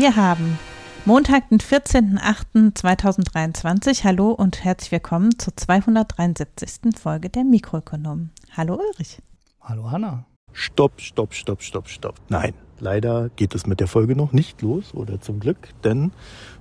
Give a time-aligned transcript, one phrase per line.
[0.00, 0.58] Wir haben
[1.04, 4.02] Montag, den 14.08.2023.
[4.02, 6.98] Hallo und herzlich willkommen zur 273.
[6.98, 8.30] Folge der Mikroökonomen.
[8.56, 9.18] Hallo Ulrich.
[9.60, 10.24] Hallo Hanna.
[10.52, 12.14] Stopp, stopp, stopp, stopp, stopp.
[12.30, 16.12] Nein, leider geht es mit der Folge noch nicht los oder zum Glück, denn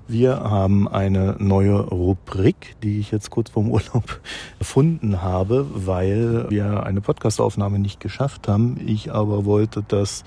[0.09, 4.19] wir haben eine neue Rubrik, die ich jetzt kurz vorm Urlaub
[4.59, 8.75] erfunden habe, weil wir eine Podcastaufnahme nicht geschafft haben.
[8.85, 10.25] Ich aber wollte, dass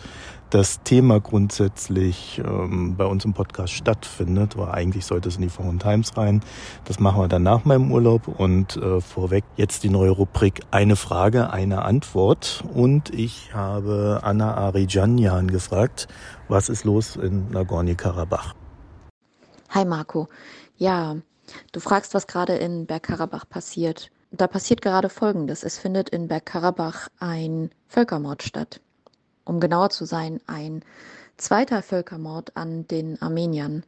[0.52, 5.48] das Thema grundsätzlich ähm, bei uns im Podcast stattfindet, weil eigentlich sollte es in die
[5.48, 6.42] Foreign Times rein.
[6.84, 10.96] Das machen wir dann nach meinem Urlaub und äh, vorweg jetzt die neue Rubrik Eine
[10.96, 12.64] Frage, eine Antwort.
[12.74, 16.06] Und ich habe Anna Arijanjan gefragt,
[16.48, 18.54] was ist los in Nagorny-Karabach?
[19.70, 20.28] Hi Marco.
[20.76, 21.16] Ja,
[21.72, 24.10] du fragst, was gerade in Bergkarabach passiert.
[24.30, 25.62] Da passiert gerade Folgendes.
[25.62, 28.82] Es findet in Bergkarabach ein Völkermord statt.
[29.44, 30.84] Um genauer zu sein, ein
[31.36, 33.84] zweiter Völkermord an den Armeniern.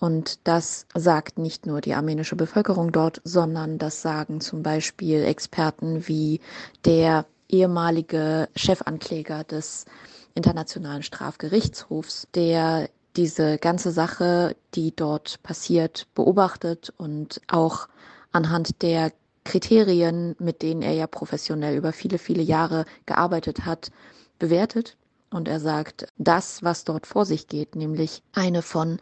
[0.00, 6.06] Und das sagt nicht nur die armenische Bevölkerung dort, sondern das sagen zum Beispiel Experten
[6.06, 6.40] wie
[6.84, 9.86] der ehemalige Chefankläger des
[10.34, 17.88] Internationalen Strafgerichtshofs, der diese ganze Sache, die dort passiert, beobachtet und auch
[18.30, 19.12] anhand der
[19.44, 23.90] Kriterien, mit denen er ja professionell über viele, viele Jahre gearbeitet hat,
[24.38, 24.96] bewertet.
[25.30, 28.98] Und er sagt, das, was dort vor sich geht, nämlich eine von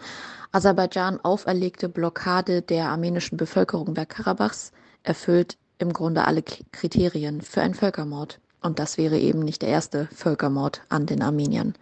[0.51, 4.73] Aserbaidschan auferlegte Blockade der armenischen Bevölkerung Bergkarabachs,
[5.05, 8.41] erfüllt im Grunde alle Kriterien für einen Völkermord.
[8.61, 11.75] Und das wäre eben nicht der erste Völkermord an den Armeniern,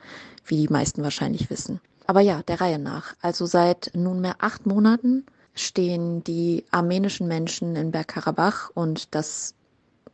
[0.45, 1.81] wie die meisten wahrscheinlich wissen.
[2.07, 3.15] Aber ja, der Reihe nach.
[3.23, 9.55] Also seit nunmehr acht Monaten stehen die armenischen Menschen in Bergkarabach und das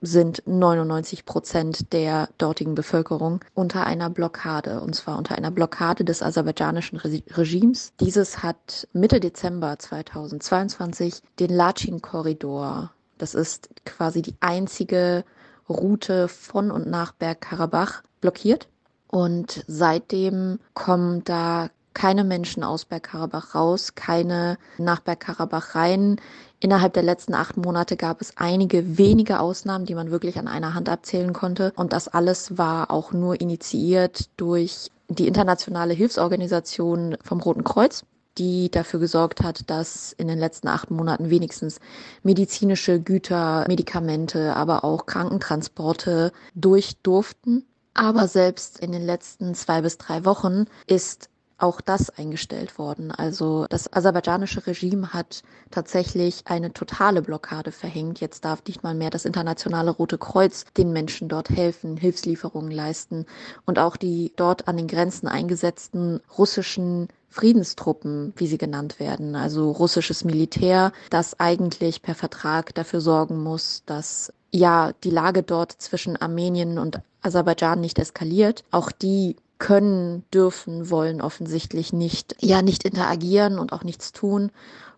[0.00, 6.22] sind 99 Prozent der dortigen Bevölkerung unter einer Blockade, und zwar unter einer Blockade des
[6.22, 7.92] aserbaidschanischen Regimes.
[8.00, 15.24] Dieses hat Mitte Dezember 2022 den Lachin-Korridor, das ist quasi die einzige
[15.68, 18.68] Route von und nach Bergkarabach, blockiert.
[19.08, 21.68] Und seitdem kommen da
[22.00, 26.16] keine Menschen aus Bergkarabach raus, keine nach Bergkarabach rein.
[26.58, 30.72] Innerhalb der letzten acht Monate gab es einige wenige Ausnahmen, die man wirklich an einer
[30.72, 31.74] Hand abzählen konnte.
[31.76, 38.06] Und das alles war auch nur initiiert durch die internationale Hilfsorganisation vom Roten Kreuz,
[38.38, 41.80] die dafür gesorgt hat, dass in den letzten acht Monaten wenigstens
[42.22, 47.66] medizinische Güter, Medikamente, aber auch Krankentransporte durch durften.
[47.92, 51.28] Aber selbst in den letzten zwei bis drei Wochen ist
[51.62, 53.10] auch das eingestellt worden.
[53.10, 58.20] Also das aserbaidschanische Regime hat tatsächlich eine totale Blockade verhängt.
[58.20, 63.26] Jetzt darf nicht mal mehr das internationale Rote Kreuz den Menschen dort helfen, Hilfslieferungen leisten
[63.66, 69.70] und auch die dort an den Grenzen eingesetzten russischen Friedenstruppen, wie sie genannt werden, also
[69.70, 76.16] russisches Militär, das eigentlich per Vertrag dafür sorgen muss, dass ja die Lage dort zwischen
[76.16, 78.64] Armenien und Aserbaidschan nicht eskaliert.
[78.72, 84.50] Auch die können, dürfen, wollen offensichtlich nicht, ja, nicht interagieren und auch nichts tun,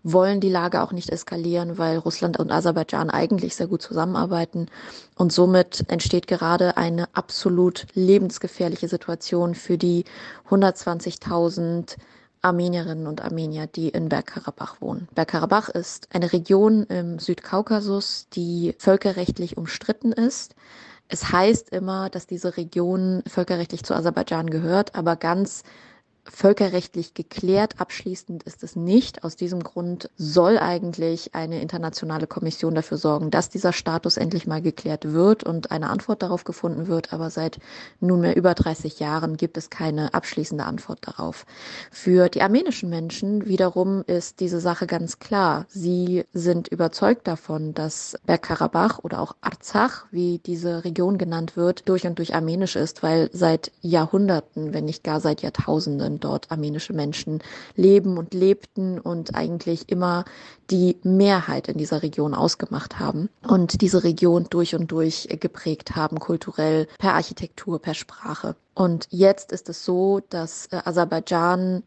[0.04, 4.68] wollen die Lage auch nicht eskalieren, weil Russland und Aserbaidschan eigentlich sehr gut zusammenarbeiten.
[5.16, 10.04] Und somit entsteht gerade eine absolut lebensgefährliche Situation für die
[10.48, 11.96] 120.000
[12.40, 15.08] Armenierinnen und Armenier, die in Bergkarabach wohnen.
[15.14, 20.56] Bergkarabach ist eine Region im Südkaukasus, die völkerrechtlich umstritten ist.
[21.08, 25.62] Es heißt immer, dass diese Region völkerrechtlich zu Aserbaidschan gehört, aber ganz
[26.24, 27.80] völkerrechtlich geklärt.
[27.80, 29.24] Abschließend ist es nicht.
[29.24, 34.62] Aus diesem Grund soll eigentlich eine internationale Kommission dafür sorgen, dass dieser Status endlich mal
[34.62, 37.12] geklärt wird und eine Antwort darauf gefunden wird.
[37.12, 37.58] Aber seit
[38.00, 41.44] nunmehr über 30 Jahren gibt es keine abschließende Antwort darauf.
[41.90, 45.66] Für die armenischen Menschen wiederum ist diese Sache ganz klar.
[45.68, 52.06] Sie sind überzeugt davon, dass Bergkarabach oder auch Arzach, wie diese Region genannt wird, durch
[52.06, 56.92] und durch armenisch ist, weil seit Jahrhunderten, wenn nicht gar seit Jahrtausenden Jahren dort armenische
[56.92, 57.42] Menschen
[57.76, 60.24] leben und lebten und eigentlich immer
[60.70, 66.18] die Mehrheit in dieser Region ausgemacht haben und diese Region durch und durch geprägt haben,
[66.18, 68.56] kulturell, per Architektur, per Sprache.
[68.74, 71.82] Und jetzt ist es so, dass äh, Aserbaidschan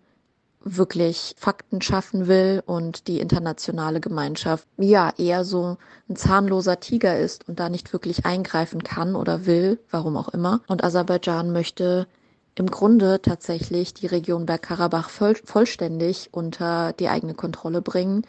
[0.68, 5.78] wirklich Fakten schaffen will und die internationale Gemeinschaft ja eher so
[6.10, 10.62] ein zahnloser Tiger ist und da nicht wirklich eingreifen kann oder will, warum auch immer.
[10.68, 12.08] Und Aserbaidschan möchte
[12.56, 18.26] im Grunde tatsächlich die Region Bergkarabach voll, vollständig unter die eigene Kontrolle bringen.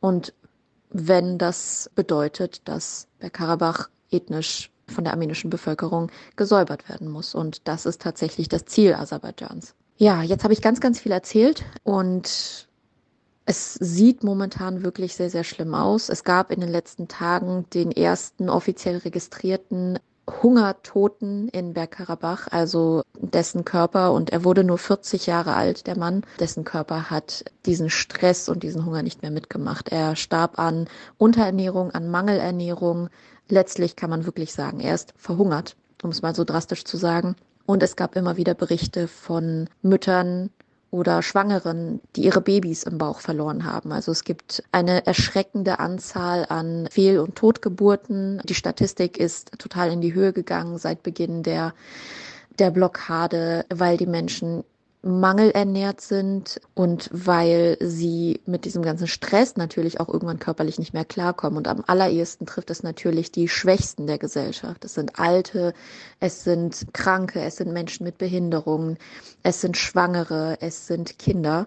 [0.00, 0.34] Und
[0.90, 7.34] wenn das bedeutet, dass Bergkarabach ethnisch von der armenischen Bevölkerung gesäubert werden muss.
[7.34, 9.74] Und das ist tatsächlich das Ziel Aserbaidschans.
[9.96, 12.68] Ja, jetzt habe ich ganz, ganz viel erzählt und
[13.46, 16.08] es sieht momentan wirklich sehr, sehr schlimm aus.
[16.08, 19.98] Es gab in den letzten Tagen den ersten offiziell registrierten
[20.42, 26.22] Hungertoten in Bergkarabach, also dessen Körper, und er wurde nur 40 Jahre alt, der Mann,
[26.38, 29.90] dessen Körper hat diesen Stress und diesen Hunger nicht mehr mitgemacht.
[29.90, 30.88] Er starb an
[31.18, 33.08] Unterernährung, an Mangelernährung.
[33.48, 37.36] Letztlich kann man wirklich sagen, er ist verhungert, um es mal so drastisch zu sagen.
[37.66, 40.50] Und es gab immer wieder Berichte von Müttern,
[40.90, 43.92] oder Schwangeren, die ihre Babys im Bauch verloren haben.
[43.92, 48.40] Also es gibt eine erschreckende Anzahl an Fehl- und Totgeburten.
[48.44, 51.74] Die Statistik ist total in die Höhe gegangen seit Beginn der
[52.58, 54.64] der Blockade, weil die Menschen
[55.02, 61.04] mangelernährt sind und weil sie mit diesem ganzen Stress natürlich auch irgendwann körperlich nicht mehr
[61.04, 61.56] klarkommen.
[61.56, 64.84] Und am allerersten trifft es natürlich die Schwächsten der Gesellschaft.
[64.84, 65.72] Es sind Alte,
[66.20, 68.98] es sind Kranke, es sind Menschen mit Behinderungen,
[69.42, 71.66] es sind Schwangere, es sind Kinder,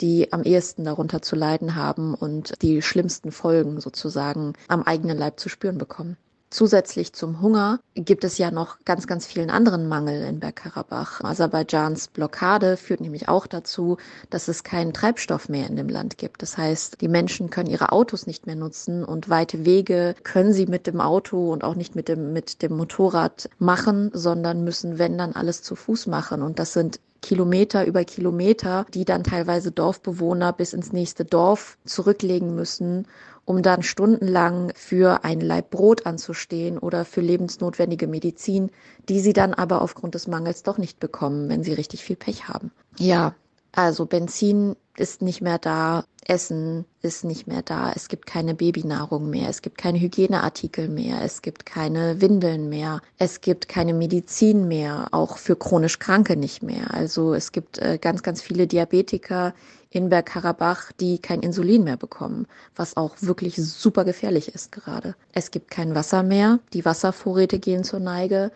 [0.00, 5.40] die am ehesten darunter zu leiden haben und die schlimmsten Folgen sozusagen am eigenen Leib
[5.40, 6.16] zu spüren bekommen.
[6.54, 11.20] Zusätzlich zum Hunger gibt es ja noch ganz, ganz vielen anderen Mangel in Bergkarabach.
[11.24, 13.96] Aserbaidschans Blockade führt nämlich auch dazu,
[14.30, 16.42] dass es keinen Treibstoff mehr in dem Land gibt.
[16.42, 20.66] Das heißt, die Menschen können ihre Autos nicht mehr nutzen und weite Wege können sie
[20.66, 25.18] mit dem Auto und auch nicht mit dem, mit dem Motorrad machen, sondern müssen, wenn
[25.18, 26.40] dann, alles zu Fuß machen.
[26.40, 32.54] Und das sind Kilometer über Kilometer, die dann teilweise Dorfbewohner bis ins nächste Dorf zurücklegen
[32.54, 33.08] müssen
[33.44, 38.70] um dann stundenlang für ein Laib Brot anzustehen oder für lebensnotwendige Medizin,
[39.08, 42.48] die sie dann aber aufgrund des Mangels doch nicht bekommen, wenn sie richtig viel Pech
[42.48, 42.70] haben.
[42.98, 43.34] Ja,
[43.72, 49.28] also Benzin ist nicht mehr da, Essen ist nicht mehr da, es gibt keine Babynahrung
[49.28, 54.68] mehr, es gibt keine Hygieneartikel mehr, es gibt keine Windeln mehr, es gibt keine Medizin
[54.68, 56.94] mehr, auch für chronisch Kranke nicht mehr.
[56.94, 59.54] Also es gibt äh, ganz, ganz viele Diabetiker
[59.94, 65.14] in Bergkarabach, die kein Insulin mehr bekommen, was auch wirklich super gefährlich ist gerade.
[65.32, 68.50] Es gibt kein Wasser mehr, die Wasservorräte gehen zur Neige.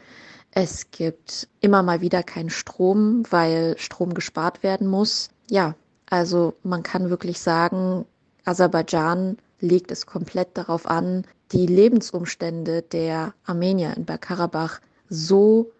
[0.51, 5.31] Es gibt immer mal wieder keinen Strom, weil Strom gespart werden muss.
[5.49, 5.77] Ja,
[6.11, 8.05] also man kann wirklich sagen,
[8.45, 15.71] Aserbaidschan legt es komplett darauf an, die Lebensumstände der Armenier in Bergkarabach so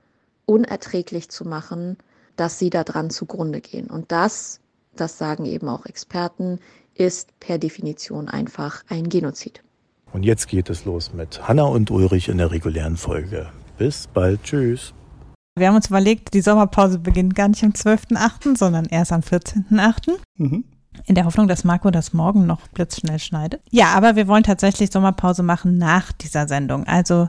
[0.47, 1.97] unerträglich zu machen,
[2.37, 3.91] dass sie daran zugrunde gehen.
[3.91, 4.61] Und das
[5.01, 6.59] das sagen eben auch Experten,
[6.95, 9.63] ist per Definition einfach ein Genozid.
[10.13, 13.49] Und jetzt geht es los mit Hanna und Ulrich in der regulären Folge.
[13.77, 14.43] Bis bald.
[14.43, 14.95] Tschüss.
[15.57, 20.17] Wir haben uns überlegt, die Sommerpause beginnt gar nicht am 12.8., sondern erst am 14.8.
[20.37, 20.65] Mhm.
[21.07, 23.63] In der Hoffnung, dass Marco das morgen noch blitzschnell schneidet.
[23.71, 26.85] Ja, aber wir wollen tatsächlich Sommerpause machen nach dieser Sendung.
[26.87, 27.29] Also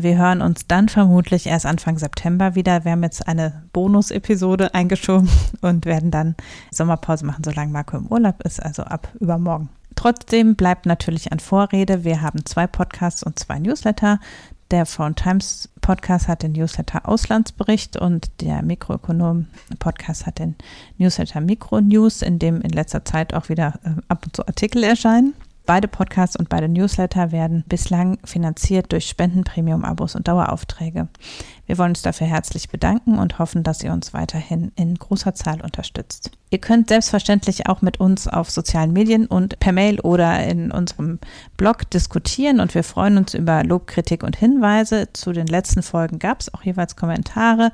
[0.00, 2.84] wir hören uns dann vermutlich erst Anfang September wieder.
[2.84, 5.28] Wir haben jetzt eine Bonus-Episode eingeschoben
[5.60, 6.36] und werden dann
[6.70, 9.68] Sommerpause machen, solange Marco im Urlaub ist, also ab übermorgen.
[9.96, 12.04] Trotzdem bleibt natürlich an Vorrede.
[12.04, 14.20] Wir haben zwei Podcasts und zwei Newsletter.
[14.70, 19.46] Der Foreign Times Podcast hat den Newsletter Auslandsbericht und der Mikroökonom
[19.80, 20.54] Podcast hat den
[20.98, 24.84] Newsletter Mikro News, in dem in letzter Zeit auch wieder äh, ab und zu Artikel
[24.84, 25.34] erscheinen.
[25.68, 31.08] Beide Podcasts und beide Newsletter werden bislang finanziert durch Spenden, Premium-Abos und Daueraufträge.
[31.68, 35.60] Wir wollen uns dafür herzlich bedanken und hoffen, dass ihr uns weiterhin in großer Zahl
[35.60, 36.30] unterstützt.
[36.48, 41.18] Ihr könnt selbstverständlich auch mit uns auf sozialen Medien und per Mail oder in unserem
[41.58, 45.12] Blog diskutieren und wir freuen uns über Lob, Kritik und Hinweise.
[45.12, 47.70] Zu den letzten Folgen gab es auch jeweils Kommentare.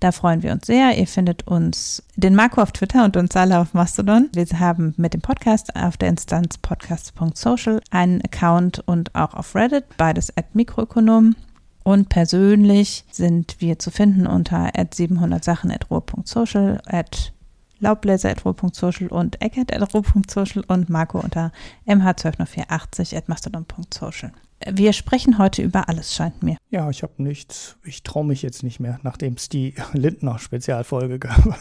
[0.00, 0.98] Da freuen wir uns sehr.
[0.98, 4.28] Ihr findet uns den Marco auf Twitter und uns alle auf Mastodon.
[4.34, 9.84] Wir haben mit dem Podcast auf der Instanz podcast.social einen Account und auch auf Reddit,
[9.96, 11.34] beides at Mikroökonom.
[11.88, 17.32] Und persönlich sind wir zu finden unter 700sachen.ruhr.social, at
[17.78, 21.50] laubbläser.ruhr.social und eckert.ruhr.social und Marco unter
[21.86, 24.32] mh120480 at mastodon.social.
[24.70, 26.58] Wir sprechen heute über alles, scheint mir.
[26.68, 27.78] Ja, ich habe nichts.
[27.84, 31.42] Ich traue mich jetzt nicht mehr, nachdem es die Lindner-Spezialfolge gab.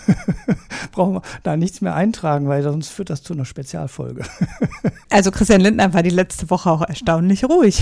[0.92, 4.26] Brauchen wir da nichts mehr eintragen, weil sonst führt das zu einer Spezialfolge.
[5.10, 7.82] also Christian Lindner war die letzte Woche auch erstaunlich ruhig.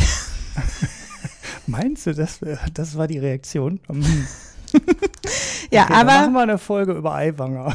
[1.67, 2.39] Meinst du, das,
[2.73, 3.79] das war die Reaktion?
[3.87, 4.03] Hm.
[5.71, 6.11] ja, okay, aber.
[6.11, 7.73] Dann machen wir eine Folge über Eiwanger.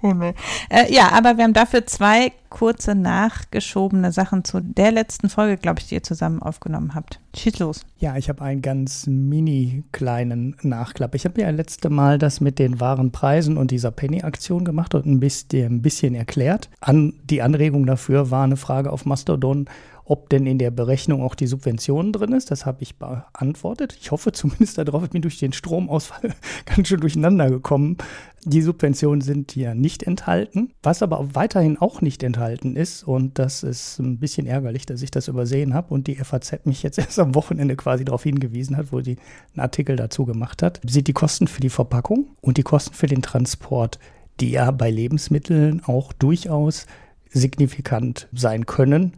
[0.00, 0.34] Himmel.
[0.72, 5.80] Äh, ja, aber wir haben dafür zwei kurze nachgeschobene Sachen zu der letzten Folge, glaube
[5.80, 7.18] ich, die ihr zusammen aufgenommen habt.
[7.36, 7.80] Schieß los.
[7.98, 11.16] Ja, ich habe einen ganz mini kleinen Nachklapp.
[11.16, 15.06] Ich habe ja letzte Mal das mit den wahren Preisen und dieser Penny-Aktion gemacht und
[15.06, 16.70] ein bisschen, ein bisschen erklärt.
[16.80, 19.66] An, die Anregung dafür war eine Frage auf Mastodon,
[20.10, 22.50] ob denn in der Berechnung auch die Subvention drin ist.
[22.50, 23.96] Das habe ich beantwortet.
[24.00, 26.34] Ich hoffe zumindest darauf, ich bin durch den Stromausfall
[26.66, 27.96] ganz schön durcheinander gekommen.
[28.44, 30.72] Die Subventionen sind hier nicht enthalten.
[30.82, 35.12] Was aber weiterhin auch nicht enthalten ist, und das ist ein bisschen ärgerlich, dass ich
[35.12, 38.90] das übersehen habe und die FAZ mich jetzt erst am Wochenende quasi darauf hingewiesen hat,
[38.90, 39.16] wo sie
[39.54, 43.06] einen Artikel dazu gemacht hat, sind die Kosten für die Verpackung und die Kosten für
[43.06, 44.00] den Transport,
[44.40, 46.86] die ja bei Lebensmitteln auch durchaus
[47.28, 49.12] signifikant sein können.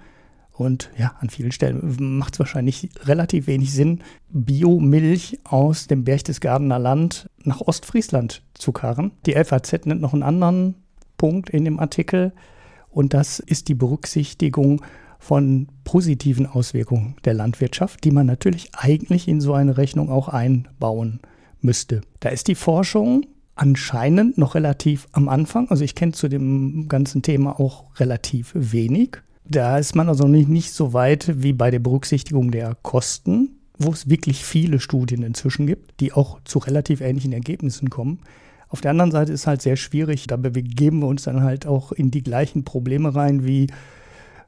[0.62, 4.00] Und ja, an vielen Stellen macht es wahrscheinlich relativ wenig Sinn,
[4.30, 9.12] Biomilch aus dem Berchtesgadener Land nach Ostfriesland zu karren.
[9.26, 10.74] Die FAZ nennt noch einen anderen
[11.18, 12.32] Punkt in dem Artikel
[12.90, 14.82] und das ist die Berücksichtigung
[15.18, 21.20] von positiven Auswirkungen der Landwirtschaft, die man natürlich eigentlich in so eine Rechnung auch einbauen
[21.60, 22.00] müsste.
[22.20, 25.70] Da ist die Forschung anscheinend noch relativ am Anfang.
[25.70, 29.18] Also ich kenne zu dem ganzen Thema auch relativ wenig.
[29.52, 33.90] Da ist man also nicht, nicht so weit wie bei der Berücksichtigung der Kosten, wo
[33.90, 38.20] es wirklich viele Studien inzwischen gibt, die auch zu relativ ähnlichen Ergebnissen kommen.
[38.70, 41.92] Auf der anderen Seite ist halt sehr schwierig, da begeben wir uns dann halt auch
[41.92, 43.66] in die gleichen Probleme rein wie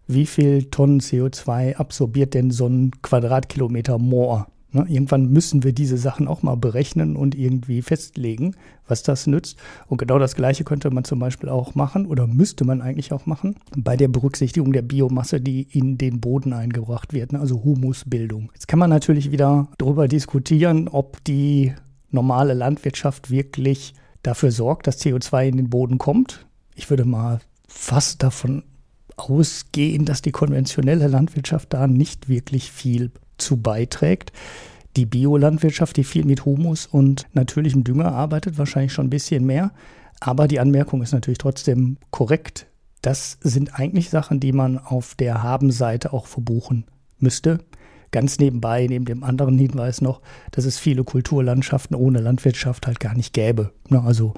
[0.06, 4.48] wie viel Tonnen CO2 absorbiert denn so ein Quadratkilometer Moor?
[4.74, 8.56] Ne, irgendwann müssen wir diese Sachen auch mal berechnen und irgendwie festlegen,
[8.88, 9.56] was das nützt.
[9.86, 13.24] Und genau das Gleiche könnte man zum Beispiel auch machen oder müsste man eigentlich auch
[13.24, 17.38] machen bei der Berücksichtigung der Biomasse, die in den Boden eingebracht wird, ne?
[17.38, 18.50] also Humusbildung.
[18.52, 21.72] Jetzt kann man natürlich wieder darüber diskutieren, ob die
[22.10, 26.46] normale Landwirtschaft wirklich dafür sorgt, dass CO2 in den Boden kommt.
[26.74, 27.38] Ich würde mal
[27.68, 28.64] fast davon
[29.16, 34.32] ausgehen, dass die konventionelle Landwirtschaft da nicht wirklich viel zu beiträgt.
[34.96, 39.72] Die Biolandwirtschaft, die viel mit Humus und natürlichem Dünger arbeitet, wahrscheinlich schon ein bisschen mehr.
[40.20, 42.66] Aber die Anmerkung ist natürlich trotzdem korrekt.
[43.02, 46.84] Das sind eigentlich Sachen, die man auf der Habenseite auch verbuchen
[47.18, 47.58] müsste.
[48.12, 50.20] Ganz nebenbei, neben dem anderen Hinweis noch,
[50.52, 53.72] dass es viele Kulturlandschaften ohne Landwirtschaft halt gar nicht gäbe.
[53.90, 54.34] Also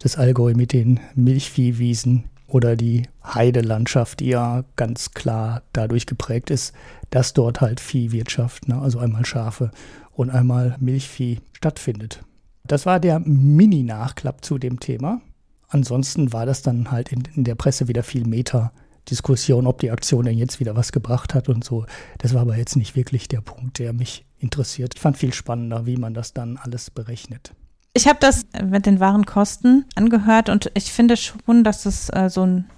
[0.00, 6.74] das Allgäu mit den Milchviehwiesen oder die Heidelandschaft, die ja ganz klar dadurch geprägt ist,
[7.08, 9.70] dass dort halt Viehwirtschaft, ne, also einmal Schafe
[10.12, 12.22] und einmal Milchvieh stattfindet.
[12.64, 15.22] Das war der Mini-Nachklapp zu dem Thema.
[15.68, 20.26] Ansonsten war das dann halt in, in der Presse wieder viel Meta-Diskussion, ob die Aktion
[20.26, 21.86] denn jetzt wieder was gebracht hat und so.
[22.18, 24.92] Das war aber jetzt nicht wirklich der Punkt, der mich interessiert.
[24.94, 27.54] Ich fand viel spannender, wie man das dann alles berechnet.
[27.94, 32.46] Ich habe das mit den Warenkosten angehört und ich finde schon, dass es äh, so
[32.46, 32.70] ein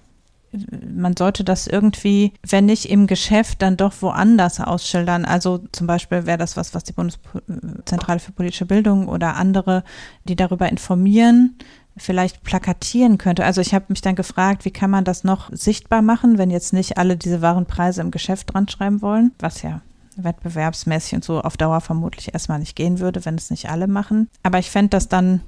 [0.95, 5.25] man sollte das irgendwie, wenn nicht im Geschäft, dann doch woanders ausschildern.
[5.25, 9.85] Also zum Beispiel wäre das was, was die Bundeszentrale für politische Bildung oder andere,
[10.25, 11.57] die darüber informieren,
[11.97, 13.45] vielleicht plakatieren könnte.
[13.45, 16.73] Also ich habe mich dann gefragt, wie kann man das noch sichtbar machen, wenn jetzt
[16.73, 19.81] nicht alle diese Warenpreise im Geschäft dran schreiben wollen, was ja
[20.17, 24.29] wettbewerbsmäßig und so auf Dauer vermutlich erstmal nicht gehen würde, wenn es nicht alle machen.
[24.43, 25.41] Aber ich fände das dann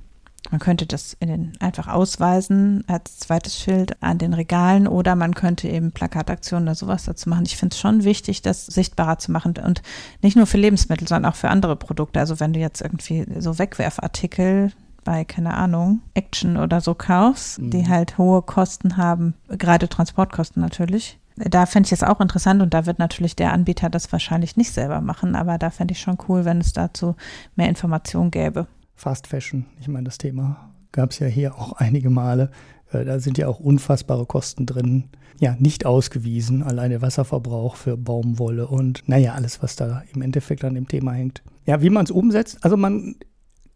[0.50, 5.68] man könnte das den, einfach ausweisen als zweites Schild an den Regalen oder man könnte
[5.68, 7.46] eben Plakataktionen oder sowas dazu machen.
[7.46, 9.82] Ich finde es schon wichtig, das sichtbarer zu machen und
[10.22, 12.20] nicht nur für Lebensmittel, sondern auch für andere Produkte.
[12.20, 14.72] Also wenn du jetzt irgendwie so Wegwerfartikel
[15.04, 17.70] bei, keine Ahnung, Action oder so kaufst, mhm.
[17.70, 21.18] die halt hohe Kosten haben, gerade Transportkosten natürlich.
[21.36, 24.72] Da fände ich es auch interessant und da wird natürlich der Anbieter das wahrscheinlich nicht
[24.72, 27.14] selber machen, aber da fände ich schon cool, wenn es dazu
[27.56, 28.66] mehr Informationen gäbe.
[28.94, 29.66] Fast Fashion.
[29.78, 32.50] Ich meine, das Thema gab es ja hier auch einige Male.
[32.90, 35.04] Äh, da sind ja auch unfassbare Kosten drin.
[35.38, 36.62] Ja, nicht ausgewiesen.
[36.62, 41.42] Alleine Wasserverbrauch für Baumwolle und naja, alles, was da im Endeffekt an dem Thema hängt.
[41.66, 42.58] Ja, wie man es umsetzt.
[42.62, 43.16] Also man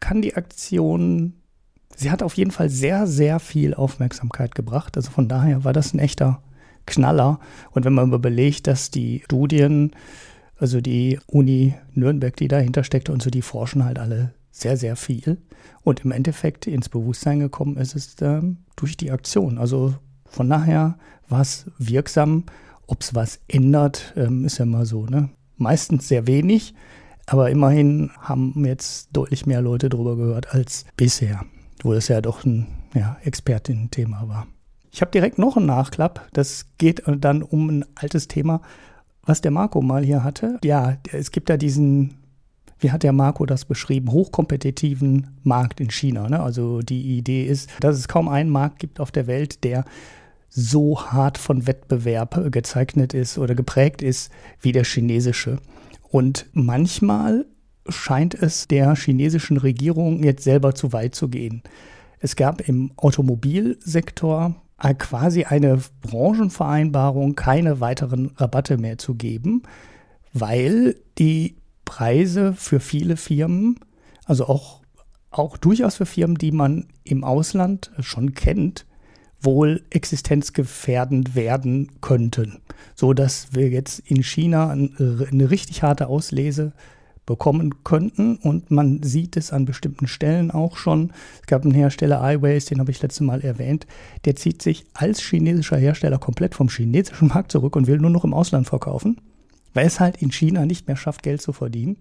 [0.00, 1.34] kann die Aktion,
[1.94, 4.96] sie hat auf jeden Fall sehr, sehr viel Aufmerksamkeit gebracht.
[4.96, 6.40] Also von daher war das ein echter
[6.86, 7.40] Knaller.
[7.70, 9.92] Und wenn man überlegt, dass die Studien,
[10.58, 14.96] also die Uni Nürnberg, die dahinter steckt und so, die forschen halt alle sehr, sehr
[14.96, 15.38] viel.
[15.82, 19.58] Und im Endeffekt ins Bewusstsein gekommen ist es ähm, durch die Aktion.
[19.58, 19.94] Also
[20.26, 22.44] von daher war es wirksam.
[22.86, 25.06] Ob es was ändert, ähm, ist ja immer so.
[25.06, 25.30] Ne?
[25.56, 26.74] Meistens sehr wenig,
[27.26, 31.44] aber immerhin haben jetzt deutlich mehr Leute darüber gehört als bisher,
[31.82, 34.46] wo es ja doch ein ja, Expertinnen-Thema war.
[34.92, 36.28] Ich habe direkt noch einen Nachklapp.
[36.32, 38.60] Das geht dann um ein altes Thema,
[39.22, 40.58] was der Marco mal hier hatte.
[40.64, 42.20] Ja, es gibt da diesen
[42.80, 46.28] wie hat der Marco das beschrieben, hochkompetitiven Markt in China.
[46.28, 46.40] Ne?
[46.40, 49.84] Also die Idee ist, dass es kaum einen Markt gibt auf der Welt, der
[50.48, 55.58] so hart von Wettbewerb gezeichnet ist oder geprägt ist wie der chinesische.
[56.08, 57.46] Und manchmal
[57.88, 61.62] scheint es der chinesischen Regierung jetzt selber zu weit zu gehen.
[62.18, 64.56] Es gab im Automobilsektor
[64.98, 69.62] quasi eine Branchenvereinbarung, keine weiteren Rabatte mehr zu geben,
[70.32, 73.78] weil die Preise für viele Firmen,
[74.24, 74.82] also auch,
[75.30, 78.86] auch durchaus für Firmen, die man im Ausland schon kennt,
[79.40, 82.60] wohl existenzgefährdend werden könnten,
[82.94, 86.72] so dass wir jetzt in China eine richtig harte Auslese
[87.30, 88.38] bekommen könnten.
[88.38, 91.12] Und man sieht es an bestimmten Stellen auch schon.
[91.40, 93.86] Es gab einen Hersteller iWays, den habe ich letztes Mal erwähnt,
[94.24, 98.24] der zieht sich als chinesischer Hersteller komplett vom chinesischen Markt zurück und will nur noch
[98.24, 99.20] im Ausland verkaufen,
[99.74, 101.98] weil es halt in China nicht mehr schafft, Geld zu verdienen,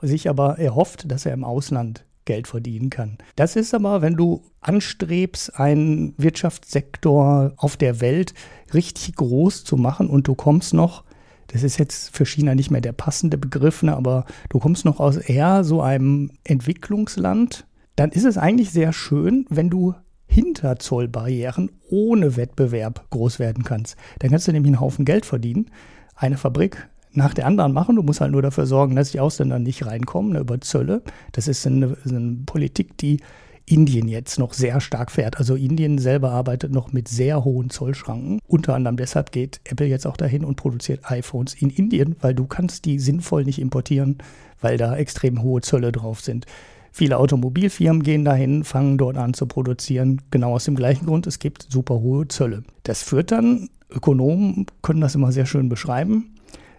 [0.00, 3.18] sich aber erhofft, dass er im Ausland Geld verdienen kann.
[3.36, 8.32] Das ist aber, wenn du anstrebst, einen Wirtschaftssektor auf der Welt
[8.72, 11.04] richtig groß zu machen und du kommst noch
[11.52, 15.00] das ist jetzt für China nicht mehr der passende Begriff, ne, aber du kommst noch
[15.00, 17.66] aus eher so einem Entwicklungsland,
[17.96, 19.94] dann ist es eigentlich sehr schön, wenn du
[20.26, 23.96] hinter Zollbarrieren ohne Wettbewerb groß werden kannst.
[24.20, 25.70] Dann kannst du nämlich einen Haufen Geld verdienen,
[26.14, 27.96] eine Fabrik nach der anderen machen.
[27.96, 31.02] Du musst halt nur dafür sorgen, dass die Ausländer nicht reinkommen ne, über Zölle.
[31.32, 33.20] Das ist eine, eine Politik, die
[33.66, 35.38] Indien jetzt noch sehr stark fährt.
[35.38, 38.40] Also Indien selber arbeitet noch mit sehr hohen Zollschranken.
[38.46, 42.46] Unter anderem deshalb geht Apple jetzt auch dahin und produziert iPhones in Indien, weil du
[42.46, 44.18] kannst die sinnvoll nicht importieren,
[44.60, 46.46] weil da extrem hohe Zölle drauf sind.
[46.94, 51.38] Viele Automobilfirmen gehen dahin, fangen dort an zu produzieren, genau aus dem gleichen Grund, es
[51.38, 52.64] gibt super hohe Zölle.
[52.82, 56.34] Das führt dann, Ökonomen können das immer sehr schön beschreiben,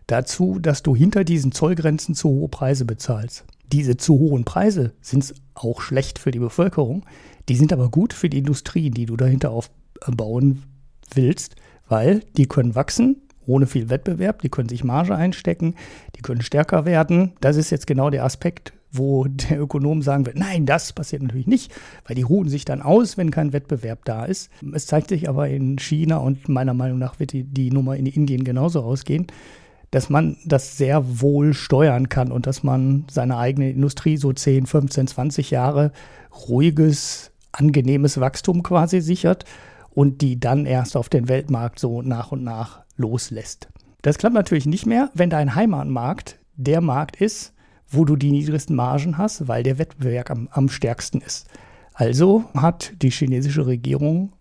[0.05, 3.45] dazu, dass du hinter diesen Zollgrenzen zu hohe Preise bezahlst.
[3.73, 7.07] Diese zu hohen Preise sind auch schlecht für die Bevölkerung,
[7.49, 10.61] die sind aber gut für die Industrie, die du dahinter aufbauen
[11.11, 11.55] willst,
[11.89, 15.73] weil die können wachsen ohne viel Wettbewerb, die können sich Marge einstecken,
[16.15, 17.33] die können stärker werden.
[17.41, 21.47] Das ist jetzt genau der Aspekt, wo der Ökonom sagen wird, nein, das passiert natürlich
[21.47, 21.73] nicht,
[22.05, 24.51] weil die ruhen sich dann aus, wenn kein Wettbewerb da ist.
[24.71, 28.05] Es zeigt sich aber in China und meiner Meinung nach wird die, die Nummer in
[28.05, 29.27] Indien genauso ausgehen
[29.93, 34.65] dass man das sehr wohl steuern kann und dass man seine eigene Industrie so 10,
[34.65, 35.91] 15, 20 Jahre
[36.49, 39.45] ruhiges, angenehmes Wachstum quasi sichert
[39.91, 43.69] und die dann erst auf den Weltmarkt so nach und nach loslässt.
[44.01, 47.53] Das klappt natürlich nicht mehr, wenn dein Heimatmarkt der Markt ist,
[47.87, 51.45] wo du die niedrigsten Margen hast, weil der Wettbewerb am, am stärksten ist.
[51.93, 54.33] Also hat die chinesische Regierung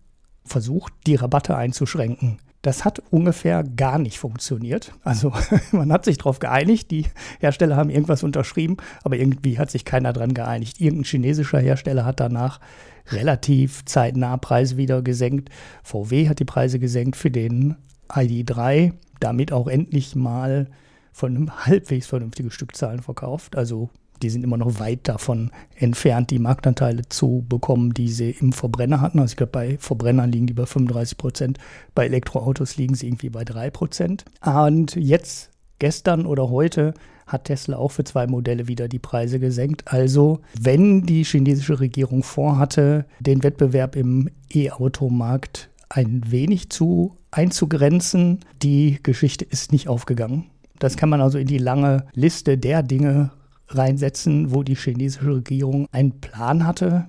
[0.45, 2.39] versucht, die Rabatte einzuschränken.
[2.63, 4.93] Das hat ungefähr gar nicht funktioniert.
[5.03, 5.33] Also
[5.73, 7.05] man hat sich darauf geeinigt, die
[7.39, 10.79] Hersteller haben irgendwas unterschrieben, aber irgendwie hat sich keiner dran geeinigt.
[10.79, 12.61] Irgendein chinesischer Hersteller hat danach
[13.09, 15.49] relativ zeitnah Preise wieder gesenkt.
[15.83, 17.75] VW hat die Preise gesenkt für den
[18.07, 20.69] ID3, damit auch endlich mal
[21.11, 23.57] von einem halbwegs vernünftigen Stückzahlen verkauft.
[23.57, 23.89] Also
[24.21, 29.01] die sind immer noch weit davon entfernt, die Marktanteile zu bekommen, die sie im Verbrenner
[29.01, 29.19] hatten.
[29.19, 31.57] Also ich glaube, bei Verbrennern liegen die bei 35 Prozent,
[31.95, 34.25] bei Elektroautos liegen sie irgendwie bei 3 Prozent.
[34.45, 35.49] Und jetzt,
[35.79, 36.93] gestern oder heute,
[37.27, 39.83] hat Tesla auch für zwei Modelle wieder die Preise gesenkt.
[39.91, 48.99] Also, wenn die chinesische Regierung vorhatte, den Wettbewerb im E-Auto-Markt ein wenig zu einzugrenzen, die
[49.03, 50.45] Geschichte ist nicht aufgegangen.
[50.79, 53.31] Das kann man also in die lange Liste der Dinge
[53.69, 57.07] reinsetzen, wo die chinesische Regierung einen Plan hatte,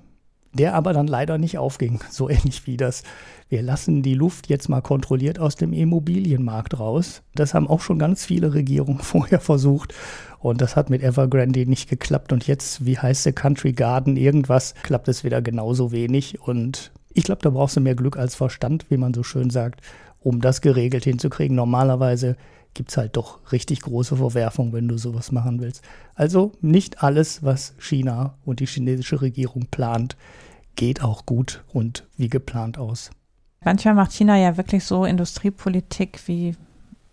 [0.52, 2.00] der aber dann leider nicht aufging.
[2.10, 3.02] So ähnlich wie das,
[3.48, 7.22] wir lassen die Luft jetzt mal kontrolliert aus dem Immobilienmarkt raus.
[7.34, 9.94] Das haben auch schon ganz viele Regierungen vorher versucht.
[10.38, 12.32] Und das hat mit Evergrande nicht geklappt.
[12.32, 16.40] Und jetzt, wie heißt der Country Garden, irgendwas, klappt es wieder genauso wenig.
[16.40, 19.80] Und ich glaube, da brauchst du mehr Glück als Verstand, wie man so schön sagt,
[20.20, 21.56] um das geregelt hinzukriegen.
[21.56, 22.36] Normalerweise
[22.74, 25.82] gibt es halt doch richtig große Verwerfungen, wenn du sowas machen willst.
[26.14, 30.16] Also nicht alles, was China und die chinesische Regierung plant,
[30.76, 33.10] geht auch gut und wie geplant aus.
[33.64, 36.56] Manchmal macht China ja wirklich so Industriepolitik, wie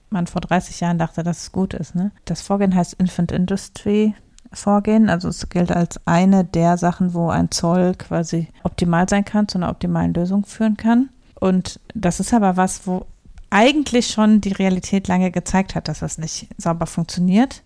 [0.09, 1.95] man vor 30 Jahren dachte, dass es gut ist.
[1.95, 2.11] Ne?
[2.25, 4.13] Das Vorgehen heißt Infant Industry
[4.53, 5.09] Vorgehen.
[5.09, 9.57] Also es gilt als eine der Sachen, wo ein Zoll quasi optimal sein kann, zu
[9.57, 11.09] einer optimalen Lösung führen kann.
[11.39, 13.05] Und das ist aber was, wo
[13.51, 17.61] eigentlich schon die Realität lange gezeigt hat, dass das nicht sauber funktioniert.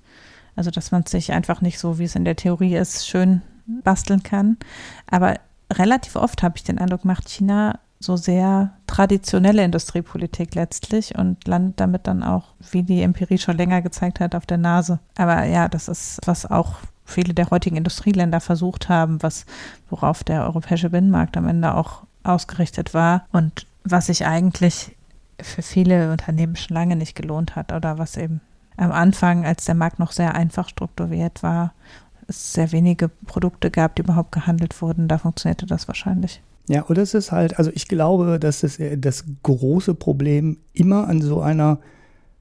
[0.57, 4.23] Also, dass man sich einfach nicht so, wie es in der Theorie ist, schön basteln
[4.23, 4.57] kann.
[5.09, 5.35] Aber
[5.71, 11.79] relativ oft habe ich den Eindruck, macht China so sehr traditionelle Industriepolitik letztlich und landet
[11.79, 14.99] damit dann auch, wie die Empirie schon länger gezeigt hat, auf der Nase.
[15.17, 19.45] Aber ja, das ist, was auch viele der heutigen Industrieländer versucht haben, was,
[19.89, 24.94] worauf der europäische Binnenmarkt am Ende auch ausgerichtet war und was sich eigentlich
[25.41, 28.41] für viele Unternehmen schon lange nicht gelohnt hat oder was eben
[28.77, 31.73] am Anfang, als der Markt noch sehr einfach strukturiert war,
[32.27, 36.41] es sehr wenige Produkte gab, die überhaupt gehandelt wurden, da funktionierte das wahrscheinlich.
[36.67, 41.21] Ja, und es ist halt, also ich glaube, dass das, das große Problem immer an
[41.21, 41.79] so einer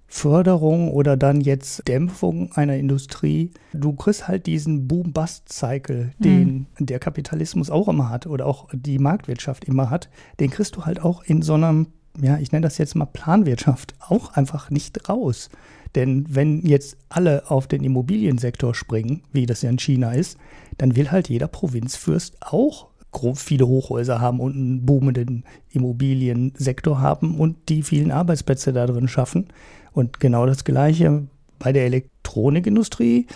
[0.06, 3.50] Förderung oder dann jetzt Dämpfung einer Industrie.
[3.72, 6.86] Du kriegst halt diesen Boom-Bust-Cycle, den mhm.
[6.86, 10.08] der Kapitalismus auch immer hat oder auch die Marktwirtschaft immer hat.
[10.40, 11.88] Den kriegst du halt auch in so einem,
[12.20, 15.50] ja, ich nenne das jetzt mal Planwirtschaft, auch einfach nicht raus.
[15.94, 20.38] Denn wenn jetzt alle auf den Immobiliensektor springen, wie das ja in China ist,
[20.78, 22.88] dann will halt jeder Provinzfürst auch
[23.36, 29.46] viele Hochhäuser haben und einen boomenden Immobiliensektor haben und die vielen Arbeitsplätze da drin schaffen.
[29.92, 31.28] Und genau das Gleiche
[31.60, 33.28] bei der Elektronikindustrie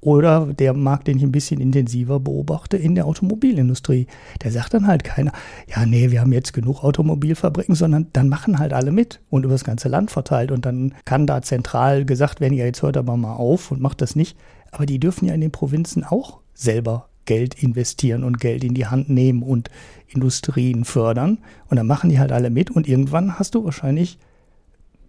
[0.00, 4.06] oder der Markt, den ich ein bisschen intensiver beobachte, in der Automobilindustrie.
[4.42, 5.32] Der sagt dann halt keiner,
[5.68, 9.54] ja, nee, wir haben jetzt genug Automobilfabriken, sondern dann machen halt alle mit und über
[9.54, 10.52] das ganze Land verteilt.
[10.52, 14.00] Und dann kann da zentral gesagt werden, ja, jetzt hört aber mal auf und macht
[14.00, 14.36] das nicht.
[14.70, 18.86] Aber die dürfen ja in den Provinzen auch selber Geld investieren und Geld in die
[18.86, 19.70] Hand nehmen und
[20.06, 21.38] Industrien fördern.
[21.68, 24.18] Und dann machen die halt alle mit und irgendwann hast du wahrscheinlich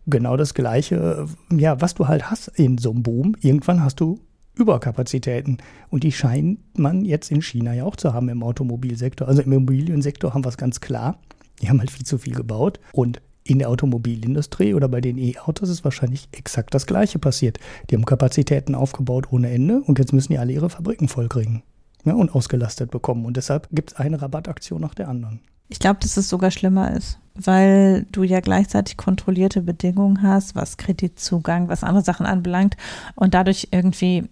[0.08, 3.36] genau das Gleiche, ja, was du halt hast in so einem Boom.
[3.41, 4.19] Irgendwann hast du
[4.58, 5.58] Überkapazitäten.
[5.89, 9.28] Und die scheint man jetzt in China ja auch zu haben im Automobilsektor.
[9.28, 11.20] Also im Immobiliensektor haben wir es ganz klar.
[11.62, 12.80] Die haben halt viel zu viel gebaut.
[12.91, 17.60] Und in der Automobilindustrie oder bei den E-Autos ist wahrscheinlich exakt das Gleiche passiert.
[17.89, 21.63] Die haben Kapazitäten aufgebaut ohne Ende und jetzt müssen die alle ihre Fabriken vollkriegen
[22.04, 23.26] ja, und ausgelastet bekommen.
[23.26, 25.39] Und deshalb gibt es eine Rabattaktion nach der anderen.
[25.70, 30.78] Ich glaube, dass es sogar schlimmer ist, weil du ja gleichzeitig kontrollierte Bedingungen hast, was
[30.78, 32.78] Kreditzugang, was andere Sachen anbelangt
[33.15, 34.30] und dadurch irgendwie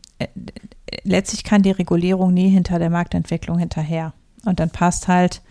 [1.04, 4.14] letztlich kann die Regulierung nie hinter der Marktentwicklung hinterher.
[4.46, 5.42] Und dann passt halt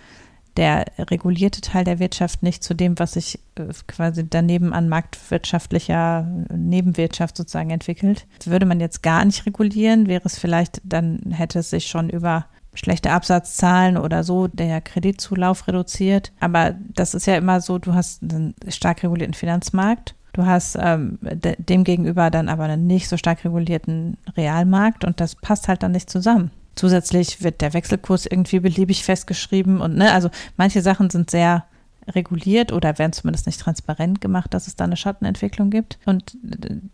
[0.57, 6.29] der regulierte Teil der Wirtschaft nicht zu dem, was sich äh, quasi daneben an marktwirtschaftlicher
[6.55, 8.27] Nebenwirtschaft sozusagen entwickelt.
[8.45, 12.47] Würde man jetzt gar nicht regulieren, wäre es vielleicht, dann hätte es sich schon über
[12.75, 16.33] schlechte Absatzzahlen oder so der Kreditzulauf reduziert.
[16.41, 20.15] Aber das ist ja immer so, du hast einen stark regulierten Finanzmarkt.
[20.35, 25.37] Du hast ähm, de demgegenüber dann aber einen nicht so stark regulierten Realmarkt und das
[25.37, 26.51] passt halt dann nicht zusammen.
[26.75, 31.65] Zusätzlich wird der Wechselkurs irgendwie beliebig festgeschrieben und ne, also manche Sachen sind sehr
[32.09, 35.99] reguliert oder werden zumindest nicht transparent gemacht, dass es da eine Schattenentwicklung gibt.
[36.05, 36.37] Und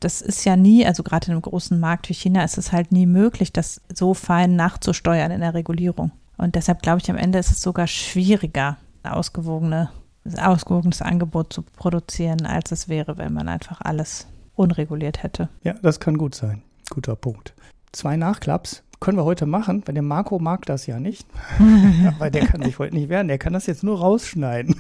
[0.01, 2.93] das ist ja nie, also gerade in einem großen Markt wie China ist es halt
[2.93, 6.13] nie möglich, das so fein nachzusteuern in der Regulierung.
[6.37, 9.91] Und deshalb glaube ich, am Ende ist es sogar schwieriger, ein ausgewogene,
[10.39, 15.49] ausgewogenes Angebot zu produzieren, als es wäre, wenn man einfach alles unreguliert hätte.
[15.63, 16.63] Ja, das kann gut sein.
[16.91, 17.55] Guter Punkt.
[17.93, 21.27] Zwei Nachklaps können wir heute machen, weil der Marco mag das ja nicht.
[22.19, 23.29] Weil der kann sich heute nicht wehren.
[23.29, 24.77] Der kann das jetzt nur rausschneiden.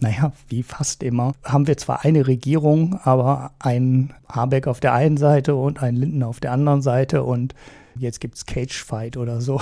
[0.02, 5.16] naja, wie fast immer, haben wir zwar eine Regierung, aber ein Habeck auf der einen
[5.16, 7.54] Seite und ein Linden auf der anderen Seite und
[7.96, 9.60] jetzt gibt es Cage-Fight oder so.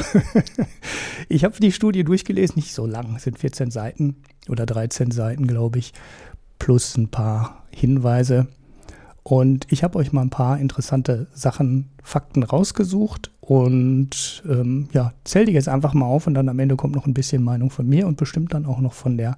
[1.28, 4.16] ich habe die Studie durchgelesen, nicht so lang, sind 14 Seiten
[4.48, 5.92] oder 13 Seiten, glaube ich,
[6.58, 8.48] plus ein paar Hinweise.
[9.22, 15.44] Und ich habe euch mal ein paar interessante Sachen, Fakten rausgesucht und ähm, ja, zähl
[15.44, 17.86] die jetzt einfach mal auf und dann am Ende kommt noch ein bisschen Meinung von
[17.86, 19.36] mir und bestimmt dann auch noch von der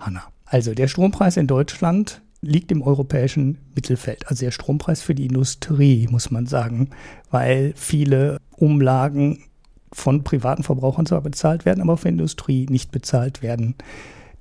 [0.00, 0.24] Hanna.
[0.50, 4.26] Also der Strompreis in Deutschland liegt im europäischen Mittelfeld.
[4.28, 6.90] Also der Strompreis für die Industrie, muss man sagen,
[7.30, 9.44] weil viele Umlagen
[9.92, 13.76] von privaten Verbrauchern zwar bezahlt werden, aber für Industrie nicht bezahlt werden.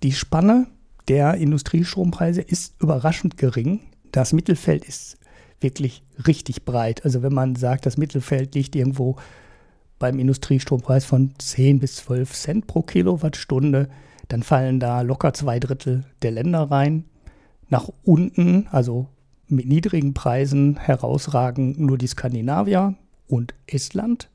[0.02, 0.66] Die Spanne
[1.10, 3.80] der Industriestrompreise ist überraschend gering.
[4.12, 5.20] Das Mittelfeld ist
[5.62, 7.06] wirklich richtig breit.
[7.06, 9.18] Also wenn man sagt, das Mittelfeld liegt irgendwo
[10.00, 13.90] beim Industriestrompreis von 10 bis 12 Cent pro Kilowattstunde.
[14.30, 17.06] Dann fallen da locker zwei Drittel der Länder rein.
[17.68, 19.08] Nach unten, also
[19.48, 22.96] mit niedrigen Preisen, herausragen nur die Skandinavier
[23.28, 24.30] und Estland,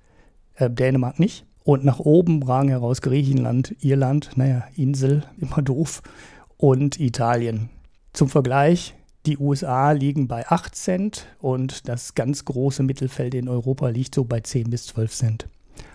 [0.57, 1.47] äh, Dänemark nicht.
[1.63, 6.03] Und nach oben ragen heraus Griechenland, Irland, naja, Insel, immer doof,
[6.59, 7.71] und Italien.
[8.13, 8.95] Zum Vergleich,
[9.27, 14.25] die USA liegen bei 8 Cent und das ganz große Mittelfeld in Europa liegt so
[14.25, 15.49] bei 10 bis 12 Cent.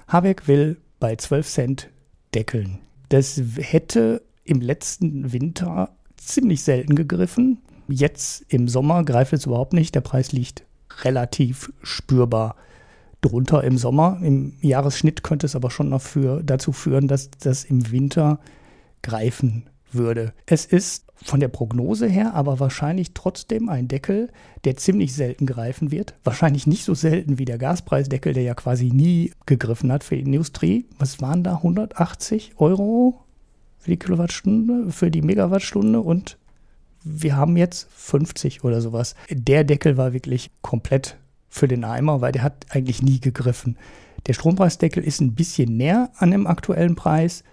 [0.07, 1.89] Habeck will bei 12 Cent
[2.33, 2.79] deckeln.
[3.09, 7.59] Das hätte im letzten Winter ziemlich selten gegriffen.
[7.87, 9.95] Jetzt im Sommer greift es überhaupt nicht.
[9.95, 10.63] Der Preis liegt
[11.03, 12.55] relativ spürbar
[13.21, 14.19] drunter im Sommer.
[14.21, 18.39] Im Jahresschnitt könnte es aber schon dafür, dazu führen, dass das im Winter
[19.01, 20.33] greifen würde.
[20.45, 24.29] Es ist von der Prognose her aber wahrscheinlich trotzdem ein Deckel,
[24.63, 26.15] der ziemlich selten greifen wird.
[26.23, 30.23] Wahrscheinlich nicht so selten wie der Gaspreisdeckel, der ja quasi nie gegriffen hat für die
[30.23, 30.85] Industrie.
[30.97, 31.55] Was waren da?
[31.55, 33.21] 180 Euro
[33.79, 36.37] für die Kilowattstunde, für die Megawattstunde und
[37.03, 39.15] wir haben jetzt 50 oder sowas.
[39.29, 43.77] Der Deckel war wirklich komplett für den Eimer, weil der hat eigentlich nie gegriffen.
[44.27, 47.43] Der Strompreisdeckel ist ein bisschen näher an dem aktuellen Preis,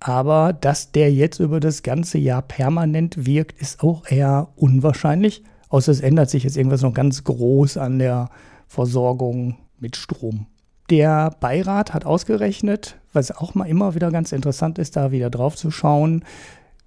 [0.00, 5.42] aber dass der jetzt über das ganze Jahr permanent wirkt, ist auch eher unwahrscheinlich.
[5.68, 8.30] Außer es ändert sich jetzt irgendwas noch ganz groß an der
[8.66, 10.46] Versorgung mit Strom.
[10.90, 15.56] Der Beirat hat ausgerechnet, was auch mal immer wieder ganz interessant ist, da wieder drauf
[15.56, 16.24] zu schauen,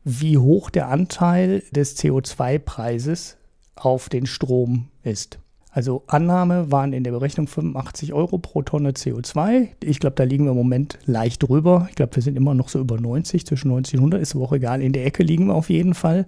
[0.03, 3.37] wie hoch der Anteil des CO2-Preises
[3.75, 5.39] auf den Strom ist.
[5.71, 9.69] Also Annahme waren in der Berechnung 85 Euro pro Tonne CO2.
[9.81, 11.87] Ich glaube, da liegen wir im Moment leicht drüber.
[11.89, 14.43] Ich glaube, wir sind immer noch so über 90, zwischen 90 und 100, ist aber
[14.43, 14.81] auch egal.
[14.81, 16.25] In der Ecke liegen wir auf jeden Fall.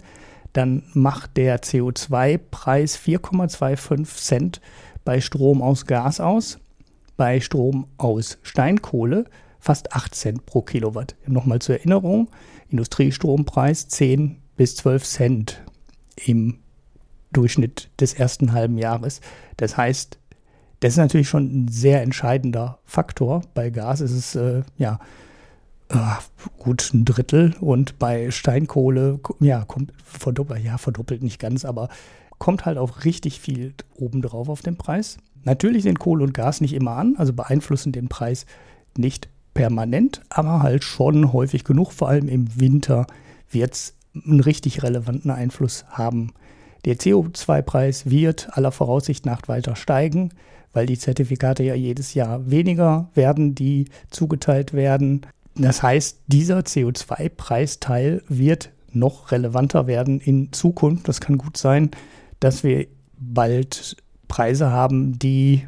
[0.54, 4.60] Dann macht der CO2-Preis 4,25 Cent
[5.04, 6.58] bei Strom aus Gas aus,
[7.18, 9.26] bei Strom aus Steinkohle
[9.58, 11.16] fast 8 Cent pro Kilowatt.
[11.26, 12.28] Nochmal zur Erinnerung,
[12.68, 15.62] Industriestrompreis 10 bis 12 Cent
[16.24, 16.58] im
[17.34, 19.20] Durchschnitt des ersten halben Jahres.
[19.56, 20.18] Das heißt,
[20.80, 23.42] das ist natürlich schon ein sehr entscheidender Faktor.
[23.54, 24.98] Bei Gas ist es äh, ja
[25.88, 25.96] äh,
[26.58, 31.88] gut ein Drittel und bei Steinkohle ja kommt verdoppelt, ja verdoppelt nicht ganz, aber
[32.38, 35.18] kommt halt auch richtig viel obendrauf auf den Preis.
[35.44, 38.46] Natürlich sind Kohle und Gas nicht immer an, also beeinflussen den Preis
[38.96, 41.92] nicht permanent, aber halt schon häufig genug.
[41.92, 43.06] Vor allem im Winter
[43.50, 46.32] wird es einen richtig relevanten Einfluss haben
[46.84, 50.30] der CO2-Preis wird aller Voraussicht nach weiter steigen,
[50.72, 55.22] weil die Zertifikate ja jedes Jahr weniger werden, die zugeteilt werden.
[55.54, 61.08] Das heißt, dieser CO2-Preisteil wird noch relevanter werden in Zukunft.
[61.08, 61.90] Das kann gut sein,
[62.40, 62.86] dass wir
[63.18, 63.96] bald
[64.28, 65.66] Preise haben, die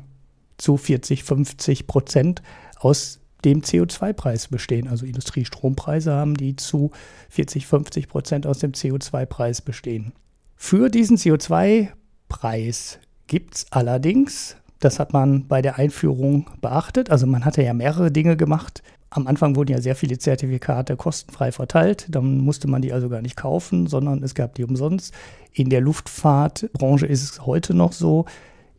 [0.59, 2.43] zu 40, 50 Prozent
[2.79, 4.89] aus dem CO2-Preis bestehen.
[4.89, 6.91] Also Industriestrompreise haben, die zu
[7.31, 10.13] 40, 50 Prozent aus dem CO2-Preis bestehen.
[10.57, 17.45] Für diesen CO2-Preis gibt es allerdings, das hat man bei der Einführung beachtet, also man
[17.45, 18.83] hatte ja mehrere Dinge gemacht.
[19.11, 23.23] Am Anfang wurden ja sehr viele Zertifikate kostenfrei verteilt, dann musste man die also gar
[23.23, 25.15] nicht kaufen, sondern es gab die umsonst.
[25.53, 28.25] In der Luftfahrtbranche ist es heute noch so,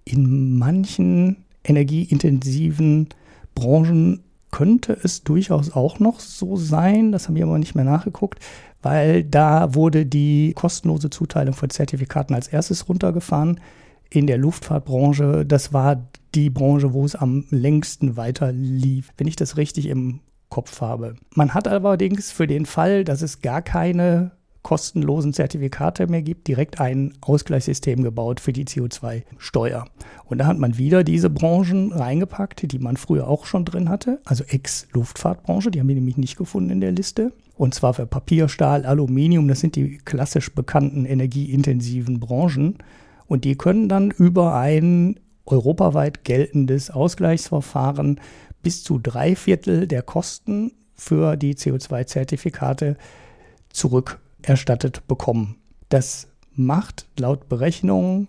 [0.03, 3.09] in manchen energieintensiven
[3.55, 8.39] Branchen könnte es durchaus auch noch so sein, das haben wir aber nicht mehr nachgeguckt,
[8.81, 13.59] weil da wurde die kostenlose Zuteilung von Zertifikaten als erstes runtergefahren.
[14.09, 19.35] In der Luftfahrtbranche, das war die Branche, wo es am längsten weiter lief, wenn ich
[19.35, 21.15] das richtig im Kopf habe.
[21.35, 24.31] Man hat allerdings für den Fall, dass es gar keine
[24.67, 29.85] kostenlosen Zertifikate mehr gibt, direkt ein Ausgleichssystem gebaut für die CO2-Steuer.
[30.25, 34.19] Und da hat man wieder diese Branchen reingepackt, die man früher auch schon drin hatte,
[34.25, 37.31] also Ex-Luftfahrtbranche, die haben wir nämlich nicht gefunden in der Liste.
[37.55, 42.79] Und zwar für Papier, Stahl, Aluminium, das sind die klassisch bekannten energieintensiven Branchen.
[43.25, 48.19] Und die können dann über ein europaweit geltendes Ausgleichsverfahren
[48.63, 52.97] bis zu drei Viertel der Kosten für die CO2-Zertifikate
[53.69, 55.55] zurück erstattet bekommen.
[55.89, 58.27] Das macht laut Berechnungen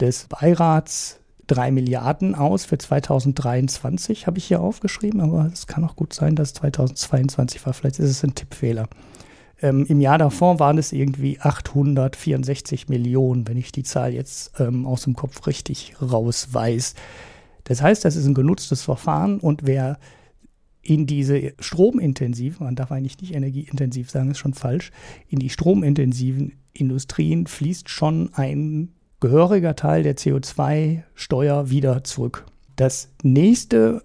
[0.00, 5.96] des Beirats 3 Milliarden aus für 2023, habe ich hier aufgeschrieben, aber es kann auch
[5.96, 7.72] gut sein, dass 2022 war.
[7.72, 8.88] Vielleicht ist es ein Tippfehler.
[9.60, 14.86] Ähm, Im Jahr davor waren es irgendwie 864 Millionen, wenn ich die Zahl jetzt ähm,
[14.86, 16.94] aus dem Kopf richtig rausweis.
[17.64, 19.98] Das heißt, das ist ein genutztes Verfahren und wer
[20.82, 24.90] in diese stromintensiven, man darf eigentlich nicht energieintensiv sagen, ist schon falsch,
[25.28, 28.90] in die stromintensiven Industrien fließt schon ein
[29.20, 32.46] gehöriger Teil der CO2-Steuer wieder zurück.
[32.76, 34.02] Das nächste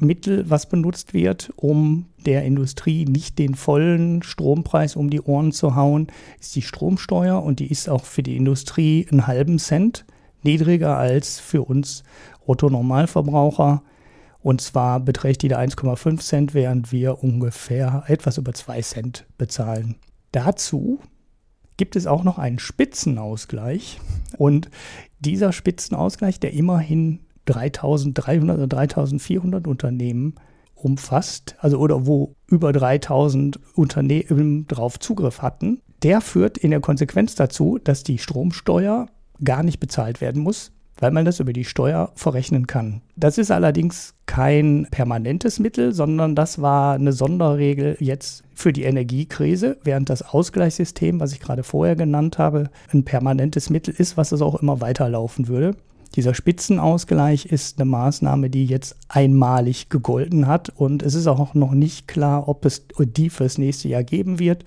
[0.00, 5.74] Mittel, was benutzt wird, um der Industrie nicht den vollen Strompreis um die Ohren zu
[5.74, 6.08] hauen,
[6.40, 10.04] ist die Stromsteuer und die ist auch für die Industrie einen halben Cent
[10.42, 12.04] niedriger als für uns
[12.46, 13.82] Otto-Normalverbraucher.
[14.40, 19.96] Und zwar beträgt die da 1,5 Cent, während wir ungefähr etwas über 2 Cent bezahlen.
[20.32, 21.00] Dazu
[21.76, 24.00] gibt es auch noch einen Spitzenausgleich.
[24.36, 24.70] Und
[25.20, 30.34] dieser Spitzenausgleich, der immerhin 3300 oder 3400 Unternehmen
[30.74, 37.34] umfasst, also oder wo über 3000 Unternehmen drauf Zugriff hatten, der führt in der Konsequenz
[37.34, 39.06] dazu, dass die Stromsteuer
[39.42, 43.02] gar nicht bezahlt werden muss, weil man das über die Steuer verrechnen kann.
[43.16, 49.78] Das ist allerdings kein permanentes Mittel, sondern das war eine Sonderregel jetzt für die Energiekrise,
[49.84, 54.42] während das Ausgleichssystem, was ich gerade vorher genannt habe, ein permanentes Mittel ist, was es
[54.42, 55.76] auch immer weiterlaufen würde.
[56.16, 61.72] Dieser Spitzenausgleich ist eine Maßnahme, die jetzt einmalig gegolten hat und es ist auch noch
[61.72, 64.64] nicht klar, ob es die fürs nächste Jahr geben wird.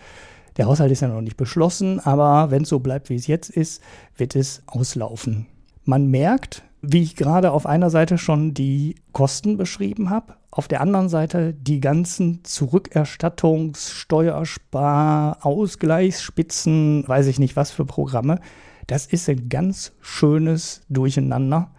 [0.57, 3.49] Der Haushalt ist ja noch nicht beschlossen, aber wenn es so bleibt, wie es jetzt
[3.49, 3.81] ist,
[4.15, 5.47] wird es auslaufen.
[5.83, 10.81] Man merkt, wie ich gerade auf einer Seite schon die Kosten beschrieben habe, auf der
[10.81, 18.39] anderen Seite die ganzen Zurückerstattungs-, Steuerspar-, Ausgleichsspitzen, weiß ich nicht was für Programme.
[18.87, 21.71] Das ist ein ganz schönes Durcheinander.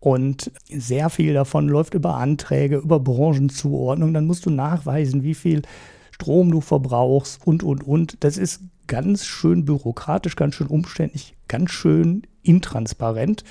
[0.00, 4.12] Und sehr viel davon läuft über Anträge, über Branchenzuordnung.
[4.12, 5.62] Dann musst du nachweisen, wie viel
[6.10, 8.24] Strom du verbrauchst und, und, und.
[8.24, 13.44] Das ist ganz schön bürokratisch, ganz schön umständlich, ganz schön intransparent.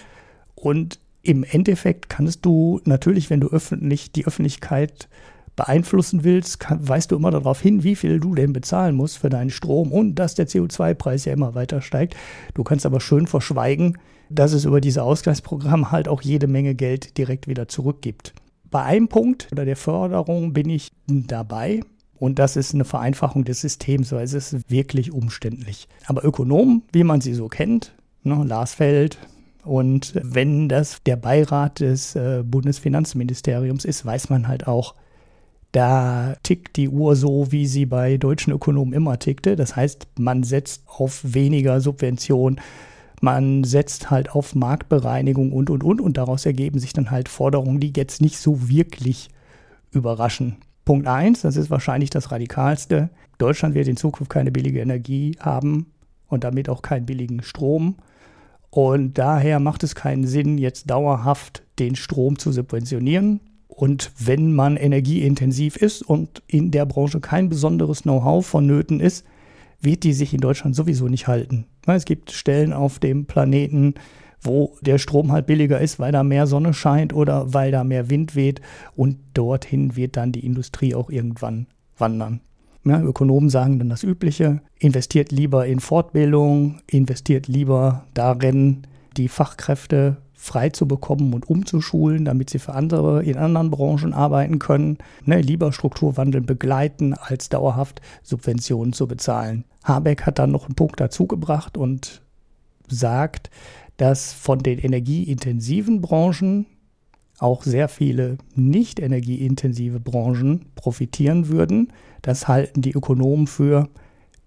[0.56, 5.10] Und im Endeffekt kannst du natürlich, wenn du öffentlich die Öffentlichkeit
[5.56, 9.30] beeinflussen willst, kann, weißt du immer darauf hin, wie viel du denn bezahlen musst für
[9.30, 12.16] deinen Strom und dass der CO2-Preis ja immer weiter steigt.
[12.54, 13.98] Du kannst aber schön verschweigen,
[14.30, 18.34] dass es über diese Ausgleichsprogramme halt auch jede Menge Geld direkt wieder zurückgibt.
[18.70, 21.82] Bei einem Punkt oder der Förderung bin ich dabei.
[22.18, 25.88] Und das ist eine Vereinfachung des Systems, weil es ist wirklich umständlich.
[26.08, 27.94] Aber Ökonomen, wie man sie so kennt,
[28.26, 29.18] ne, Lars Feld,
[29.66, 34.94] und wenn das der Beirat des äh, Bundesfinanzministeriums ist, weiß man halt auch,
[35.72, 39.56] da tickt die Uhr so, wie sie bei deutschen Ökonomen immer tickte.
[39.56, 42.62] Das heißt, man setzt auf weniger Subvention,
[43.22, 46.00] man setzt halt auf Marktbereinigung und, und, und.
[46.00, 49.30] Und daraus ergeben sich dann halt Forderungen, die jetzt nicht so wirklich
[49.92, 50.58] überraschen.
[50.86, 53.10] Punkt 1, das ist wahrscheinlich das Radikalste.
[53.40, 55.88] Deutschland wird in Zukunft keine billige Energie haben
[56.28, 57.96] und damit auch keinen billigen Strom.
[58.76, 63.40] Und daher macht es keinen Sinn, jetzt dauerhaft den Strom zu subventionieren.
[63.70, 69.26] Und wenn man energieintensiv ist und in der Branche kein besonderes Know-how vonnöten ist,
[69.80, 71.68] wird die sich in Deutschland sowieso nicht halten.
[71.86, 73.94] Es gibt Stellen auf dem Planeten,
[74.42, 78.10] wo der Strom halt billiger ist, weil da mehr Sonne scheint oder weil da mehr
[78.10, 78.60] Wind weht
[78.98, 82.42] und dorthin wird dann die Industrie auch irgendwann wandern.
[82.86, 88.84] Ja, Ökonomen sagen dann das Übliche, investiert lieber in Fortbildung, investiert lieber darin,
[89.18, 94.60] die Fachkräfte frei zu bekommen und umzuschulen, damit sie für andere in anderen Branchen arbeiten
[94.60, 95.00] können.
[95.24, 99.66] Ne, lieber Strukturwandel begleiten, als dauerhaft Subventionen zu bezahlen.
[99.84, 102.22] Habeck hat dann noch einen Punkt dazugebracht und
[102.88, 103.50] sagt,
[103.98, 106.68] dass von den energieintensiven Branchen
[107.46, 111.94] auch sehr viele nicht energieintensive Branchen profitieren würden.
[112.24, 113.88] Das halten die Ökonomen für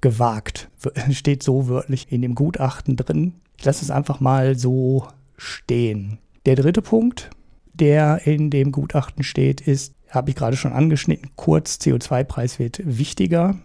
[0.00, 0.68] gewagt.
[1.10, 3.34] Steht so wörtlich in dem Gutachten drin.
[3.56, 5.06] Ich lasse es einfach mal so
[5.36, 6.18] stehen.
[6.44, 7.30] Der dritte Punkt,
[7.72, 13.56] der in dem Gutachten steht, ist, habe ich gerade schon angeschnitten, kurz CO2-Preis wird wichtiger.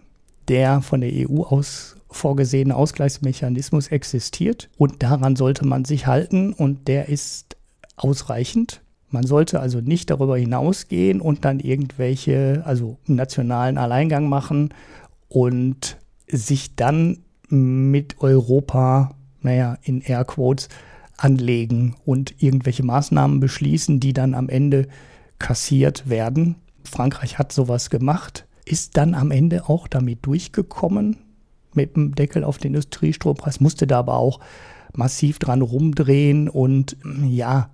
[0.48, 6.86] Der von der EU aus vorgesehene Ausgleichsmechanismus existiert und daran sollte man sich halten und
[6.86, 7.56] der ist
[7.96, 8.83] ausreichend.
[9.14, 14.74] Man sollte also nicht darüber hinausgehen und dann irgendwelche, also nationalen Alleingang machen
[15.28, 17.18] und sich dann
[17.48, 20.68] mit Europa, naja, in Airquotes,
[21.16, 24.88] anlegen und irgendwelche Maßnahmen beschließen, die dann am Ende
[25.38, 26.56] kassiert werden.
[26.82, 31.18] Frankreich hat sowas gemacht, ist dann am Ende auch damit durchgekommen
[31.72, 34.40] mit dem Deckel auf den Industriestrompreis, musste da aber auch
[34.92, 36.96] massiv dran rumdrehen und
[37.28, 37.70] ja,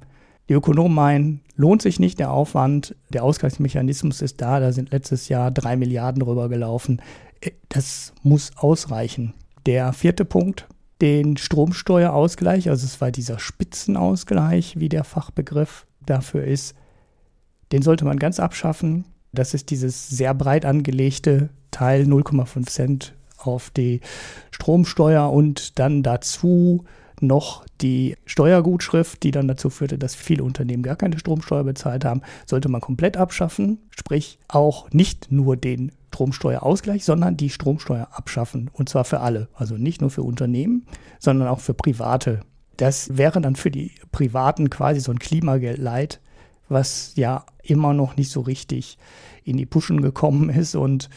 [0.51, 5.29] die Ökonomen meinen, lohnt sich nicht der Aufwand, der Ausgleichsmechanismus ist da, da sind letztes
[5.29, 7.01] Jahr drei Milliarden rübergelaufen.
[7.69, 9.33] Das muss ausreichen.
[9.65, 10.67] Der vierte Punkt,
[11.01, 16.75] den Stromsteuerausgleich, also es war dieser Spitzenausgleich, wie der Fachbegriff dafür ist,
[17.71, 19.05] den sollte man ganz abschaffen.
[19.33, 24.01] Das ist dieses sehr breit angelegte Teil 0,5 Cent auf die
[24.51, 26.87] Stromsteuer und dann dazu
[27.23, 32.23] noch die Steuergutschrift, die dann dazu führte, dass viele Unternehmen gar keine Stromsteuer bezahlt haben,
[32.47, 33.79] sollte man komplett abschaffen.
[33.91, 38.71] Sprich, auch nicht nur den Stromsteuerausgleich, sondern die Stromsteuer abschaffen.
[38.73, 39.49] Und zwar für alle.
[39.55, 40.87] Also nicht nur für Unternehmen,
[41.19, 42.41] sondern auch für Private.
[42.77, 46.21] Das wäre dann für die Privaten quasi so ein Klimageld
[46.69, 48.97] was ja immer noch nicht so richtig
[49.45, 51.11] in die Puschen gekommen ist und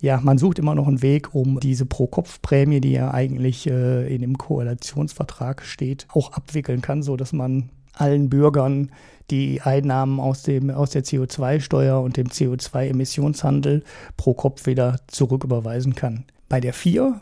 [0.00, 4.20] ja, man sucht immer noch einen Weg, um diese Pro-Kopf-Prämie, die ja eigentlich äh, in
[4.20, 8.90] dem Koalitionsvertrag steht, auch abwickeln kann, sodass man allen Bürgern
[9.30, 13.82] die Einnahmen aus, dem, aus der CO2-Steuer und dem CO2-Emissionshandel
[14.16, 16.24] pro Kopf wieder zurücküberweisen kann.
[16.48, 17.20] Bei der 4,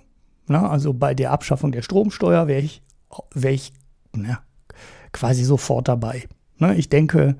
[0.48, 2.82] na, also bei der Abschaffung der Stromsteuer, wäre ich,
[3.32, 3.72] wär ich
[4.12, 4.40] na,
[5.12, 6.24] quasi sofort dabei.
[6.58, 7.36] Na, ich denke,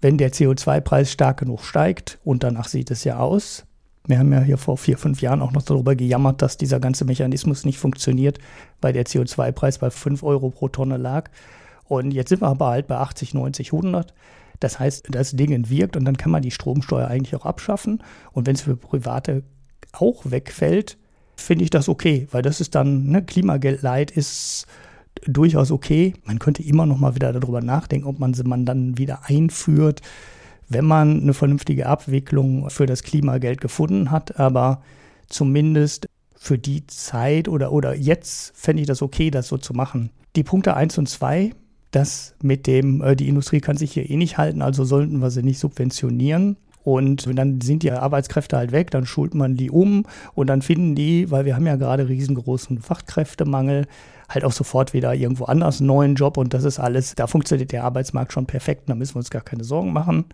[0.00, 3.66] wenn der CO2-Preis stark genug steigt, und danach sieht es ja aus,
[4.08, 7.04] wir haben ja hier vor vier, fünf Jahren auch noch darüber gejammert, dass dieser ganze
[7.04, 8.38] Mechanismus nicht funktioniert,
[8.80, 11.30] weil der CO2-Preis bei 5 Euro pro Tonne lag.
[11.84, 14.14] Und jetzt sind wir aber halt bei 80, 90, 100.
[14.60, 18.02] Das heißt, das Ding wirkt und dann kann man die Stromsteuer eigentlich auch abschaffen.
[18.32, 19.42] Und wenn es für Private
[19.92, 20.96] auch wegfällt,
[21.36, 24.66] finde ich das okay, weil das ist dann, ne, Klimageld ist
[25.26, 26.14] durchaus okay.
[26.24, 30.00] Man könnte immer noch mal wieder darüber nachdenken, ob man sie man dann wieder einführt
[30.68, 34.38] wenn man eine vernünftige Abwicklung für das Klimageld gefunden hat.
[34.38, 34.82] Aber
[35.28, 36.06] zumindest
[36.36, 40.10] für die Zeit oder, oder jetzt fände ich das okay, das so zu machen.
[40.36, 41.52] Die Punkte 1 und 2,
[41.90, 45.30] das mit dem, äh, die Industrie kann sich hier eh nicht halten, also sollten wir
[45.30, 46.56] sie nicht subventionieren.
[46.84, 50.94] Und dann sind die Arbeitskräfte halt weg, dann schult man die um und dann finden
[50.94, 53.86] die, weil wir haben ja gerade riesengroßen Fachkräftemangel,
[54.28, 57.72] halt auch sofort wieder irgendwo anders einen neuen Job und das ist alles, da funktioniert
[57.72, 60.26] der Arbeitsmarkt schon perfekt, da müssen wir uns gar keine Sorgen machen.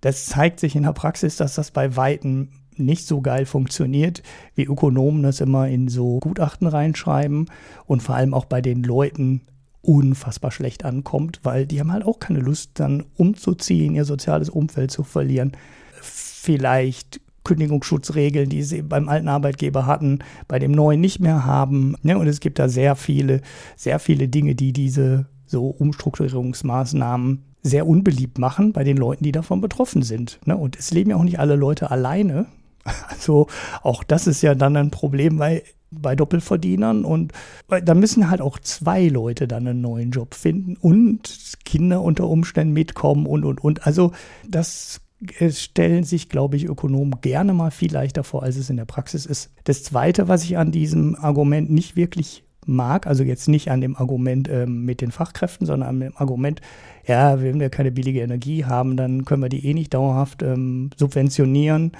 [0.00, 4.22] Das zeigt sich in der Praxis, dass das bei Weitem nicht so geil funktioniert,
[4.54, 7.46] wie Ökonomen das immer in so Gutachten reinschreiben
[7.86, 9.42] und vor allem auch bei den Leuten
[9.82, 14.90] unfassbar schlecht ankommt, weil die haben halt auch keine Lust, dann umzuziehen, ihr soziales Umfeld
[14.90, 15.52] zu verlieren.
[16.00, 20.18] Vielleicht Kündigungsschutzregeln, die sie beim alten Arbeitgeber hatten,
[20.48, 21.94] bei dem neuen nicht mehr haben.
[22.02, 22.18] Ne?
[22.18, 23.40] Und es gibt da sehr viele,
[23.74, 29.62] sehr viele Dinge, die diese so Umstrukturierungsmaßnahmen sehr unbeliebt machen bei den Leuten, die davon
[29.62, 30.40] betroffen sind.
[30.44, 30.56] Ne?
[30.58, 32.46] Und es leben ja auch nicht alle Leute alleine.
[33.08, 33.48] Also
[33.82, 37.04] auch das ist ja dann ein Problem bei, bei Doppelverdienern.
[37.04, 37.32] Und
[37.68, 42.72] da müssen halt auch zwei Leute dann einen neuen Job finden und Kinder unter Umständen
[42.72, 43.86] mitkommen und, und, und.
[43.86, 44.12] Also
[44.48, 45.02] das
[45.50, 49.26] stellen sich, glaube ich, Ökonomen gerne mal viel leichter vor, als es in der Praxis
[49.26, 49.50] ist.
[49.64, 53.96] Das Zweite, was ich an diesem Argument nicht wirklich mag, also jetzt nicht an dem
[53.96, 56.60] Argument ähm, mit den Fachkräften, sondern an dem Argument,
[57.06, 60.90] ja, wenn wir keine billige Energie haben, dann können wir die eh nicht dauerhaft ähm,
[60.96, 61.92] subventionieren.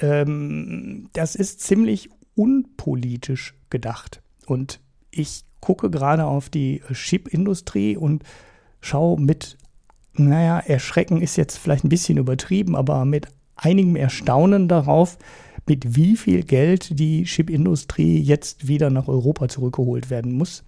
[0.00, 4.22] Ähm, das ist ziemlich unpolitisch gedacht.
[4.46, 4.80] Und
[5.10, 8.24] ich gucke gerade auf die Chip-Industrie und
[8.80, 9.58] schaue mit,
[10.14, 15.18] naja, Erschrecken ist jetzt vielleicht ein bisschen übertrieben, aber mit einigem Erstaunen darauf,
[15.66, 20.64] mit wie viel Geld die Chipindustrie jetzt wieder nach Europa zurückgeholt werden muss.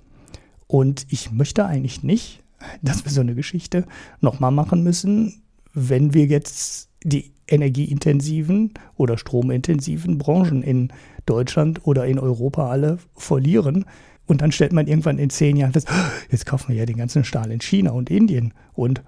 [0.66, 2.43] Und ich möchte eigentlich nicht,
[2.82, 3.86] dass wir so eine Geschichte
[4.20, 5.43] nochmal machen müssen,
[5.74, 10.93] wenn wir jetzt die energieintensiven oder stromintensiven Branchen in
[11.26, 13.84] Deutschland oder in Europa alle verlieren,
[14.27, 15.89] und dann stellt man irgendwann in zehn Jahren fest,
[16.31, 18.55] jetzt kaufen wir ja den ganzen Stahl in China und Indien.
[18.73, 19.03] Und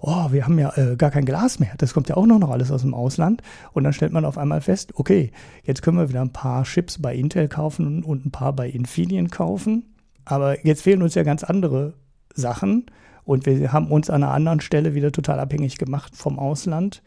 [0.00, 1.72] oh, wir haben ja äh, gar kein Glas mehr.
[1.78, 3.42] Das kommt ja auch noch alles aus dem Ausland.
[3.72, 5.32] Und dann stellt man auf einmal fest, okay,
[5.64, 9.30] jetzt können wir wieder ein paar Chips bei Intel kaufen und ein paar bei Infineon
[9.30, 9.94] kaufen.
[10.26, 11.94] Aber jetzt fehlen uns ja ganz andere
[12.34, 12.86] Sachen.
[13.24, 17.02] Und wir haben uns an einer anderen Stelle wieder total abhängig gemacht vom Ausland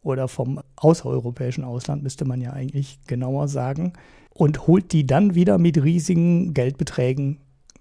[0.00, 3.92] oder vom außereuropäischen Ausland, müsste man ja eigentlich genauer sagen
[4.34, 7.38] und holt die dann wieder mit riesigen Geldbeträgen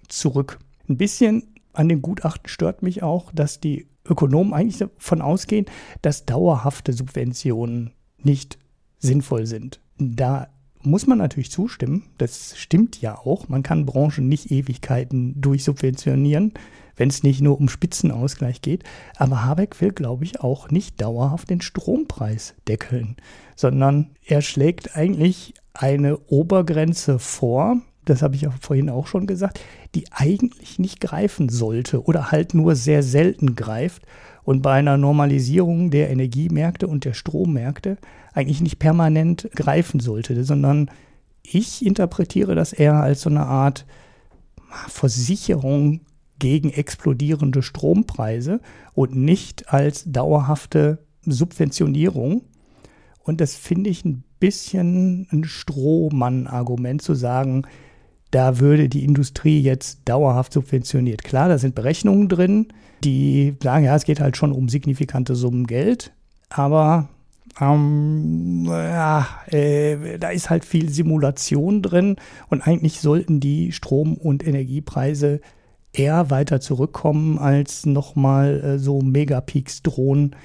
[0.08, 0.60] zurück.
[0.88, 1.44] Ein bisschen
[1.74, 5.66] an den Gutachten stört mich auch, dass die Ökonomen eigentlich davon ausgehen,
[6.02, 8.58] dass dauerhafte Subventionen nicht
[9.00, 9.80] sinnvoll sind.
[9.98, 10.48] Da
[10.84, 13.48] muss man natürlich zustimmen, das stimmt ja auch.
[13.50, 16.54] Man kann Branchen nicht Ewigkeiten durchsubventionieren,
[16.96, 18.84] wenn es nicht nur um Spitzenausgleich geht.
[19.18, 23.18] Aber Habeck will, glaube ich, auch nicht dauerhaft den Strompreis deckeln,
[23.56, 29.60] sondern er schlägt eigentlich eine Obergrenze vor, das habe ich ja vorhin auch schon gesagt,
[29.96, 34.04] die eigentlich nicht greifen sollte oder halt nur sehr selten greift
[34.44, 37.98] und bei einer Normalisierung der Energiemärkte und der Strommärkte
[38.34, 40.90] eigentlich nicht permanent greifen sollte, sondern
[41.44, 43.86] ich interpretiere das eher als so eine Art
[44.88, 46.02] Versicherung
[46.42, 48.62] gegen explodierende Strompreise
[48.94, 52.42] und nicht als dauerhafte Subventionierung.
[53.24, 57.68] Und das finde ich ein bisschen ein Strohmann-Argument zu sagen,
[58.32, 61.24] da würde die Industrie jetzt dauerhaft subventioniert.
[61.24, 62.70] Klar, da sind Berechnungen drin,
[63.04, 66.12] die sagen, ja, es geht halt schon um signifikante Summen Geld,
[66.50, 67.08] aber
[67.60, 72.16] ähm, ja, äh, da ist halt viel Simulation drin
[72.50, 75.42] und eigentlich sollten die Strom- und Energiepreise
[75.94, 80.36] eher weiter zurückkommen, als nochmal äh, so Megapeaks drohen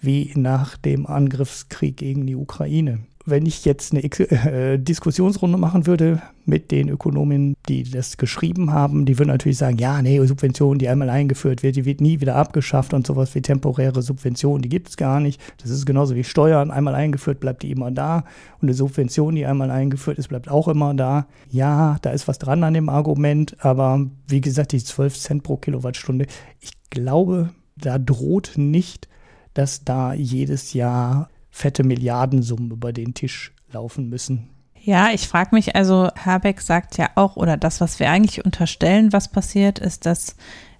[0.00, 6.20] wie nach dem Angriffskrieg gegen die Ukraine wenn ich jetzt eine äh, Diskussionsrunde machen würde
[6.44, 10.88] mit den Ökonomen, die das geschrieben haben, die würden natürlich sagen, ja, nee, Subvention, die
[10.88, 14.90] einmal eingeführt wird, die wird nie wieder abgeschafft und sowas wie temporäre Subvention, die gibt
[14.90, 15.40] es gar nicht.
[15.62, 18.24] Das ist genauso wie Steuern, einmal eingeführt, bleibt die immer da.
[18.60, 21.26] Und eine Subvention, die einmal eingeführt ist, bleibt auch immer da.
[21.50, 25.56] Ja, da ist was dran an dem Argument, aber wie gesagt, die 12 Cent pro
[25.56, 26.26] Kilowattstunde,
[26.60, 29.08] ich glaube, da droht nicht,
[29.54, 34.50] dass da jedes Jahr fette Milliardensummen über den Tisch laufen müssen.
[34.82, 39.12] Ja, ich frage mich, also Habeck sagt ja auch, oder das, was wir eigentlich unterstellen,
[39.12, 40.34] was passiert, ist, dass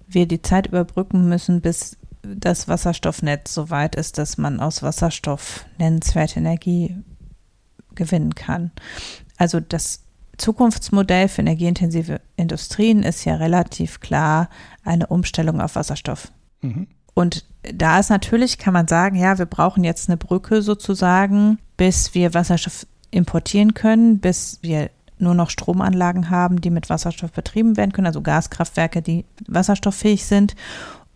[0.05, 5.65] wir die Zeit überbrücken müssen, bis das Wasserstoffnetz so weit ist, dass man aus Wasserstoff
[5.77, 6.97] nennenswerte Energie
[7.95, 8.71] gewinnen kann.
[9.37, 10.03] Also das
[10.37, 14.49] Zukunftsmodell für energieintensive Industrien ist ja relativ klar
[14.83, 16.33] eine Umstellung auf Wasserstoff.
[16.61, 16.87] Mhm.
[17.13, 22.13] Und da ist natürlich, kann man sagen, ja, wir brauchen jetzt eine Brücke sozusagen, bis
[22.13, 27.93] wir Wasserstoff importieren können, bis wir nur noch Stromanlagen haben, die mit Wasserstoff betrieben werden
[27.93, 30.55] können, also Gaskraftwerke, die wasserstofffähig sind.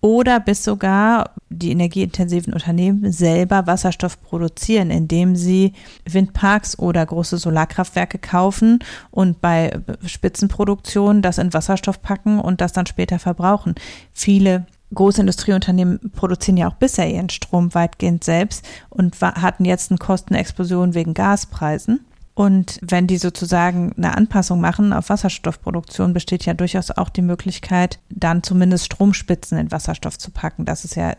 [0.02, 5.74] Oder bis sogar die energieintensiven Unternehmen selber Wasserstoff produzieren, indem sie
[6.06, 8.80] Windparks oder große Solarkraftwerke kaufen
[9.12, 13.76] und bei Spitzenproduktion das in Wasserstoff packen und das dann später verbrauchen.
[14.14, 19.98] Viele große Industrieunternehmen produzieren ja auch bisher ihren Strom weitgehend selbst und hatten jetzt eine
[19.98, 22.06] Kostenexplosion wegen Gaspreisen.
[22.40, 28.00] Und wenn die sozusagen eine Anpassung machen auf Wasserstoffproduktion, besteht ja durchaus auch die Möglichkeit,
[28.10, 30.64] dann zumindest Stromspitzen in Wasserstoff zu packen.
[30.64, 31.18] Das ist ja äh,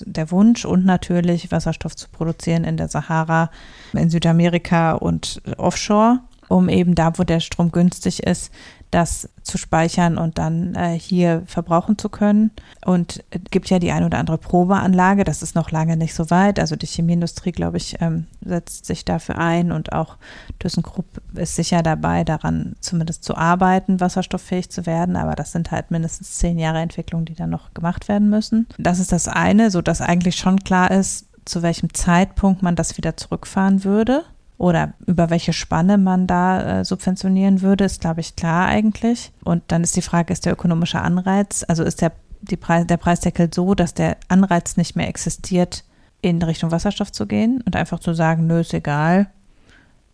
[0.00, 3.52] der Wunsch und natürlich Wasserstoff zu produzieren in der Sahara,
[3.92, 8.52] in Südamerika und offshore, um eben da, wo der Strom günstig ist,
[8.96, 12.50] das zu speichern und dann äh, hier verbrauchen zu können.
[12.82, 16.30] Und es gibt ja die ein oder andere Probeanlage, das ist noch lange nicht so
[16.30, 16.58] weit.
[16.58, 20.16] Also die Chemieindustrie, glaube ich, ähm, setzt sich dafür ein und auch
[20.60, 25.16] ThyssenKrupp ist sicher dabei, daran zumindest zu arbeiten, wasserstofffähig zu werden.
[25.16, 28.66] Aber das sind halt mindestens zehn Jahre Entwicklung, die dann noch gemacht werden müssen.
[28.78, 33.16] Das ist das eine, sodass eigentlich schon klar ist, zu welchem Zeitpunkt man das wieder
[33.18, 34.24] zurückfahren würde
[34.58, 39.32] oder über welche Spanne man da äh, subventionieren würde, ist, glaube ich, klar eigentlich.
[39.44, 42.96] Und dann ist die Frage, ist der ökonomische Anreiz, also ist der, die Preis, der
[42.96, 45.84] Preisdeckel so, dass der Anreiz nicht mehr existiert,
[46.22, 49.28] in Richtung Wasserstoff zu gehen und einfach zu sagen, nö, ist egal,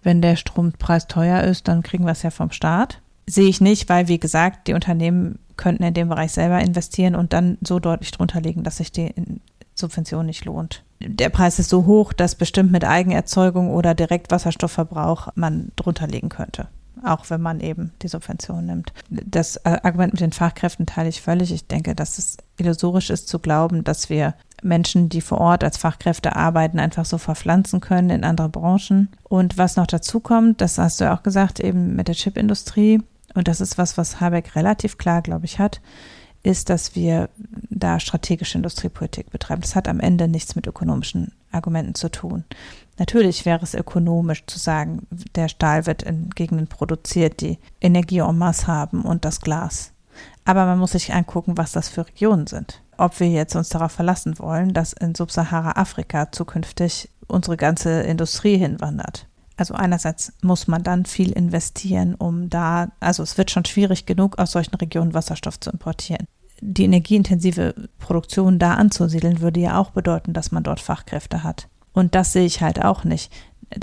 [0.03, 3.01] wenn der Strompreis teuer ist, dann kriegen wir es ja vom Staat.
[3.26, 7.32] Sehe ich nicht, weil, wie gesagt, die Unternehmen könnten in dem Bereich selber investieren und
[7.32, 9.14] dann so deutlich drunter liegen, dass sich die
[9.75, 15.73] Subvention nicht lohnt der Preis ist so hoch, dass bestimmt mit Eigenerzeugung oder Direktwasserstoffverbrauch man
[15.77, 16.68] drunter liegen könnte.
[17.05, 18.93] Auch wenn man eben die Subvention nimmt.
[19.09, 21.51] Das äh, Argument mit den Fachkräften teile ich völlig.
[21.51, 25.79] Ich denke, dass es illusorisch ist zu glauben, dass wir Menschen, die vor Ort als
[25.79, 29.09] Fachkräfte arbeiten, einfach so verpflanzen können in andere Branchen.
[29.25, 33.03] Und was noch dazu kommt, das hast du ja auch gesagt, eben mit der Chipindustrie.
[33.35, 35.81] Und das ist was, was Habeck relativ klar, glaube ich, hat
[36.43, 37.28] ist, dass wir
[37.70, 39.62] da strategische Industriepolitik betreiben.
[39.62, 42.45] Das hat am Ende nichts mit ökonomischen Argumenten zu tun.
[42.99, 48.38] Natürlich wäre es ökonomisch zu sagen, der Stahl wird in Gegenden produziert, die Energie en
[48.38, 49.93] masse haben und das Glas.
[50.45, 52.82] Aber man muss sich angucken, was das für Regionen sind.
[52.99, 59.26] Ob wir jetzt uns darauf verlassen wollen, dass in Subsahara-Afrika zukünftig unsere ganze Industrie hinwandert.
[59.63, 64.41] Also einerseits muss man dann viel investieren, um da, also es wird schon schwierig genug,
[64.41, 66.27] aus solchen Regionen Wasserstoff zu importieren.
[66.61, 71.69] Die energieintensive Produktion da anzusiedeln, würde ja auch bedeuten, dass man dort Fachkräfte hat.
[71.93, 73.33] Und das sehe ich halt auch nicht.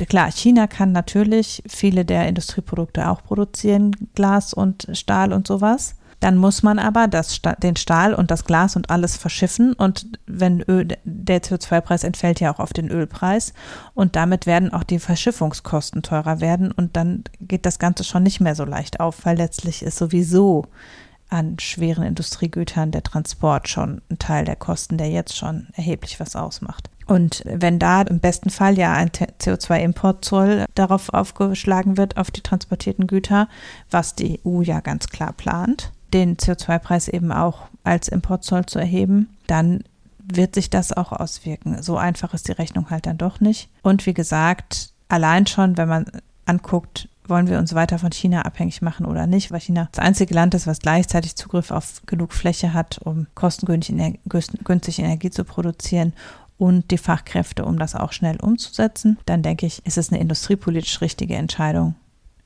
[0.09, 5.95] Klar, China kann natürlich viele der Industrieprodukte auch produzieren, Glas und Stahl und sowas.
[6.19, 10.61] Dann muss man aber das, den Stahl und das Glas und alles verschiffen und wenn
[10.61, 13.53] Öl, der CO2-Preis entfällt ja auch auf den Ölpreis
[13.93, 18.41] und damit werden auch die Verschiffungskosten teurer werden und dann geht das Ganze schon nicht
[18.41, 20.65] mehr so leicht auf, weil letztlich ist sowieso
[21.29, 26.35] an schweren Industriegütern der Transport schon ein Teil der Kosten, der jetzt schon erheblich was
[26.35, 26.89] ausmacht.
[27.05, 33.07] Und wenn da im besten Fall ja ein CO2-Importzoll darauf aufgeschlagen wird, auf die transportierten
[33.07, 33.47] Güter,
[33.89, 39.29] was die EU ja ganz klar plant, den CO2-Preis eben auch als Importzoll zu erheben,
[39.47, 39.83] dann
[40.19, 41.81] wird sich das auch auswirken.
[41.81, 43.69] So einfach ist die Rechnung halt dann doch nicht.
[43.81, 46.05] Und wie gesagt, allein schon, wenn man
[46.45, 50.33] anguckt, wollen wir uns weiter von China abhängig machen oder nicht, weil China das einzige
[50.33, 56.13] Land ist, was gleichzeitig Zugriff auf genug Fläche hat, um kostengünstig Energie zu produzieren
[56.57, 61.01] und die Fachkräfte, um das auch schnell umzusetzen, dann denke ich, ist es eine industriepolitisch
[61.01, 61.95] richtige Entscheidung,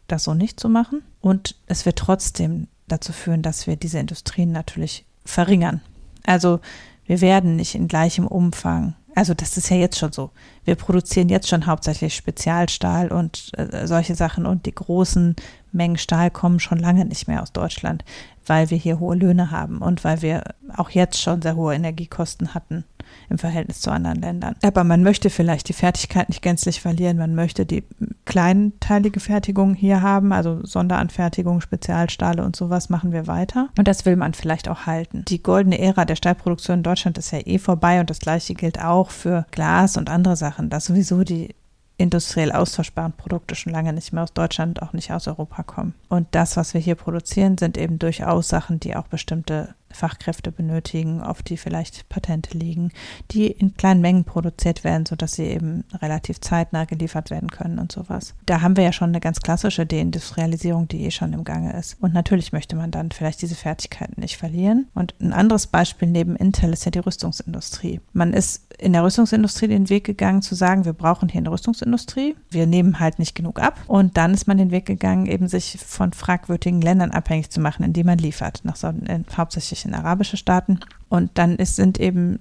[0.07, 1.01] das so nicht zu machen.
[1.21, 5.81] Und es wird trotzdem dazu führen, dass wir diese Industrien natürlich verringern.
[6.25, 6.59] Also
[7.05, 10.31] wir werden nicht in gleichem Umfang, also das ist ja jetzt schon so.
[10.65, 15.35] Wir produzieren jetzt schon hauptsächlich Spezialstahl und äh, solche Sachen und die großen
[15.71, 18.03] Mengen Stahl kommen schon lange nicht mehr aus Deutschland,
[18.45, 20.43] weil wir hier hohe Löhne haben und weil wir
[20.75, 22.85] auch jetzt schon sehr hohe Energiekosten hatten
[23.33, 24.55] im Verhältnis zu anderen Ländern.
[24.63, 27.17] Aber man möchte vielleicht die Fertigkeit nicht gänzlich verlieren.
[27.17, 27.83] Man möchte die
[28.25, 33.69] kleinteilige Fertigung hier haben, also Sonderanfertigung, Spezialstahle und sowas machen wir weiter.
[33.77, 35.25] Und das will man vielleicht auch halten.
[35.27, 38.79] Die goldene Ära der Stahlproduktion in Deutschland ist ja eh vorbei und das gleiche gilt
[38.79, 41.55] auch für Glas und andere Sachen, dass sowieso die
[41.97, 45.93] industriell austauschbaren Produkte schon lange nicht mehr aus Deutschland, auch nicht aus Europa kommen.
[46.09, 51.21] Und das, was wir hier produzieren, sind eben durchaus Sachen, die auch bestimmte Fachkräfte benötigen,
[51.21, 52.91] auf die vielleicht Patente liegen,
[53.31, 57.91] die in kleinen Mengen produziert werden, sodass sie eben relativ zeitnah geliefert werden können und
[57.91, 58.35] sowas.
[58.45, 61.97] Da haben wir ja schon eine ganz klassische Deindustrialisierung, die eh schon im Gange ist.
[62.01, 64.87] Und natürlich möchte man dann vielleicht diese Fertigkeiten nicht verlieren.
[64.93, 68.01] Und ein anderes Beispiel neben Intel ist ja die Rüstungsindustrie.
[68.13, 72.35] Man ist in der Rüstungsindustrie den Weg gegangen zu sagen, wir brauchen hier eine Rüstungsindustrie,
[72.49, 73.79] wir nehmen halt nicht genug ab.
[73.87, 77.83] Und dann ist man den Weg gegangen, eben sich von fragwürdigen Ländern abhängig zu machen,
[77.83, 80.79] indem man liefert, nach so, in, hauptsächlich in arabische Staaten.
[81.09, 82.39] Und dann ist, sind eben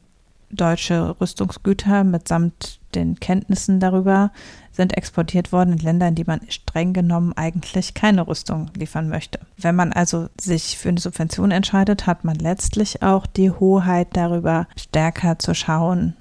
[0.51, 4.31] deutsche Rüstungsgüter mitsamt den Kenntnissen darüber
[4.71, 9.39] sind exportiert worden in Länder, in die man streng genommen eigentlich keine Rüstung liefern möchte.
[9.59, 14.67] Wenn man also sich für eine Subvention entscheidet, hat man letztlich auch die Hoheit darüber,
[14.77, 16.17] stärker zu schauen,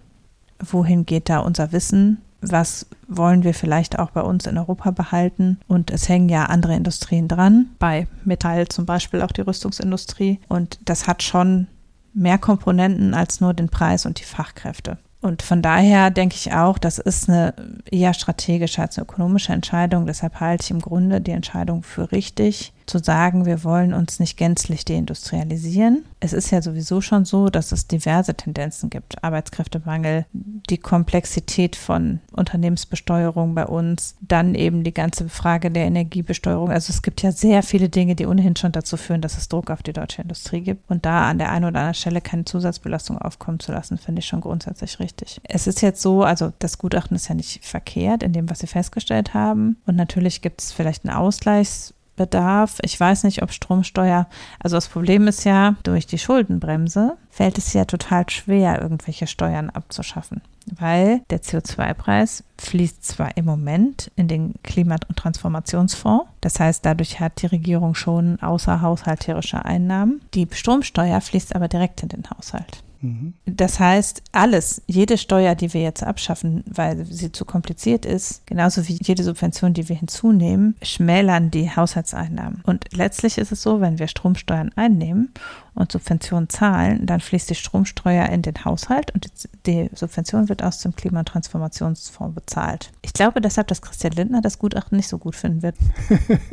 [0.59, 5.59] wohin geht da unser Wissen, was wollen wir vielleicht auch bei uns in Europa behalten.
[5.67, 10.39] Und es hängen ja andere Industrien dran, bei Metall zum Beispiel auch die Rüstungsindustrie.
[10.47, 11.67] Und das hat schon
[12.13, 14.97] mehr Komponenten als nur den Preis und die Fachkräfte.
[15.21, 17.53] Und von daher denke ich auch, das ist eine
[17.89, 20.07] eher strategische als eine ökonomische Entscheidung.
[20.07, 24.35] Deshalb halte ich im Grunde die Entscheidung für richtig, zu sagen, wir wollen uns nicht
[24.35, 26.03] gänzlich deindustrialisieren.
[26.19, 29.23] Es ist ja sowieso schon so, dass es diverse Tendenzen gibt.
[29.23, 36.69] Arbeitskräftemangel, die Komplexität von Unternehmensbesteuerung bei uns, dann eben die ganze Frage der Energiebesteuerung.
[36.69, 39.71] Also es gibt ja sehr viele Dinge, die ohnehin schon dazu führen, dass es Druck
[39.71, 40.89] auf die deutsche Industrie gibt.
[40.91, 44.25] Und da an der einen oder anderen Stelle keine Zusatzbelastung aufkommen zu lassen, finde ich
[44.25, 45.39] schon grundsätzlich richtig.
[45.45, 48.67] Es ist jetzt so, also das Gutachten ist ja nicht verkehrt in dem, was Sie
[48.67, 49.77] festgestellt haben.
[49.85, 52.77] Und natürlich gibt es vielleicht einen Ausgleichs Bedarf.
[52.81, 54.27] Ich weiß nicht, ob Stromsteuer,
[54.59, 59.69] also das Problem ist ja, durch die Schuldenbremse fällt es ja total schwer, irgendwelche Steuern
[59.69, 66.85] abzuschaffen, weil der CO2-Preis fließt zwar im Moment in den Klima- und Transformationsfonds, das heißt,
[66.85, 70.21] dadurch hat die Regierung schon außerhaushalterische Einnahmen.
[70.33, 72.83] Die Stromsteuer fließt aber direkt in den Haushalt.
[73.01, 73.33] Mhm.
[73.45, 78.87] Das heißt, alles, jede Steuer, die wir jetzt abschaffen, weil sie zu kompliziert ist, genauso
[78.87, 82.61] wie jede Subvention, die wir hinzunehmen, schmälern die Haushaltseinnahmen.
[82.65, 85.33] Und letztlich ist es so, wenn wir Stromsteuern einnehmen
[85.73, 89.29] und Subventionen zahlen, dann fließt die Stromsteuer in den Haushalt und
[89.65, 92.91] die Subvention wird aus dem Klima- und Transformationsfonds bezahlt.
[93.01, 95.75] Ich glaube deshalb, dass Christian Lindner das Gutachten nicht so gut finden wird.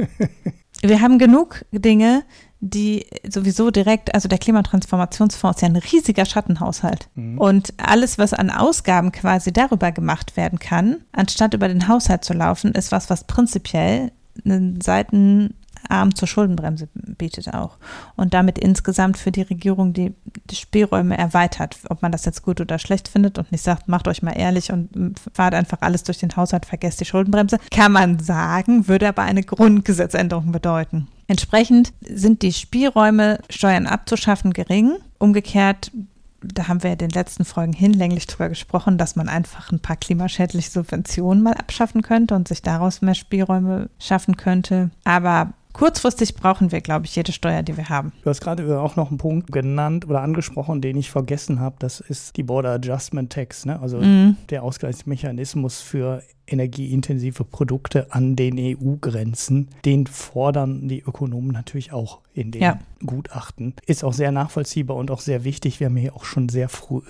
[0.82, 2.22] wir haben genug Dinge,
[2.61, 7.09] die sowieso direkt, also der Klimatransformationsfonds ist ja ein riesiger Schattenhaushalt.
[7.14, 7.38] Mhm.
[7.38, 12.32] Und alles, was an Ausgaben quasi darüber gemacht werden kann, anstatt über den Haushalt zu
[12.32, 14.11] laufen, ist was, was prinzipiell
[14.44, 14.80] einen
[15.89, 17.79] Seitenarm zur Schuldenbremse bietet auch.
[18.16, 20.14] Und damit insgesamt für die Regierung die,
[20.51, 21.76] die Spielräume erweitert.
[21.89, 24.72] Ob man das jetzt gut oder schlecht findet und nicht sagt, macht euch mal ehrlich
[24.72, 29.22] und fahrt einfach alles durch den Haushalt, vergesst die Schuldenbremse, kann man sagen, würde aber
[29.22, 31.09] eine Grundgesetzänderung bedeuten.
[31.26, 34.97] Entsprechend sind die Spielräume, Steuern abzuschaffen, gering.
[35.18, 35.91] Umgekehrt
[36.41, 39.81] da haben wir ja in den letzten Folgen hinlänglich drüber gesprochen, dass man einfach ein
[39.81, 44.91] paar klimaschädliche Subventionen mal abschaffen könnte und sich daraus mehr Spielräume schaffen könnte.
[45.05, 48.12] Aber kurzfristig brauchen wir, glaube ich, jede Steuer, die wir haben.
[48.22, 51.76] Du hast gerade auch noch einen Punkt genannt oder angesprochen, den ich vergessen habe.
[51.79, 53.81] Das ist die Border Adjustment Tax, ne?
[53.81, 54.37] also mm.
[54.51, 59.68] der Ausgleichsmechanismus für energieintensive Produkte an den EU-Grenzen.
[59.85, 62.79] Den fordern die Ökonomen natürlich auch in den ja.
[63.05, 63.74] Gutachten.
[63.87, 65.81] Ist auch sehr nachvollziehbar und auch sehr wichtig.
[65.81, 67.01] Wir haben hier auch schon sehr früh,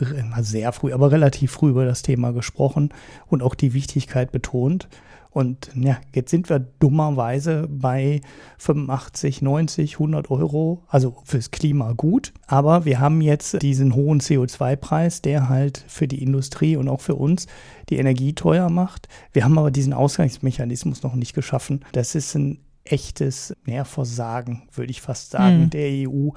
[0.40, 2.90] sehr früh, aber relativ früh über das Thema gesprochen
[3.28, 4.88] und auch die Wichtigkeit betont.
[5.30, 8.20] Und ja, jetzt sind wir dummerweise bei
[8.58, 12.32] 85, 90, 100 Euro, also fürs Klima gut.
[12.46, 17.14] Aber wir haben jetzt diesen hohen CO2-Preis, der halt für die Industrie und auch für
[17.14, 17.46] uns
[17.88, 19.08] die Energie teuer macht.
[19.32, 21.84] Wir haben aber diesen Ausgleichsmechanismus noch nicht geschaffen.
[21.92, 25.70] Das ist ein echtes Nährversagen, würde ich fast sagen, mhm.
[25.70, 26.30] der EU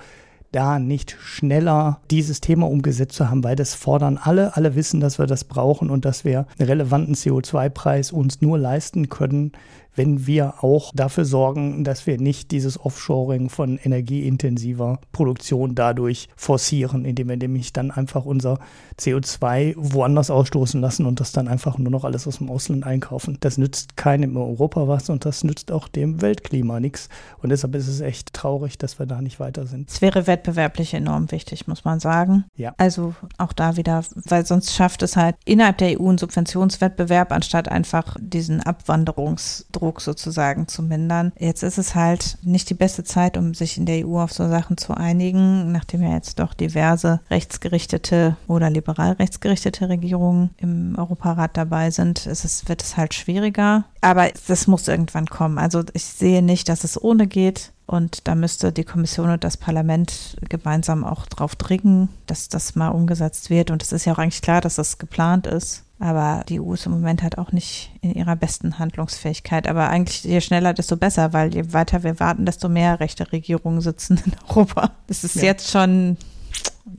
[0.51, 4.55] da nicht schneller dieses Thema umgesetzt zu haben, weil das fordern alle.
[4.55, 9.09] Alle wissen, dass wir das brauchen und dass wir einen relevanten CO2-Preis uns nur leisten
[9.09, 9.51] können,
[9.95, 17.05] wenn wir auch dafür sorgen, dass wir nicht dieses Offshoring von energieintensiver Produktion dadurch forcieren,
[17.05, 18.59] indem wir nämlich dann einfach unser
[18.99, 23.37] CO2 woanders ausstoßen lassen und das dann einfach nur noch alles aus dem Ausland einkaufen.
[23.41, 27.09] Das nützt keinem in Europa was und das nützt auch dem Weltklima nichts.
[27.41, 29.89] Und deshalb ist es echt traurig, dass wir da nicht weiter sind.
[29.89, 32.45] Es wäre wettbewerblich enorm wichtig, muss man sagen.
[32.55, 32.73] Ja.
[32.77, 37.69] Also auch da wieder, weil sonst schafft es halt innerhalb der EU einen Subventionswettbewerb, anstatt
[37.69, 41.31] einfach diesen Abwanderungsdruck Druck sozusagen zu mindern.
[41.39, 44.47] Jetzt ist es halt nicht die beste Zeit, um sich in der EU auf so
[44.47, 51.57] Sachen zu einigen, nachdem ja jetzt doch diverse rechtsgerichtete oder liberal rechtsgerichtete Regierungen im Europarat
[51.57, 52.27] dabei sind.
[52.27, 53.85] Es ist, wird es halt schwieriger.
[54.01, 55.57] Aber das muss irgendwann kommen.
[55.57, 57.71] Also ich sehe nicht, dass es ohne geht.
[57.87, 62.87] Und da müsste die Kommission und das Parlament gemeinsam auch drauf dringen, dass das mal
[62.87, 63.69] umgesetzt wird.
[63.69, 65.83] Und es ist ja auch eigentlich klar, dass das geplant ist.
[66.01, 69.67] Aber die EU ist im Moment halt auch nicht in ihrer besten Handlungsfähigkeit.
[69.67, 73.81] Aber eigentlich je schneller, desto besser, weil je weiter wir warten, desto mehr rechte Regierungen
[73.81, 74.93] sitzen in Europa.
[75.05, 75.43] Das ist ja.
[75.43, 76.17] jetzt schon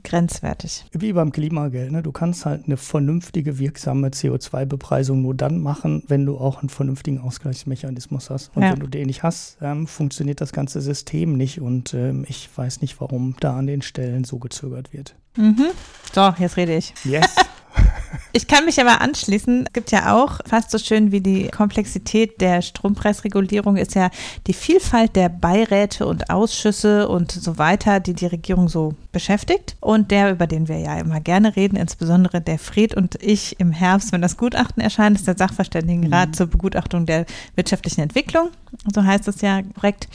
[0.03, 0.85] grenzwertig.
[0.93, 1.91] Wie beim Klimageld.
[1.91, 2.01] Ne?
[2.01, 7.19] Du kannst halt eine vernünftige, wirksame CO2-Bepreisung nur dann machen, wenn du auch einen vernünftigen
[7.19, 8.55] Ausgleichsmechanismus hast.
[8.55, 8.71] Und ja.
[8.71, 11.59] wenn du den nicht hast, ähm, funktioniert das ganze System nicht.
[11.59, 15.15] Und ähm, ich weiß nicht, warum da an den Stellen so gezögert wird.
[15.35, 15.65] Mhm.
[16.13, 16.93] So, jetzt rede ich.
[17.03, 17.35] Yes.
[18.35, 19.67] Ich kann mich aber anschließen.
[19.67, 24.09] Es gibt ja auch fast so schön wie die Komplexität der Strompreisregulierung ist ja
[24.47, 29.75] die Vielfalt der Beiräte und Ausschüsse und so weiter, die die Regierung so beschäftigt.
[29.81, 33.71] Und der, über den wir ja immer gerne reden, insbesondere der Fred und ich im
[33.71, 36.33] Herbst, wenn das Gutachten erscheint, ist der Sachverständigenrat mhm.
[36.33, 38.49] zur Begutachtung der wirtschaftlichen Entwicklung.
[38.91, 40.07] So heißt es ja korrekt.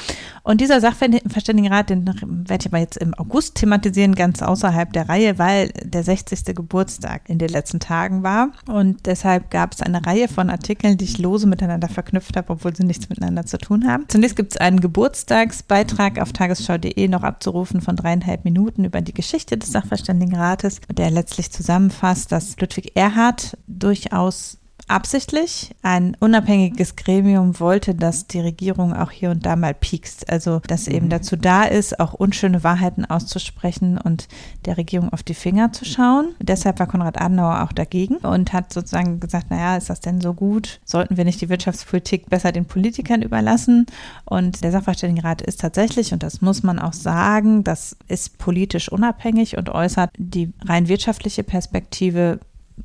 [0.42, 5.38] Und dieser Sachverständigenrat, den werde ich aber jetzt im August thematisieren, ganz außerhalb der Reihe,
[5.38, 6.56] weil der 60.
[6.56, 8.50] Geburtstag in den letzten Tagen war.
[8.66, 12.74] Und deshalb gab es eine Reihe von Artikeln, die ich lose miteinander verknüpft habe, obwohl
[12.74, 14.04] sie nichts miteinander zu tun haben.
[14.08, 19.56] Zunächst gibt es einen Geburtstagsbeitrag auf tagesschau.de noch abzurufen von dreieinhalb Minuten über die Geschichte
[19.56, 25.74] des Sachverständigenrates, der letztlich zusammenfasst, dass Ludwig Erhard durchaus absichtlich.
[25.82, 30.28] Ein unabhängiges Gremium wollte, dass die Regierung auch hier und da mal piekst.
[30.30, 31.10] Also, dass eben mhm.
[31.10, 34.28] dazu da ist, auch unschöne Wahrheiten auszusprechen und
[34.64, 36.34] der Regierung auf die Finger zu schauen.
[36.40, 40.34] Deshalb war Konrad Adenauer auch dagegen und hat sozusagen gesagt, naja, ist das denn so
[40.34, 40.80] gut?
[40.84, 43.86] Sollten wir nicht die Wirtschaftspolitik besser den Politikern überlassen?
[44.24, 49.56] Und der Sachverständigenrat ist tatsächlich, und das muss man auch sagen, das ist politisch unabhängig
[49.56, 52.40] und äußert die rein wirtschaftliche Perspektive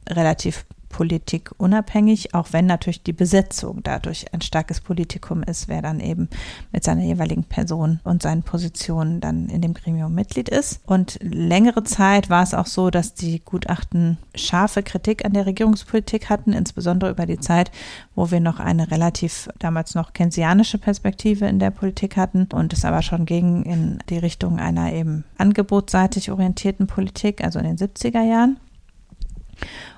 [0.09, 5.99] relativ Politik unabhängig, auch wenn natürlich die Besetzung dadurch ein starkes Politikum ist, wer dann
[5.99, 6.29] eben
[6.71, 10.79] mit seiner jeweiligen Person und seinen Positionen dann in dem Gremium Mitglied ist.
[10.85, 16.29] Und längere Zeit war es auch so, dass die Gutachten scharfe Kritik an der Regierungspolitik
[16.29, 17.71] hatten, insbesondere über die Zeit,
[18.15, 22.85] wo wir noch eine relativ damals noch keynesianische Perspektive in der Politik hatten und es
[22.85, 28.23] aber schon ging in die Richtung einer eben angebotsseitig orientierten Politik, also in den 70er
[28.23, 28.57] Jahren.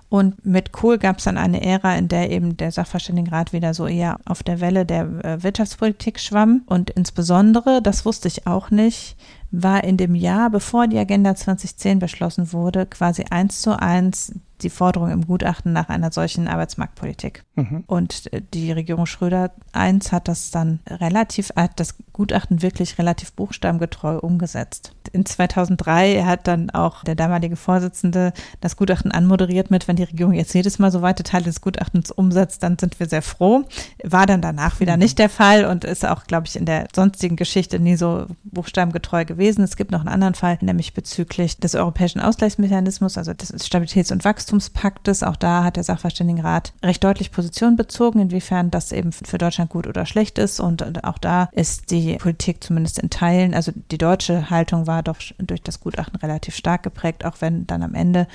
[0.10, 3.88] Und mit Kohl gab es dann eine Ära, in der eben der Sachverständigenrat wieder so
[3.88, 6.62] eher auf der Welle der äh, Wirtschaftspolitik schwamm.
[6.68, 9.18] Und insbesondere, das wusste ich auch nicht,
[9.52, 14.70] war in dem Jahr, bevor die Agenda 2010 beschlossen wurde, quasi eins zu eins die
[14.70, 17.44] Forderung im Gutachten nach einer solchen Arbeitsmarktpolitik.
[17.56, 17.84] Mhm.
[17.88, 23.34] Und äh, die Regierung Schröder I hat das dann relativ, hat das Gutachten wirklich relativ
[23.34, 24.94] buchstabengetreu umgesetzt.
[25.12, 30.34] In 2003 hat dann auch der damalige Vorsitzende das Gutachten anmoderiert mit, wenn die Regierung
[30.34, 33.64] jetzt jedes Mal so weite Teile des Gutachtens umsetzt, dann sind wir sehr froh.
[34.04, 35.00] War dann danach wieder mhm.
[35.00, 39.26] nicht der Fall und ist auch, glaube ich, in der sonstigen Geschichte nie so buchstabengetreu
[39.26, 39.64] gewesen.
[39.64, 44.24] Es gibt noch einen anderen Fall, nämlich bezüglich des europäischen Ausgleichsmechanismus, also des Stabilitäts- und
[44.24, 45.24] Wachstums Wachstumspaktes.
[45.24, 49.88] Auch da hat der Sachverständigenrat recht deutlich Position bezogen, inwiefern das eben für Deutschland gut
[49.88, 50.60] oder schlecht ist.
[50.60, 55.18] Und auch da ist die Politik zumindest in Teilen, also die deutsche Haltung war doch
[55.40, 58.28] durch das Gutachten relativ stark geprägt, auch wenn dann am Ende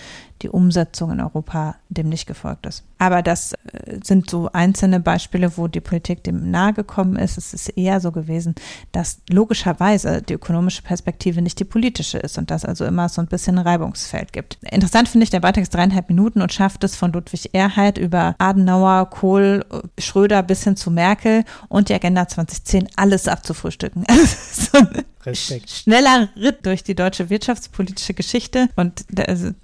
[0.43, 2.85] die Umsetzung in Europa dem nicht gefolgt ist.
[2.99, 7.39] Aber das äh, sind so einzelne Beispiele, wo die Politik dem nahe gekommen ist.
[7.39, 8.55] Es ist eher so gewesen,
[8.93, 13.27] dass logischerweise die ökonomische Perspektive nicht die politische ist und das also immer so ein
[13.27, 14.59] bisschen Reibungsfeld gibt.
[14.63, 18.35] Interessant finde ich, der Beitrag ist dreieinhalb Minuten und schafft es von Ludwig Erhard über
[18.39, 19.65] Adenauer, Kohl,
[19.99, 24.05] Schröder bis hin zu Merkel und die Agenda 2010 alles abzufrühstücken.
[24.21, 24.87] Also so
[25.25, 25.71] Respekt.
[25.71, 29.05] schneller Ritt durch die deutsche wirtschaftspolitische Geschichte und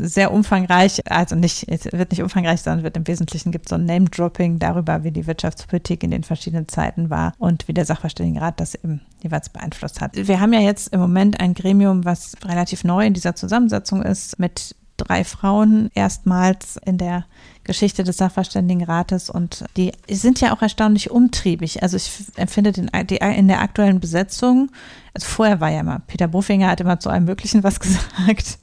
[0.01, 3.85] sehr umfangreich, also nicht, es wird nicht umfangreich, sondern wird im Wesentlichen gibt so ein
[3.85, 8.75] Name-Dropping darüber, wie die Wirtschaftspolitik in den verschiedenen Zeiten war und wie der Sachverständigenrat das
[8.75, 10.13] eben jeweils beeinflusst hat.
[10.15, 14.39] Wir haben ja jetzt im Moment ein Gremium, was relativ neu in dieser Zusammensetzung ist,
[14.39, 17.27] mit drei Frauen erstmals in der
[17.65, 21.83] Geschichte des Sachverständigenrates und die sind ja auch erstaunlich umtriebig.
[21.83, 24.71] Also ich empfinde den, die, in der aktuellen Besetzung,
[25.15, 28.59] also vorher war ja immer, Peter Bofinger hat immer zu allem Möglichen was gesagt.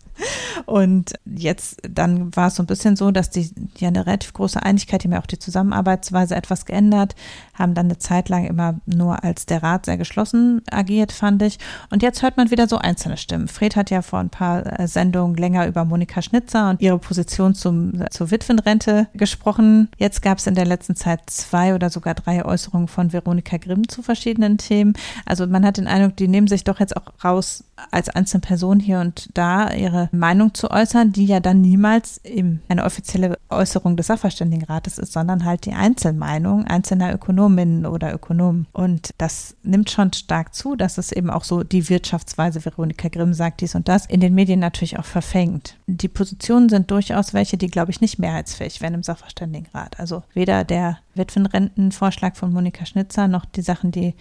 [0.65, 4.61] Und jetzt, dann war es so ein bisschen so, dass die ja eine relativ große
[4.61, 7.15] Einigkeit, die ja auch die Zusammenarbeitsweise etwas geändert,
[7.53, 11.59] haben dann eine Zeit lang immer nur als der Rat sehr geschlossen agiert, fand ich.
[11.89, 13.47] Und jetzt hört man wieder so einzelne Stimmen.
[13.47, 17.53] Fred hat ja vor ein paar äh, Sendungen länger über Monika Schnitzer und ihre Position
[17.55, 19.89] zum, zur Witwenrente gesprochen.
[19.97, 23.87] Jetzt gab es in der letzten Zeit zwei oder sogar drei Äußerungen von Veronika Grimm
[23.87, 24.93] zu verschiedenen Themen.
[25.25, 28.79] Also man hat den Eindruck, die nehmen sich doch jetzt auch raus, als einzelne Person
[28.79, 32.21] hier und da ihre Meinung zu äußern, die ja dann niemals
[32.67, 37.11] eine offizielle Äußerung des Sachverständigenrates ist, sondern halt die Einzelmeinung einzelner
[37.43, 38.67] Ökonominnen oder Ökonomen.
[38.71, 43.33] Und das nimmt schon stark zu, dass es eben auch so die Wirtschaftsweise, Veronika Grimm
[43.33, 45.77] sagt dies und das, in den Medien natürlich auch verfängt.
[45.87, 49.99] Die Positionen sind durchaus welche, die, glaube ich, nicht mehrheitsfähig werden im Sachverständigenrat.
[49.99, 54.15] Also weder der Witwenrentenvorschlag von Monika Schnitzer noch die Sachen, die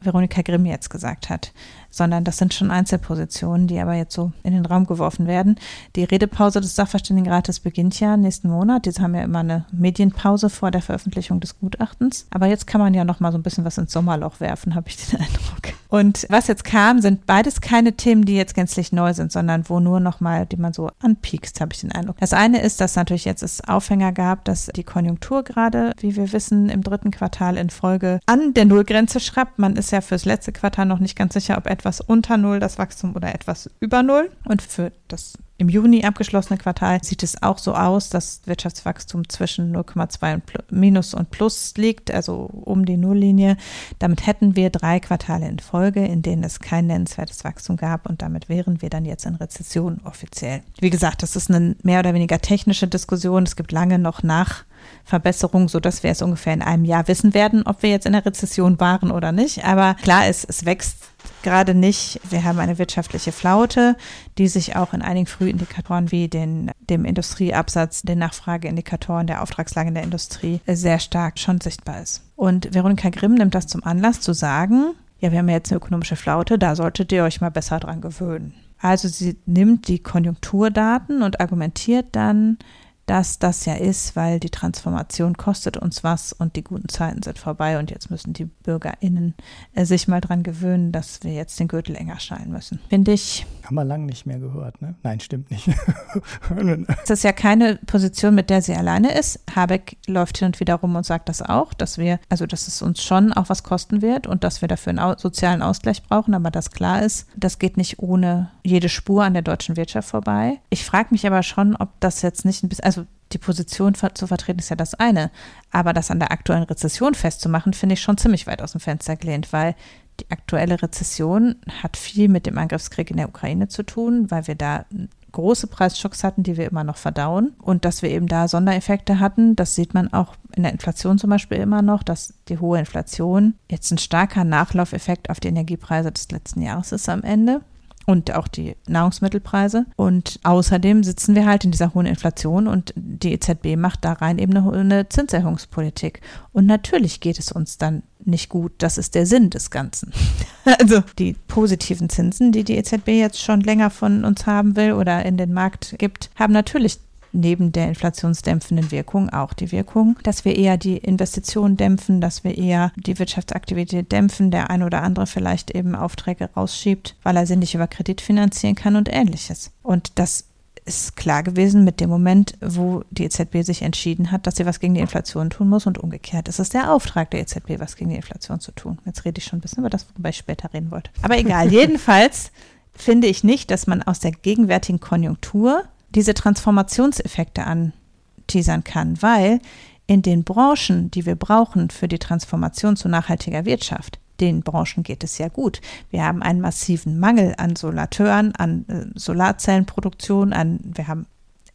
[0.00, 1.52] Veronika Grimm jetzt gesagt hat
[1.92, 5.60] sondern das sind schon Einzelpositionen, die aber jetzt so in den Raum geworfen werden.
[5.94, 8.86] Die Redepause des Sachverständigenrates beginnt ja nächsten Monat.
[8.86, 12.26] Jetzt haben ja immer eine Medienpause vor der Veröffentlichung des Gutachtens.
[12.30, 14.88] Aber jetzt kann man ja noch mal so ein bisschen was ins Sommerloch werfen, habe
[14.88, 15.74] ich den Eindruck.
[15.92, 19.78] Und was jetzt kam, sind beides keine Themen, die jetzt gänzlich neu sind, sondern wo
[19.78, 22.16] nur noch mal, die man so anpiekst, habe ich den Eindruck.
[22.18, 26.32] Das eine ist, dass natürlich jetzt es Aufhänger gab, dass die Konjunktur gerade, wie wir
[26.32, 29.58] wissen, im dritten Quartal in Folge an der Nullgrenze schraubt.
[29.58, 32.60] Man ist ja fürs letzte Quartal noch nicht ganz sicher, ob etwa etwas unter Null
[32.60, 34.30] das Wachstum oder etwas über Null.
[34.44, 39.76] Und für das im Juni abgeschlossene Quartal sieht es auch so aus, dass Wirtschaftswachstum zwischen
[39.76, 43.56] 0,2 und Minus und Plus liegt, also um die Nulllinie.
[43.98, 48.22] Damit hätten wir drei Quartale in Folge, in denen es kein nennenswertes Wachstum gab und
[48.22, 50.62] damit wären wir dann jetzt in Rezession offiziell.
[50.80, 53.42] Wie gesagt, das ist eine mehr oder weniger technische Diskussion.
[53.42, 54.64] Es gibt lange noch nach
[55.04, 58.24] Verbesserung, sodass wir es ungefähr in einem Jahr wissen werden, ob wir jetzt in der
[58.24, 59.64] Rezession waren oder nicht.
[59.64, 60.96] Aber klar ist, es wächst
[61.42, 62.20] gerade nicht.
[62.28, 63.96] Wir haben eine wirtschaftliche Flaute,
[64.38, 69.94] die sich auch in einigen Frühindikatoren wie den, dem Industrieabsatz, den Nachfrageindikatoren der Auftragslage in
[69.94, 72.22] der Industrie sehr stark schon sichtbar ist.
[72.36, 75.76] Und Veronika Grimm nimmt das zum Anlass zu sagen, ja, wir haben ja jetzt eine
[75.76, 78.54] ökonomische Flaute, da solltet ihr euch mal besser dran gewöhnen.
[78.80, 82.58] Also sie nimmt die Konjunkturdaten und argumentiert dann,
[83.06, 87.38] dass das ja ist, weil die Transformation kostet uns was und die guten Zeiten sind
[87.38, 89.34] vorbei und jetzt müssen die BürgerInnen
[89.74, 92.80] äh, sich mal dran gewöhnen, dass wir jetzt den Gürtel enger schnallen müssen.
[92.88, 93.46] Finde ich.
[93.72, 94.96] Haben wir lange nicht mehr gehört, ne?
[95.02, 95.66] Nein, stimmt nicht.
[97.06, 99.40] das ist ja keine Position, mit der sie alleine ist.
[99.56, 102.82] Habeck läuft hin und wieder rum und sagt das auch, dass wir, also dass es
[102.82, 106.50] uns schon auch was kosten wird und dass wir dafür einen sozialen Ausgleich brauchen, aber
[106.50, 110.60] das klar ist, das geht nicht ohne jede Spur an der deutschen Wirtschaft vorbei.
[110.68, 114.26] Ich frage mich aber schon, ob das jetzt nicht ein bisschen, also die Position zu
[114.26, 115.30] vertreten ist ja das eine,
[115.70, 119.16] aber das an der aktuellen Rezession festzumachen, finde ich schon ziemlich weit aus dem Fenster
[119.16, 119.74] gelehnt, weil
[120.22, 124.54] die aktuelle Rezession hat viel mit dem Angriffskrieg in der Ukraine zu tun, weil wir
[124.54, 124.84] da
[125.32, 129.56] große Preisschocks hatten, die wir immer noch verdauen und dass wir eben da Sondereffekte hatten.
[129.56, 133.54] Das sieht man auch in der Inflation zum Beispiel immer noch, dass die hohe Inflation
[133.70, 137.62] jetzt ein starker Nachlaufeffekt auf die Energiepreise des letzten Jahres ist am Ende
[138.06, 139.86] und auch die Nahrungsmittelpreise.
[139.96, 144.38] Und außerdem sitzen wir halt in dieser hohen Inflation und die EZB macht da rein
[144.38, 146.20] eben eine, eine Zinserhöhungspolitik.
[146.52, 148.72] Und natürlich geht es uns dann nicht gut.
[148.78, 150.12] Das ist der Sinn des Ganzen.
[150.64, 155.26] Also die positiven Zinsen, die die EZB jetzt schon länger von uns haben will oder
[155.26, 157.00] in den Markt gibt, haben natürlich
[157.32, 162.56] neben der inflationsdämpfenden Wirkung auch die Wirkung, dass wir eher die Investitionen dämpfen, dass wir
[162.56, 167.56] eher die Wirtschaftsaktivität dämpfen, der ein oder andere vielleicht eben Aufträge rausschiebt, weil er sie
[167.56, 169.72] nicht über Kredit finanzieren kann und ähnliches.
[169.82, 170.44] Und das
[170.84, 174.80] ist klar gewesen mit dem Moment, wo die EZB sich entschieden hat, dass sie was
[174.80, 176.48] gegen die Inflation tun muss und umgekehrt.
[176.48, 178.98] Es ist der Auftrag der EZB, was gegen die Inflation zu tun.
[179.04, 181.10] Jetzt rede ich schon ein bisschen über das, worüber ich später reden wollte.
[181.22, 182.50] Aber egal, jedenfalls
[182.94, 189.60] finde ich nicht, dass man aus der gegenwärtigen Konjunktur diese Transformationseffekte anteasern kann, weil
[190.06, 195.24] in den Branchen, die wir brauchen für die Transformation zu nachhaltiger Wirtschaft, den Branchen geht
[195.24, 195.80] es ja gut.
[196.10, 201.26] Wir haben einen massiven Mangel an Solateuren, an äh, Solarzellenproduktion, an, wir haben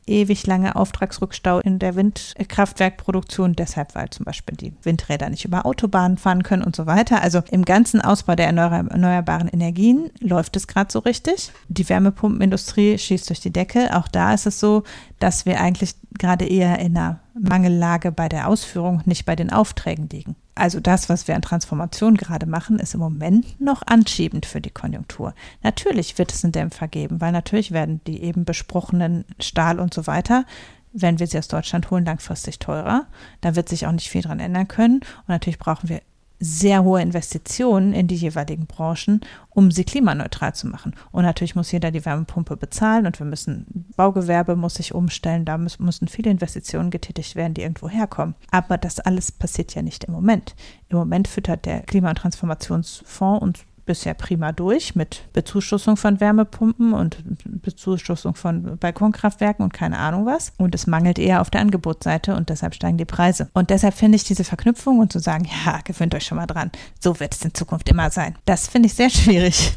[0.08, 6.18] ewig lange Auftragsrückstau in der Windkraftwerkproduktion, deshalb weil zum Beispiel die Windräder nicht über Autobahnen
[6.18, 7.22] fahren können und so weiter.
[7.22, 11.52] Also im ganzen Ausbau der erneuerbaren Energien läuft es gerade so richtig.
[11.68, 13.96] Die Wärmepumpenindustrie schießt durch die Decke.
[13.96, 14.84] Auch da ist es so,
[15.20, 20.10] dass wir eigentlich gerade eher in einer Mangellage bei der Ausführung, nicht bei den Aufträgen
[20.10, 20.36] liegen.
[20.58, 24.72] Also das, was wir an Transformation gerade machen, ist im Moment noch anschiebend für die
[24.72, 25.34] Konjunktur.
[25.62, 30.08] Natürlich wird es einen Dämpfer geben, weil natürlich werden die eben besprochenen Stahl und so
[30.08, 30.46] weiter,
[30.94, 33.06] wenn wir sie aus Deutschland holen, langfristig teurer.
[33.42, 35.02] Da wird sich auch nicht viel dran ändern können.
[35.02, 36.02] Und natürlich brauchen wir
[36.40, 40.94] sehr hohe Investitionen in die jeweiligen Branchen, um sie klimaneutral zu machen.
[41.12, 45.58] Und natürlich muss jeder die Wärmepumpe bezahlen und wir müssen, Baugewerbe muss sich umstellen, da
[45.58, 48.36] müssen, viele Investitionen getätigt werden, die irgendwo herkommen.
[48.52, 50.56] Aber das alles passiert ja nicht im Moment.
[50.90, 56.94] Im Moment füttert der Klima- und Transformationsfonds uns bisher prima durch mit Bezuschussung von Wärmepumpen
[56.94, 60.54] und Bezuschussung von Balkonkraftwerken und keine Ahnung was.
[60.58, 63.50] Und es mangelt eher auf der Angebotsseite und deshalb steigen die Preise.
[63.54, 66.72] Und deshalb finde ich diese Verknüpfung und zu sagen, ja, gewöhnt euch schon mal dran,
[67.00, 68.36] so wird es in Zukunft immer sein.
[68.46, 69.74] Das finde ich sehr schwierig.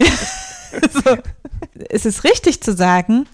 [0.92, 1.16] so.
[1.90, 3.26] Es ist richtig zu sagen,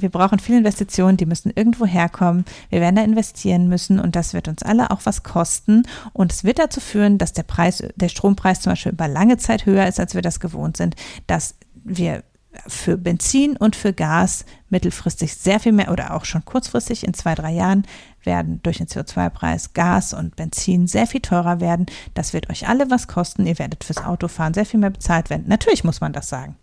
[0.00, 2.44] wir brauchen viele Investitionen, die müssen irgendwo herkommen.
[2.70, 5.82] Wir werden da investieren müssen und das wird uns alle auch was kosten.
[6.12, 9.66] Und es wird dazu führen, dass der Preis, der Strompreis zum Beispiel über lange Zeit
[9.66, 10.96] höher ist, als wir das gewohnt sind,
[11.26, 12.22] dass wir
[12.66, 17.34] für Benzin und für Gas mittelfristig sehr viel mehr oder auch schon kurzfristig in zwei,
[17.34, 17.86] drei Jahren
[18.24, 21.86] werden durch den CO2-Preis Gas und Benzin sehr viel teurer werden.
[22.14, 23.46] Das wird euch alle was kosten.
[23.46, 25.44] Ihr werdet fürs Autofahren sehr viel mehr bezahlt werden.
[25.46, 26.56] Natürlich muss man das sagen.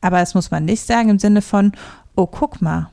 [0.00, 1.72] Aber das muss man nicht sagen im Sinne von,
[2.20, 2.90] oh, guck mal,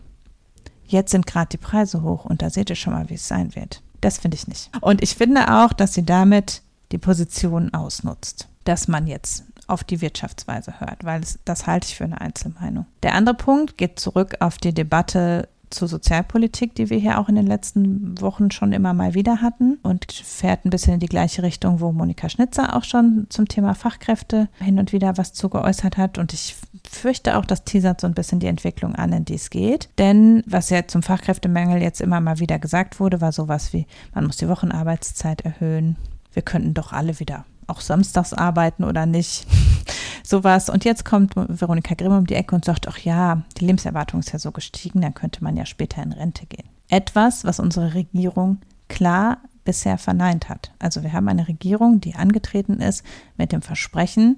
[0.85, 3.55] jetzt sind gerade die Preise hoch und da seht ihr schon mal, wie es sein
[3.55, 3.81] wird.
[3.99, 4.69] Das finde ich nicht.
[4.81, 6.61] Und ich finde auch, dass sie damit
[6.91, 11.95] die Position ausnutzt, dass man jetzt auf die Wirtschaftsweise hört, weil es, das halte ich
[11.97, 12.85] für eine Einzelmeinung.
[13.03, 17.35] Der andere Punkt geht zurück auf die Debatte zur Sozialpolitik, die wir hier auch in
[17.35, 21.43] den letzten Wochen schon immer mal wieder hatten und fährt ein bisschen in die gleiche
[21.43, 25.97] Richtung, wo Monika Schnitzer auch schon zum Thema Fachkräfte hin und wieder was zu geäußert
[25.97, 26.17] hat.
[26.17, 26.55] Und ich
[26.89, 29.89] fürchte auch, das teasert so ein bisschen die Entwicklung an, in die es geht.
[29.97, 34.25] Denn was ja zum Fachkräftemangel jetzt immer mal wieder gesagt wurde, war sowas wie, man
[34.25, 35.97] muss die Wochenarbeitszeit erhöhen.
[36.33, 39.45] Wir könnten doch alle wieder auch samstags arbeiten oder nicht.
[40.23, 40.69] Sowas.
[40.69, 44.33] Und jetzt kommt Veronika Grimm um die Ecke und sagt, ach ja, die Lebenserwartung ist
[44.33, 46.67] ja so gestiegen, dann könnte man ja später in Rente gehen.
[46.89, 50.71] Etwas, was unsere Regierung klar bisher verneint hat.
[50.79, 53.03] Also wir haben eine Regierung, die angetreten ist
[53.37, 54.37] mit dem Versprechen,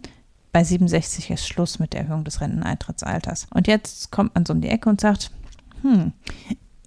[0.51, 3.47] bei 67 ist Schluss mit der Erhöhung des Renteneintrittsalters.
[3.53, 5.31] Und jetzt kommt man so um die Ecke und sagt,
[5.81, 6.13] hm,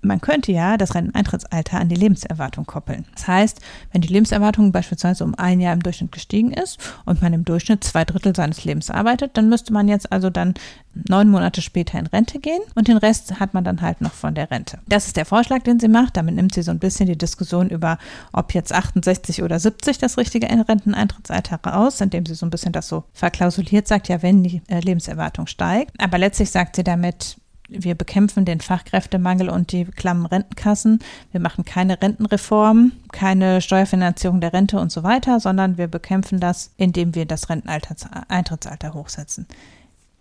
[0.03, 3.07] man könnte ja das Renteneintrittsalter an die Lebenserwartung koppeln.
[3.15, 3.61] Das heißt,
[3.93, 7.85] wenn die Lebenserwartung beispielsweise um ein Jahr im Durchschnitt gestiegen ist und man im Durchschnitt
[7.85, 10.55] zwei Drittel seines Lebens arbeitet, dann müsste man jetzt also dann
[10.95, 14.35] neun Monate später in Rente gehen und den Rest hat man dann halt noch von
[14.35, 14.79] der Rente.
[14.89, 16.17] Das ist der Vorschlag, den sie macht.
[16.17, 17.99] Damit nimmt sie so ein bisschen die Diskussion über,
[18.33, 22.89] ob jetzt 68 oder 70 das richtige Renteneintrittsalter raus, indem sie so ein bisschen das
[22.89, 25.93] so verklausuliert sagt, ja, wenn die äh, Lebenserwartung steigt.
[25.99, 27.37] Aber letztlich sagt sie damit,
[27.77, 31.01] wir bekämpfen den Fachkräftemangel und die klammen Rentenkassen.
[31.31, 36.71] Wir machen keine Rentenreform, keine Steuerfinanzierung der Rente und so weiter, sondern wir bekämpfen das,
[36.77, 39.47] indem wir das Renteneintrittsalter hochsetzen.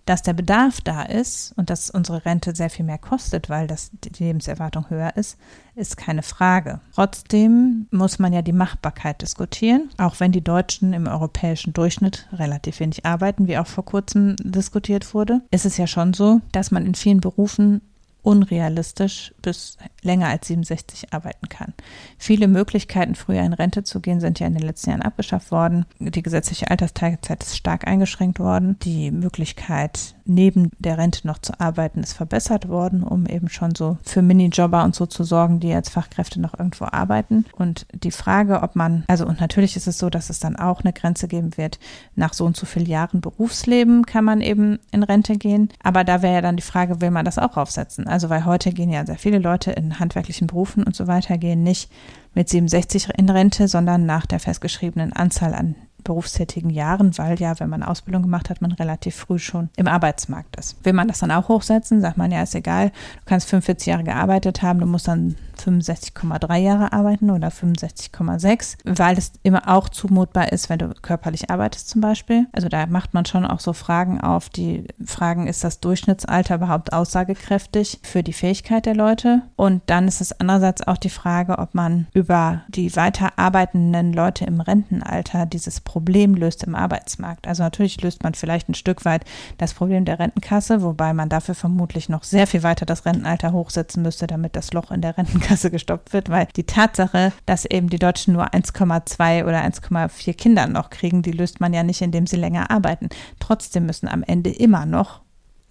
[0.05, 3.91] Dass der Bedarf da ist und dass unsere Rente sehr viel mehr kostet, weil das,
[3.93, 5.37] die Lebenserwartung höher ist,
[5.75, 6.81] ist keine Frage.
[6.93, 12.79] Trotzdem muss man ja die Machbarkeit diskutieren, auch wenn die Deutschen im europäischen Durchschnitt relativ
[12.79, 15.41] wenig arbeiten, wie auch vor kurzem diskutiert wurde.
[15.51, 17.81] Ist es ja schon so, dass man in vielen Berufen
[18.23, 21.73] unrealistisch bis länger als 67 arbeiten kann.
[22.17, 25.85] Viele Möglichkeiten, früher in Rente zu gehen, sind ja in den letzten Jahren abgeschafft worden.
[25.99, 28.77] Die gesetzliche Altersteilzeit ist stark eingeschränkt worden.
[28.83, 33.97] Die Möglichkeit, neben der Rente noch zu arbeiten, ist verbessert worden, um eben schon so
[34.03, 37.45] für Minijobber und so zu sorgen, die als Fachkräfte noch irgendwo arbeiten.
[37.57, 40.81] Und die Frage, ob man, also und natürlich ist es so, dass es dann auch
[40.81, 41.79] eine Grenze geben wird,
[42.15, 45.69] nach so und so vielen Jahren Berufsleben kann man eben in Rente gehen.
[45.81, 48.07] Aber da wäre ja dann die Frage, will man das auch aufsetzen?
[48.11, 51.63] Also weil heute gehen ja sehr viele Leute in handwerklichen Berufen und so weiter, gehen
[51.63, 51.91] nicht
[52.33, 57.69] mit 67 in Rente, sondern nach der festgeschriebenen Anzahl an berufstätigen Jahren, weil ja, wenn
[57.69, 60.83] man Ausbildung gemacht hat, man relativ früh schon im Arbeitsmarkt ist.
[60.83, 64.03] Will man das dann auch hochsetzen, sagt man ja, ist egal, du kannst 45 Jahre
[64.03, 70.51] gearbeitet haben, du musst dann 65,3 Jahre arbeiten oder 65,6, weil es immer auch zumutbar
[70.51, 72.47] ist, wenn du körperlich arbeitest zum Beispiel.
[72.51, 76.93] Also da macht man schon auch so Fragen auf, die fragen, ist das Durchschnittsalter überhaupt
[76.93, 79.43] aussagekräftig für die Fähigkeit der Leute?
[79.55, 84.45] Und dann ist es andererseits auch die Frage, ob man über die weiter arbeitenden Leute
[84.45, 87.47] im Rentenalter dieses Problem löst im Arbeitsmarkt.
[87.47, 89.25] Also natürlich löst man vielleicht ein Stück weit
[89.57, 94.03] das Problem der Rentenkasse, wobei man dafür vermutlich noch sehr viel weiter das Rentenalter hochsetzen
[94.03, 97.99] müsste, damit das Loch in der Rentenkasse gestoppt wird, weil die Tatsache, dass eben die
[97.99, 102.37] Deutschen nur 1,2 oder 1,4 Kinder noch kriegen, die löst man ja nicht, indem sie
[102.37, 103.09] länger arbeiten.
[103.39, 105.21] Trotzdem müssen am Ende immer noch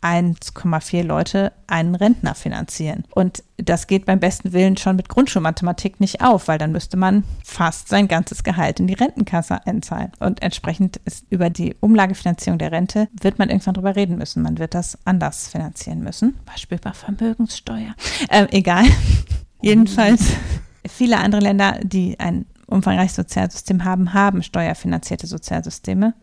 [0.02, 3.04] 1,4 Leute einen Rentner finanzieren.
[3.10, 7.24] Und das geht beim besten Willen schon mit Grundschulmathematik nicht auf, weil dann müsste man
[7.44, 10.12] fast sein ganzes Gehalt in die Rentenkasse einzahlen.
[10.18, 14.42] Und entsprechend ist über die Umlagefinanzierung der Rente wird man irgendwann drüber reden müssen.
[14.42, 16.38] Man wird das anders finanzieren müssen.
[16.46, 17.94] Beispiel bei Vermögenssteuer.
[18.30, 18.84] Äh, egal.
[19.62, 20.22] Jedenfalls
[20.86, 26.14] viele andere Länder, die ein umfangreiches Sozialsystem haben, haben steuerfinanzierte Sozialsysteme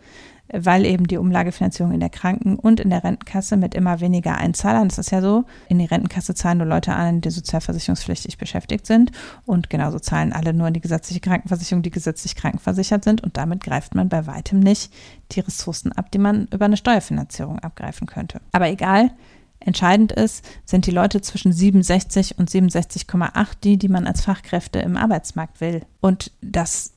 [0.52, 4.88] weil eben die Umlagefinanzierung in der Kranken- und in der Rentenkasse mit immer weniger Einzahlern,
[4.88, 9.12] das ist ja so, in die Rentenkasse zahlen nur Leute ein, die sozialversicherungspflichtig beschäftigt sind
[9.46, 13.64] und genauso zahlen alle nur in die gesetzliche Krankenversicherung, die gesetzlich krankenversichert sind und damit
[13.64, 14.94] greift man bei weitem nicht
[15.32, 18.40] die Ressourcen ab, die man über eine Steuerfinanzierung abgreifen könnte.
[18.52, 19.12] Aber egal,
[19.60, 24.98] Entscheidend ist, sind die Leute zwischen 67 und 67,8 die, die man als Fachkräfte im
[24.98, 25.82] Arbeitsmarkt will.
[26.00, 26.94] Und das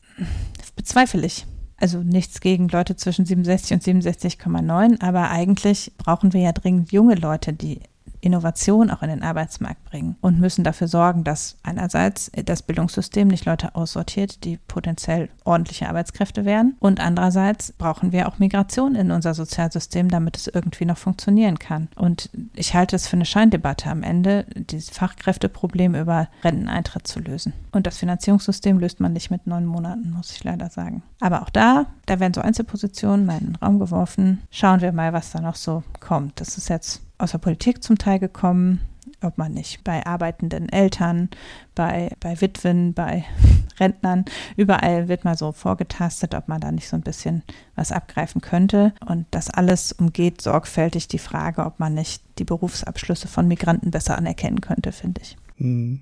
[0.76, 1.46] bezweifle ich.
[1.76, 7.14] Also nichts gegen Leute zwischen 67 und 67,9, aber eigentlich brauchen wir ja dringend junge
[7.14, 7.80] Leute, die
[8.20, 13.44] Innovation auch in den Arbeitsmarkt bringen und müssen dafür sorgen, dass einerseits das Bildungssystem nicht
[13.44, 19.34] Leute aussortiert, die potenziell ordentliche Arbeitskräfte wären und andererseits brauchen wir auch Migration in unser
[19.34, 21.88] Sozialsystem, damit es irgendwie noch funktionieren kann.
[21.96, 27.52] Und ich halte es für eine Scheindebatte am Ende, dieses Fachkräfteproblem über Renteneintritt zu lösen.
[27.72, 31.02] Und das Finanzierungssystem löst man nicht mit neun Monaten, muss ich leider sagen.
[31.20, 34.40] Aber auch da, da werden so Einzelpositionen mal in den Raum geworfen.
[34.50, 36.40] Schauen wir mal, was da noch so kommt.
[36.40, 38.80] Das ist jetzt aus der Politik zum Teil gekommen,
[39.22, 41.28] ob man nicht bei arbeitenden Eltern,
[41.74, 43.24] bei, bei Witwen, bei
[43.80, 44.24] Rentnern,
[44.56, 47.42] überall wird mal so vorgetastet, ob man da nicht so ein bisschen
[47.74, 48.92] was abgreifen könnte.
[49.06, 54.16] Und das alles umgeht sorgfältig die Frage, ob man nicht die Berufsabschlüsse von Migranten besser
[54.16, 55.36] anerkennen könnte, finde ich.
[55.56, 56.00] Hm.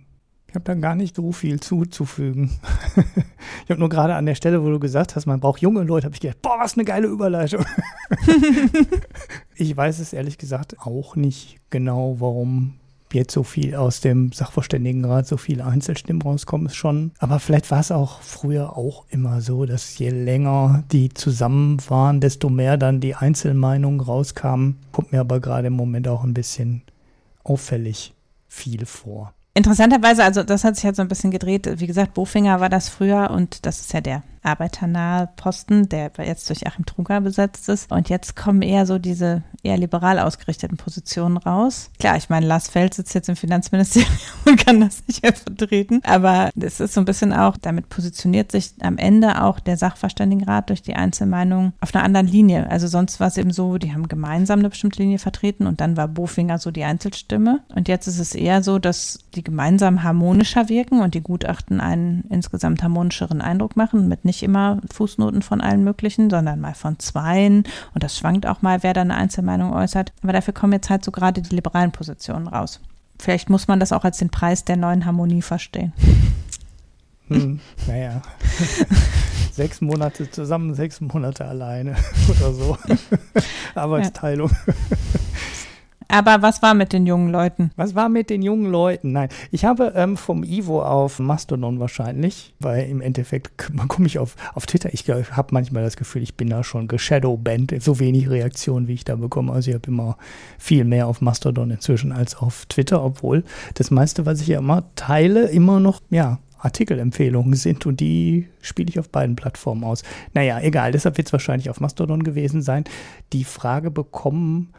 [0.48, 2.58] Ich habe da gar nicht so viel zuzufügen.
[3.64, 6.06] ich habe nur gerade an der Stelle, wo du gesagt hast, man braucht junge Leute,
[6.06, 7.66] habe ich gedacht, boah, was eine geile Überleitung.
[9.56, 12.74] ich weiß es ehrlich gesagt auch nicht genau, warum
[13.12, 17.12] jetzt so viel aus dem Sachverständigenrat, so viele Einzelstimmen rauskommen, ist schon.
[17.18, 22.20] Aber vielleicht war es auch früher auch immer so, dass je länger die zusammen waren,
[22.20, 24.78] desto mehr dann die Einzelmeinungen rauskamen.
[24.92, 26.82] Kommt mir aber gerade im Moment auch ein bisschen
[27.44, 28.14] auffällig
[28.48, 29.34] viel vor.
[29.54, 31.68] Interessanterweise, also das hat sich halt so ein bisschen gedreht.
[31.80, 36.48] Wie gesagt, Bofinger war das früher und das ist ja der arbeiternahe Posten, der jetzt
[36.48, 37.90] durch Achim Truger besetzt ist.
[37.90, 41.90] Und jetzt kommen eher so diese eher liberal ausgerichteten Positionen raus.
[41.98, 44.10] Klar, ich meine, Lars Feld sitzt jetzt im Finanzministerium
[44.46, 46.00] und kann das nicht mehr vertreten.
[46.04, 50.68] Aber es ist so ein bisschen auch, damit positioniert sich am Ende auch der Sachverständigenrat
[50.70, 52.70] durch die Einzelmeinung auf einer anderen Linie.
[52.70, 55.96] Also sonst war es eben so, die haben gemeinsam eine bestimmte Linie vertreten und dann
[55.96, 57.60] war Bofinger so die Einzelstimme.
[57.74, 62.24] Und jetzt ist es eher so, dass die gemeinsam harmonischer wirken und die Gutachten einen
[62.30, 67.64] insgesamt harmonischeren Eindruck machen mit nicht immer Fußnoten von allen möglichen, sondern mal von zweien.
[67.94, 70.12] Und das schwankt auch mal, wer da eine Einzelmeinung äußert.
[70.22, 72.80] Aber dafür kommen jetzt halt so gerade die liberalen Positionen raus.
[73.18, 75.92] Vielleicht muss man das auch als den Preis der neuen Harmonie verstehen.
[77.28, 78.22] Hm, naja.
[79.52, 81.96] sechs Monate zusammen, sechs Monate alleine
[82.28, 82.78] oder so.
[83.74, 84.50] Arbeitsteilung.
[84.66, 84.74] Ja.
[86.08, 87.70] Aber was war mit den jungen Leuten?
[87.76, 89.12] Was war mit den jungen Leuten?
[89.12, 93.52] Nein, ich habe ähm, vom Ivo auf Mastodon wahrscheinlich, weil im Endeffekt
[93.88, 94.92] komme ich auf, auf Twitter.
[94.92, 97.82] Ich habe manchmal das Gefühl, ich bin da schon geshadowbanned.
[97.82, 99.52] So wenig Reaktionen, wie ich da bekomme.
[99.52, 100.16] Also ich habe immer
[100.58, 104.84] viel mehr auf Mastodon inzwischen als auf Twitter, obwohl das meiste, was ich ja immer
[104.94, 110.02] teile, immer noch, ja, Artikelempfehlungen sind und die spiele ich auf beiden Plattformen aus.
[110.34, 112.84] Naja, egal, deshalb wird es wahrscheinlich auf Mastodon gewesen sein.
[113.32, 114.72] Die Frage bekommen,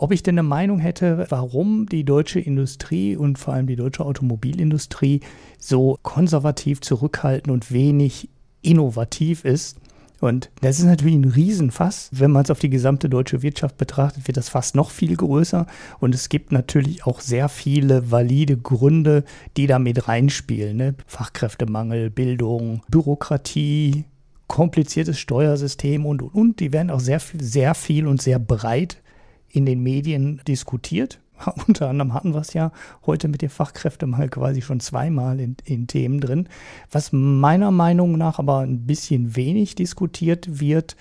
[0.00, 4.02] ob ich denn eine Meinung hätte, warum die deutsche Industrie und vor allem die deutsche
[4.02, 5.20] Automobilindustrie
[5.58, 8.30] so konservativ, zurückhaltend und wenig
[8.62, 9.76] innovativ ist.
[10.18, 12.08] Und das ist natürlich ein Riesenfass.
[12.12, 15.66] Wenn man es auf die gesamte deutsche Wirtschaft betrachtet, wird das Fass noch viel größer.
[15.98, 19.24] Und es gibt natürlich auch sehr viele valide Gründe,
[19.58, 20.78] die da mit reinspielen.
[20.78, 20.94] Ne?
[21.06, 24.04] Fachkräftemangel, Bildung, Bürokratie,
[24.46, 26.60] kompliziertes Steuersystem und, und, und.
[26.60, 29.02] Die werden auch sehr, sehr viel und sehr breit
[29.50, 31.20] in den Medien diskutiert.
[31.66, 32.72] Unter anderem hatten wir es ja
[33.06, 36.48] heute mit dem Fachkräftemangel quasi schon zweimal in, in, Themen drin.
[36.90, 40.96] Was meiner Meinung nach aber ein bisschen wenig diskutiert wird,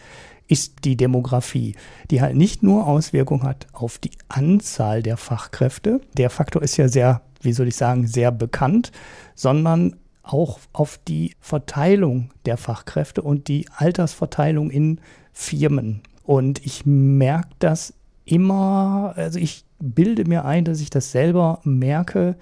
[0.47, 1.75] ist die Demografie,
[2.09, 6.01] die halt nicht nur Auswirkungen hat auf die Anzahl der Fachkräfte.
[6.17, 8.91] Der Faktor ist ja sehr, wie soll ich sagen, sehr bekannt,
[9.35, 15.01] sondern auch auf die Verteilung der Fachkräfte und die Altersverteilung in
[15.33, 16.01] Firmen.
[16.23, 17.93] Und ich merke das
[18.31, 22.35] immer, also ich bilde mir ein, dass ich das selber merke,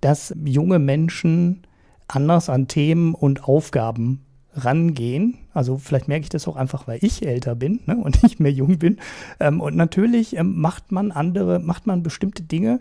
[0.00, 1.62] dass junge Menschen
[2.08, 5.38] anders an Themen und Aufgaben rangehen.
[5.52, 8.52] Also vielleicht merke ich das auch einfach, weil ich älter bin ne, und nicht mehr
[8.52, 8.98] jung bin.
[9.40, 12.80] Ähm, und natürlich ähm, macht man andere, macht man bestimmte Dinge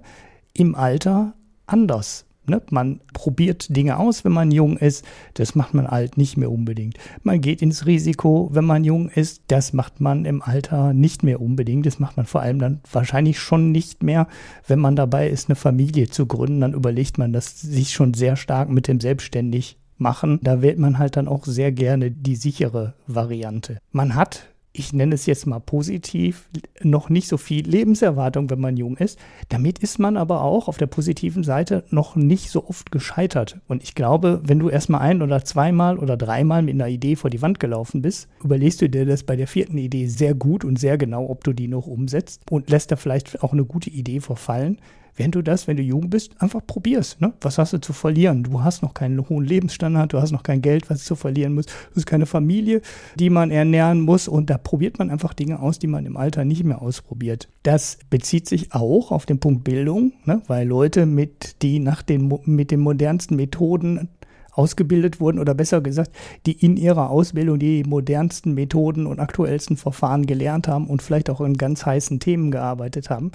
[0.54, 1.34] im Alter
[1.66, 2.26] anders.
[2.46, 2.62] Ne?
[2.70, 5.06] Man probiert Dinge aus, wenn man jung ist.
[5.34, 6.98] Das macht man alt nicht mehr unbedingt.
[7.22, 9.44] Man geht ins Risiko, wenn man jung ist.
[9.48, 11.86] Das macht man im Alter nicht mehr unbedingt.
[11.86, 14.28] Das macht man vor allem dann wahrscheinlich schon nicht mehr,
[14.68, 16.62] wenn man dabei ist, eine Familie zu gründen.
[16.62, 20.40] Dann überlegt man das sich schon sehr stark mit dem selbstständig machen.
[20.44, 23.78] Da wählt man halt dann auch sehr gerne die sichere Variante.
[23.92, 26.50] Man hat ich nenne es jetzt mal positiv,
[26.82, 29.20] noch nicht so viel Lebenserwartung, wenn man jung ist.
[29.50, 33.60] Damit ist man aber auch auf der positiven Seite noch nicht so oft gescheitert.
[33.68, 37.30] Und ich glaube, wenn du erstmal ein oder zweimal oder dreimal mit einer Idee vor
[37.30, 40.80] die Wand gelaufen bist, überlegst du dir das bei der vierten Idee sehr gut und
[40.80, 44.22] sehr genau, ob du die noch umsetzt und lässt da vielleicht auch eine gute Idee
[44.22, 44.80] verfallen
[45.16, 47.22] wenn du das, wenn du jung bist, einfach probierst.
[47.22, 47.34] Ne?
[47.42, 48.44] Was hast du zu verlieren?
[48.44, 51.54] Du hast noch keinen hohen Lebensstandard, du hast noch kein Geld, was du zu verlieren
[51.54, 51.66] muss.
[51.66, 52.82] Du hast keine Familie,
[53.16, 54.28] die man ernähren muss.
[54.28, 57.48] Und da probiert man einfach Dinge aus, die man im Alter nicht mehr ausprobiert.
[57.64, 60.42] Das bezieht sich auch auf den Punkt Bildung, ne?
[60.48, 64.10] weil Leute, mit, die nach den, mit den modernsten Methoden
[64.54, 66.12] ausgebildet wurden oder besser gesagt,
[66.46, 71.42] die in ihrer Ausbildung die modernsten Methoden und aktuellsten Verfahren gelernt haben und vielleicht auch
[71.42, 73.32] in ganz heißen Themen gearbeitet haben,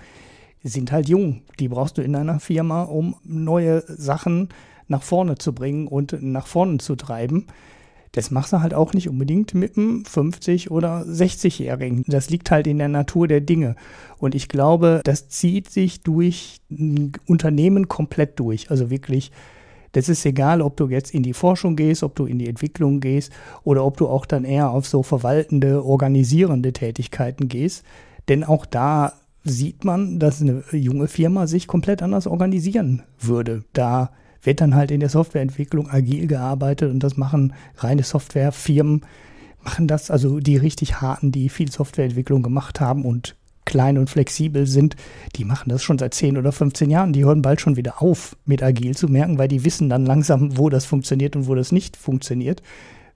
[0.68, 1.42] sind halt jung.
[1.58, 4.48] Die brauchst du in einer Firma, um neue Sachen
[4.88, 7.46] nach vorne zu bringen und nach vorne zu treiben.
[8.12, 12.04] Das machst du halt auch nicht unbedingt mit einem 50- oder 60-Jährigen.
[12.06, 13.76] Das liegt halt in der Natur der Dinge.
[14.18, 18.70] Und ich glaube, das zieht sich durch ein Unternehmen komplett durch.
[18.70, 19.30] Also wirklich,
[19.92, 23.00] das ist egal, ob du jetzt in die Forschung gehst, ob du in die Entwicklung
[23.00, 23.30] gehst
[23.62, 27.84] oder ob du auch dann eher auf so verwaltende, organisierende Tätigkeiten gehst.
[28.28, 29.12] Denn auch da
[29.48, 33.64] sieht man, dass eine junge Firma sich komplett anders organisieren würde.
[33.72, 34.10] Da
[34.42, 39.02] wird dann halt in der Softwareentwicklung agil gearbeitet und das machen reine Softwarefirmen,
[39.62, 43.34] machen das, also die richtig harten, die viel Softwareentwicklung gemacht haben und
[43.64, 44.96] klein und flexibel sind,
[45.36, 47.12] die machen das schon seit 10 oder 15 Jahren.
[47.12, 50.56] Die hören bald schon wieder auf, mit agil zu merken, weil die wissen dann langsam,
[50.56, 52.62] wo das funktioniert und wo das nicht funktioniert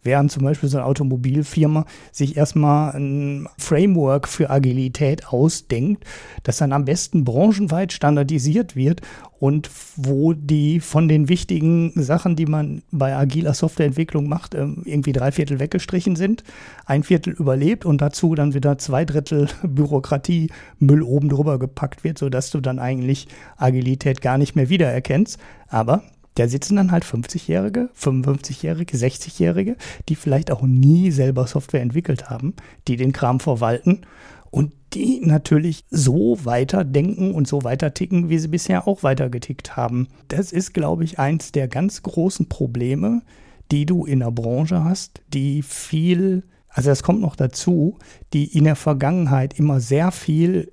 [0.03, 6.05] während zum Beispiel so eine Automobilfirma sich erstmal ein Framework für Agilität ausdenkt,
[6.43, 9.03] das dann am besten branchenweit standardisiert wird
[9.43, 15.13] und wo die von den wichtigen Sachen, die man bei agiler Softwareentwicklung macht, ähm, irgendwie
[15.13, 16.45] drei Viertel weggestrichen sind,
[16.87, 22.19] ein Viertel überlebt und dazu dann wieder zwei Drittel Bürokratie Müll oben drüber gepackt wird,
[22.19, 23.27] sodass du dann eigentlich
[23.57, 25.39] Agilität gar nicht mehr wiedererkennst.
[25.69, 26.03] Aber
[26.35, 29.77] da sitzen dann halt 50-Jährige, 55-Jährige, 60-Jährige,
[30.09, 32.55] die vielleicht auch nie selber Software entwickelt haben,
[32.89, 34.03] die den Kram verwalten
[34.51, 39.31] und die natürlich so weiter denken und so weiter ticken, wie sie bisher auch weiter
[39.31, 40.09] getickt haben.
[40.29, 43.23] Das ist, glaube ich, eins der ganz großen Probleme,
[43.71, 47.99] die du in der Branche hast, die viel, also das kommt noch dazu,
[48.35, 50.71] die in der Vergangenheit immer sehr viel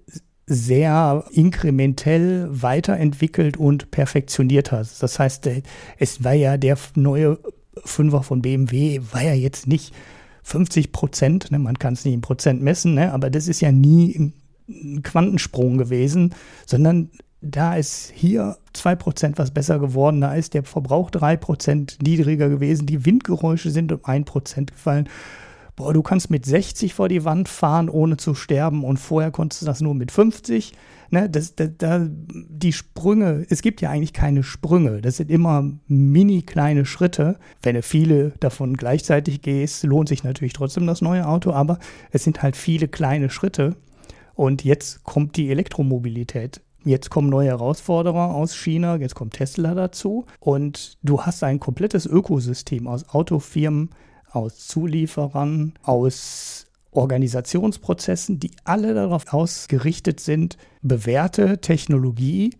[0.49, 4.87] sehr inkrementell weiterentwickelt und perfektioniert hat.
[4.99, 5.47] Das heißt,
[5.99, 7.37] es war ja der neue
[7.85, 9.93] Fünfer von BMW, war ja jetzt nicht
[10.43, 13.71] 50 Prozent, ne, man kann es nicht in Prozent messen, ne, aber das ist ja
[13.71, 14.33] nie
[14.67, 16.33] ein Quantensprung gewesen,
[16.65, 17.11] sondern
[17.41, 23.05] da ist hier 2% was besser geworden, da ist der Verbrauch 3% niedriger gewesen, die
[23.05, 25.07] Windgeräusche sind um 1% gefallen
[25.79, 29.61] boah, du kannst mit 60 vor die Wand fahren, ohne zu sterben und vorher konntest
[29.61, 30.73] du das nur mit 50.
[31.09, 35.71] Ne, das, das, das, die Sprünge, es gibt ja eigentlich keine Sprünge, das sind immer
[35.87, 37.39] mini kleine Schritte.
[37.63, 41.79] Wenn du viele davon gleichzeitig gehst, lohnt sich natürlich trotzdem das neue Auto, aber
[42.11, 43.77] es sind halt viele kleine Schritte.
[44.35, 50.25] Und jetzt kommt die Elektromobilität Jetzt kommen neue Herausforderer aus China, jetzt kommt Tesla dazu
[50.39, 53.89] und du hast ein komplettes Ökosystem aus Autofirmen,
[54.31, 62.51] aus Zulieferern, aus Organisationsprozessen, die alle darauf ausgerichtet sind, bewährte Technologie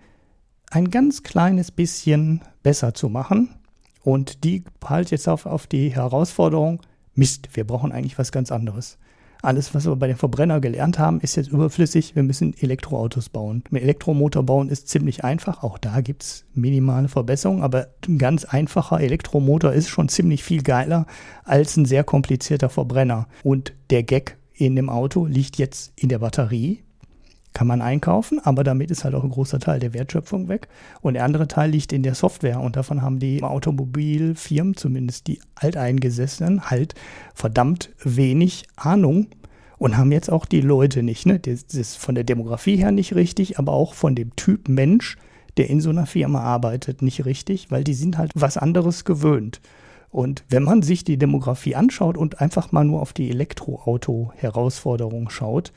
[0.72, 3.56] ein ganz kleines bisschen besser zu machen.
[4.04, 6.82] Und die halt jetzt auf, auf die Herausforderung,
[7.16, 8.98] Mist, wir brauchen eigentlich was ganz anderes.
[9.42, 12.14] Alles, was wir bei den Verbrenner gelernt haben, ist jetzt überflüssig.
[12.14, 13.64] Wir müssen Elektroautos bauen.
[13.70, 15.64] Mit Elektromotor bauen ist ziemlich einfach.
[15.64, 20.62] Auch da gibt es minimale Verbesserungen, aber ein ganz einfacher Elektromotor ist schon ziemlich viel
[20.62, 21.06] geiler
[21.46, 23.28] als ein sehr komplizierter Verbrenner.
[23.44, 26.84] Und der Gag in dem Auto liegt jetzt in der Batterie
[27.54, 30.68] kann man einkaufen, aber damit ist halt auch ein großer Teil der Wertschöpfung weg.
[31.02, 35.42] Und der andere Teil liegt in der Software und davon haben die Automobilfirmen, zumindest die
[35.56, 36.94] Alteingesessenen, halt
[37.34, 39.28] verdammt wenig Ahnung
[39.78, 41.26] und haben jetzt auch die Leute nicht.
[41.26, 41.40] Ne?
[41.40, 45.18] Das ist von der Demografie her nicht richtig, aber auch von dem Typ Mensch,
[45.58, 49.60] der in so einer Firma arbeitet, nicht richtig, weil die sind halt was anderes gewöhnt.
[50.12, 55.72] Und wenn man sich die Demografie anschaut und einfach mal nur auf die Elektroauto-Herausforderung schaut,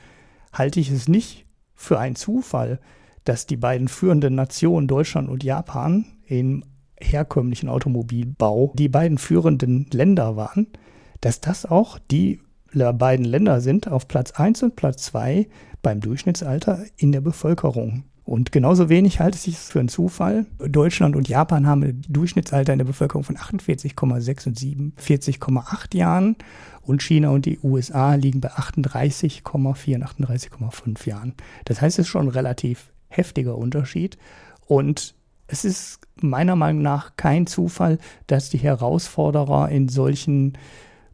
[0.51, 1.45] halte ich es nicht
[1.75, 2.79] für einen Zufall,
[3.23, 6.63] dass die beiden führenden Nationen Deutschland und Japan im
[6.99, 10.67] herkömmlichen Automobilbau die beiden führenden Länder waren,
[11.21, 12.41] dass das auch die
[12.73, 15.47] beiden Länder sind auf Platz 1 und Platz 2
[15.81, 18.05] beim Durchschnittsalter in der Bevölkerung.
[18.25, 20.45] Und genauso wenig halte ich es für einen Zufall.
[20.59, 26.37] Deutschland und Japan haben ein Durchschnittsalter in der Bevölkerung von 48,6 und 47,8 Jahren.
[26.81, 31.33] Und China und die USA liegen bei 38,4 und 38,5 Jahren.
[31.65, 34.17] Das heißt, es ist schon ein relativ heftiger Unterschied.
[34.67, 35.15] Und
[35.47, 40.57] es ist meiner Meinung nach kein Zufall, dass die Herausforderer in solchen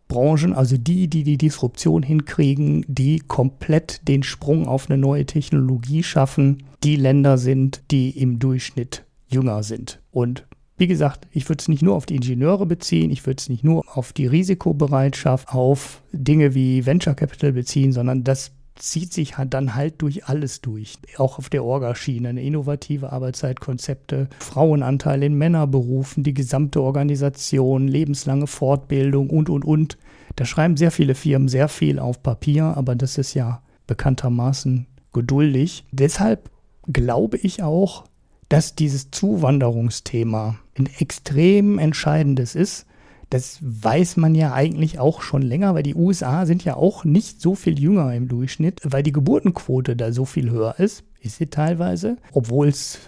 [0.10, 6.03] Branchen, also die, die die Disruption hinkriegen, die komplett den Sprung auf eine neue Technologie
[6.03, 10.02] schaffen, die Länder sind, die im Durchschnitt jünger sind.
[10.11, 10.45] Und
[10.77, 13.64] wie gesagt, ich würde es nicht nur auf die Ingenieure beziehen, ich würde es nicht
[13.64, 19.76] nur auf die Risikobereitschaft, auf Dinge wie Venture Capital beziehen, sondern das zieht sich dann
[19.76, 20.97] halt durch alles durch.
[21.18, 29.49] Auch auf der Orgaschiene, innovative Arbeitszeitkonzepte, Frauenanteil in Männerberufen, die gesamte Organisation, lebenslange Fortbildung und,
[29.49, 29.97] und, und.
[30.35, 35.85] Da schreiben sehr viele Firmen sehr viel auf Papier, aber das ist ja bekanntermaßen geduldig.
[35.91, 36.49] Deshalb
[36.88, 38.06] glaube ich auch,
[38.47, 42.85] dass dieses Zuwanderungsthema ein extrem entscheidendes ist,
[43.30, 47.41] das weiß man ja eigentlich auch schon länger, weil die USA sind ja auch nicht
[47.41, 51.47] so viel jünger im Durchschnitt, weil die Geburtenquote da so viel höher ist, ist sie
[51.47, 52.99] teilweise, obwohl es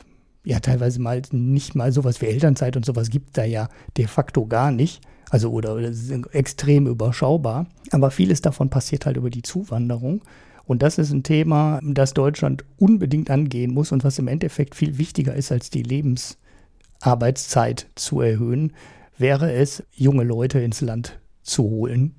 [0.44, 4.46] ja teilweise mal nicht mal sowas wie Elternzeit und sowas gibt da ja de facto
[4.46, 5.02] gar nicht.
[5.30, 5.92] Also oder, oder
[6.34, 7.68] extrem überschaubar.
[7.92, 10.22] Aber vieles davon passiert halt über die Zuwanderung.
[10.66, 14.98] Und das ist ein Thema, das Deutschland unbedingt angehen muss und was im Endeffekt viel
[14.98, 18.74] wichtiger ist, als die Lebensarbeitszeit zu erhöhen
[19.22, 22.16] wäre es, junge Leute ins Land zu holen.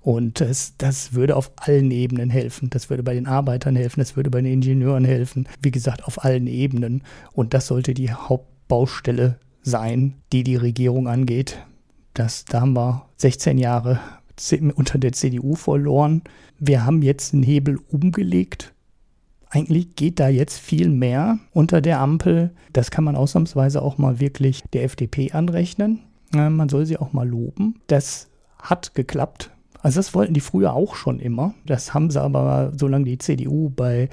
[0.00, 2.70] Und das, das würde auf allen Ebenen helfen.
[2.70, 5.48] Das würde bei den Arbeitern helfen, das würde bei den Ingenieuren helfen.
[5.60, 7.02] Wie gesagt, auf allen Ebenen.
[7.32, 11.58] Und das sollte die Hauptbaustelle sein, die die Regierung angeht.
[12.14, 13.98] Das, da haben wir 16 Jahre
[14.76, 16.22] unter der CDU verloren.
[16.58, 18.74] Wir haben jetzt einen Hebel umgelegt.
[19.50, 22.52] Eigentlich geht da jetzt viel mehr unter der Ampel.
[22.72, 26.00] Das kann man ausnahmsweise auch mal wirklich der FDP anrechnen.
[26.36, 27.80] Man soll sie auch mal loben.
[27.86, 29.50] Das hat geklappt.
[29.80, 31.54] Also das wollten die früher auch schon immer.
[31.64, 34.08] Das haben sie aber, solange die CDU bei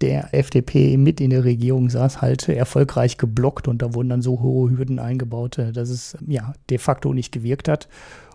[0.00, 4.40] der FDP mit in der Regierung saß, halt erfolgreich geblockt und da wurden dann so
[4.40, 7.88] hohe Hürden eingebaut, dass es ja de facto nicht gewirkt hat.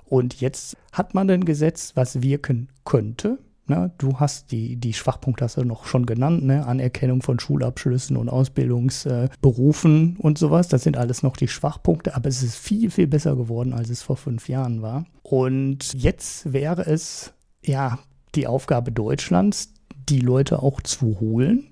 [0.05, 3.37] Und jetzt hat man ein Gesetz, was wirken könnte.
[3.71, 3.89] Ne?
[3.97, 6.65] Du hast die, die Schwachpunkte hast du noch schon genannt, ne?
[6.65, 10.67] Anerkennung von Schulabschlüssen und Ausbildungsberufen äh, und sowas.
[10.67, 14.01] Das sind alles noch die Schwachpunkte, aber es ist viel, viel besser geworden, als es
[14.01, 15.05] vor fünf Jahren war.
[15.23, 17.31] Und jetzt wäre es
[17.63, 17.97] ja
[18.35, 19.73] die Aufgabe Deutschlands,
[20.09, 21.69] die Leute auch zu holen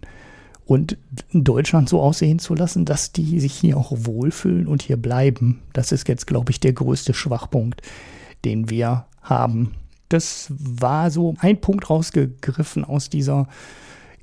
[0.63, 0.97] und
[1.34, 5.63] Deutschland so aussehen zu lassen, dass die sich hier auch wohlfühlen und hier bleiben.
[5.73, 7.81] Das ist jetzt, glaube ich, der größte Schwachpunkt,
[8.45, 9.73] den wir haben.
[10.10, 13.48] Das war so ein Punkt rausgegriffen aus dieser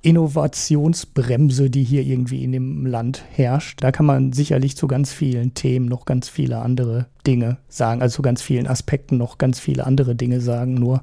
[0.02, 3.82] Innovationsbremse, die hier irgendwie in dem Land herrscht.
[3.82, 8.16] Da kann man sicherlich zu ganz vielen Themen noch ganz viele andere Dinge sagen, also
[8.16, 11.02] zu ganz vielen Aspekten noch ganz viele andere Dinge sagen, nur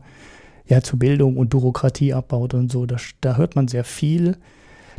[0.67, 4.37] ja zu Bildung und Bürokratieabbau und so, da, da hört man sehr viel.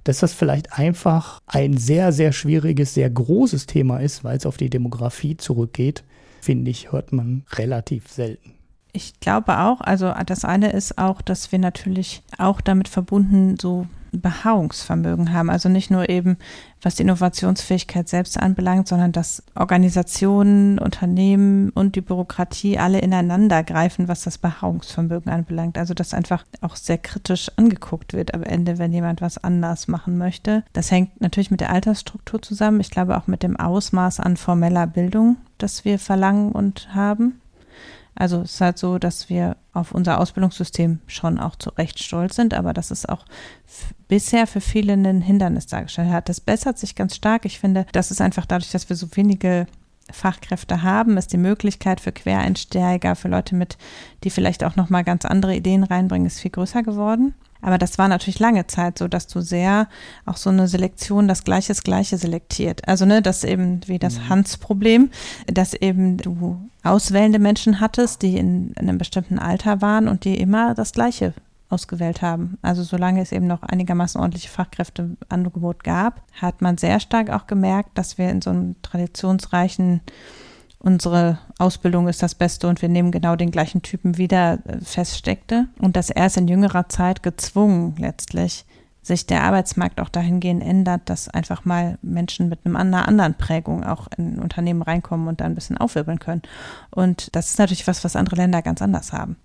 [0.02, 4.58] Dass das vielleicht einfach ein sehr, sehr schwieriges, sehr großes Thema ist, weil es auf
[4.58, 6.04] die Demografie zurückgeht,
[6.42, 8.52] finde ich, hört man relativ selten.
[8.96, 13.88] Ich glaube auch, also das eine ist auch, dass wir natürlich auch damit verbunden so
[14.12, 15.50] Beharrungsvermögen haben.
[15.50, 16.36] Also nicht nur eben,
[16.80, 24.06] was die Innovationsfähigkeit selbst anbelangt, sondern dass Organisationen, Unternehmen und die Bürokratie alle ineinander greifen,
[24.06, 25.76] was das Beharrungsvermögen anbelangt.
[25.76, 30.18] Also dass einfach auch sehr kritisch angeguckt wird am Ende, wenn jemand was anders machen
[30.18, 30.62] möchte.
[30.72, 32.78] Das hängt natürlich mit der Altersstruktur zusammen.
[32.78, 37.40] Ich glaube auch mit dem Ausmaß an formeller Bildung, das wir verlangen und haben.
[38.14, 42.36] Also es ist halt so, dass wir auf unser Ausbildungssystem schon auch zu Recht stolz
[42.36, 43.24] sind, aber dass es auch
[44.08, 46.28] bisher für viele ein Hindernis dargestellt hat.
[46.28, 47.44] Das bessert sich ganz stark.
[47.44, 49.66] Ich finde, das ist einfach dadurch, dass wir so wenige
[50.12, 53.78] Fachkräfte haben, ist die Möglichkeit für Quereinsteiger, für Leute mit,
[54.22, 57.34] die vielleicht auch nochmal ganz andere Ideen reinbringen, ist viel größer geworden.
[57.64, 59.88] Aber das war natürlich lange Zeit so, dass du sehr
[60.26, 62.86] auch so eine Selektion, das Gleiche das Gleiche selektiert.
[62.86, 64.28] Also ne, das eben wie das mhm.
[64.28, 65.10] Hans-Problem,
[65.46, 70.38] dass eben du auswählende Menschen hattest, die in, in einem bestimmten Alter waren und die
[70.38, 71.32] immer das Gleiche
[71.70, 72.58] ausgewählt haben.
[72.60, 77.96] Also solange es eben noch einigermaßen ordentliche Fachkräfteangebot gab, hat man sehr stark auch gemerkt,
[77.96, 80.02] dass wir in so einem traditionsreichen
[80.84, 85.66] unsere Ausbildung ist das Beste und wir nehmen genau den gleichen Typen wieder äh, feststeckte
[85.80, 88.66] und dass erst in jüngerer Zeit gezwungen letztlich
[89.00, 94.08] sich der Arbeitsmarkt auch dahingehend ändert, dass einfach mal Menschen mit einer anderen Prägung auch
[94.16, 96.42] in Unternehmen reinkommen und da ein bisschen aufwirbeln können.
[96.90, 99.36] Und das ist natürlich was, was andere Länder ganz anders haben.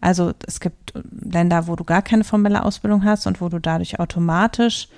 [0.00, 3.98] Also es gibt Länder, wo du gar keine formelle Ausbildung hast und wo du dadurch
[3.98, 4.88] automatisch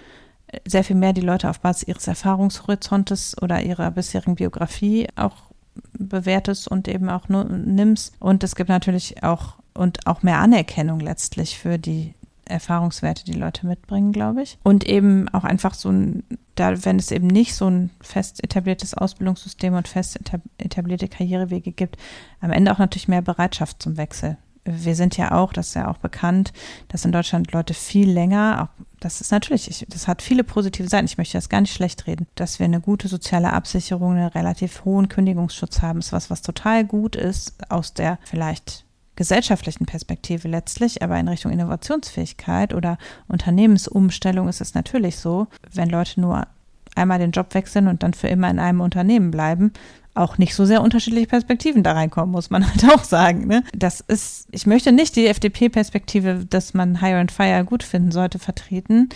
[0.49, 5.52] äh, sehr viel mehr die Leute auf Basis ihres Erfahrungshorizontes oder ihrer bisherigen Biografie auch
[5.99, 8.15] bewertest und eben auch nimmst.
[8.19, 13.67] Und es gibt natürlich auch und auch mehr Anerkennung letztlich für die Erfahrungswerte, die Leute
[13.67, 14.59] mitbringen, glaube ich.
[14.63, 16.25] Und eben auch einfach so ein,
[16.55, 20.19] da, wenn es eben nicht so ein fest etabliertes Ausbildungssystem und fest
[20.59, 21.97] etablierte Karrierewege gibt,
[22.41, 24.37] am Ende auch natürlich mehr Bereitschaft zum Wechsel.
[24.65, 26.53] Wir sind ja auch, das ist ja auch bekannt,
[26.89, 30.89] dass in Deutschland Leute viel länger, auch, das ist natürlich, ich, das hat viele positive
[30.89, 34.29] Seiten, ich möchte das gar nicht schlecht reden, dass wir eine gute soziale Absicherung, einen
[34.29, 38.85] relativ hohen Kündigungsschutz haben, ist was, was total gut ist aus der vielleicht
[39.17, 42.99] gesellschaftlichen Perspektive letztlich, aber in Richtung Innovationsfähigkeit oder
[43.29, 46.47] Unternehmensumstellung ist es natürlich so, wenn Leute nur
[46.95, 49.73] einmal den Job wechseln und dann für immer in einem Unternehmen bleiben,
[50.15, 53.47] auch nicht so sehr unterschiedliche Perspektiven da reinkommen, muss man halt auch sagen.
[53.47, 53.65] Ne?
[53.75, 58.39] Das ist, ich möchte nicht die FDP-Perspektive, dass man Hire and Fire gut finden sollte,
[58.39, 59.09] vertreten,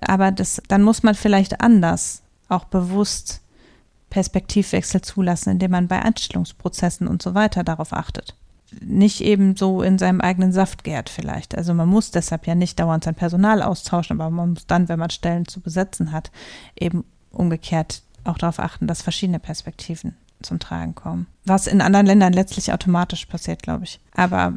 [0.00, 3.40] aber das, dann muss man vielleicht anders auch bewusst
[4.10, 8.34] Perspektivwechsel zulassen, indem man bei Einstellungsprozessen und so weiter darauf achtet
[8.80, 11.56] nicht eben so in seinem eigenen Saft gärt vielleicht.
[11.56, 14.98] Also man muss deshalb ja nicht dauernd sein Personal austauschen, aber man muss dann, wenn
[14.98, 16.30] man Stellen zu besetzen hat,
[16.74, 21.26] eben umgekehrt auch darauf achten, dass verschiedene Perspektiven zum Tragen kommen.
[21.44, 24.00] Was in anderen Ländern letztlich automatisch passiert, glaube ich.
[24.14, 24.54] Aber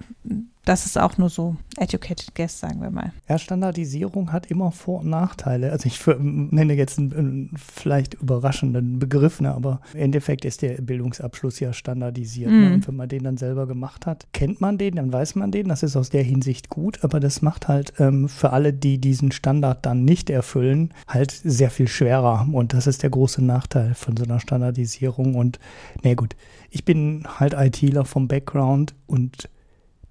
[0.68, 3.14] das ist auch nur so educated guess, sagen wir mal.
[3.30, 5.72] Ja, Standardisierung hat immer Vor- und Nachteile.
[5.72, 10.82] Also ich nenne jetzt einen, einen, vielleicht überraschenden Begriff, ne, aber im Endeffekt ist der
[10.82, 12.52] Bildungsabschluss ja standardisiert.
[12.52, 12.58] Ne?
[12.58, 12.64] Mhm.
[12.64, 12.74] Ne?
[12.74, 15.70] Und wenn man den dann selber gemacht hat, kennt man den, dann weiß man den.
[15.70, 19.32] Das ist aus der Hinsicht gut, aber das macht halt ähm, für alle, die diesen
[19.32, 22.46] Standard dann nicht erfüllen, halt sehr viel schwerer.
[22.52, 25.36] Und das ist der große Nachteil von so einer Standardisierung.
[25.36, 25.60] Und
[26.04, 26.36] nee, gut,
[26.70, 29.48] ich bin halt ITler vom Background und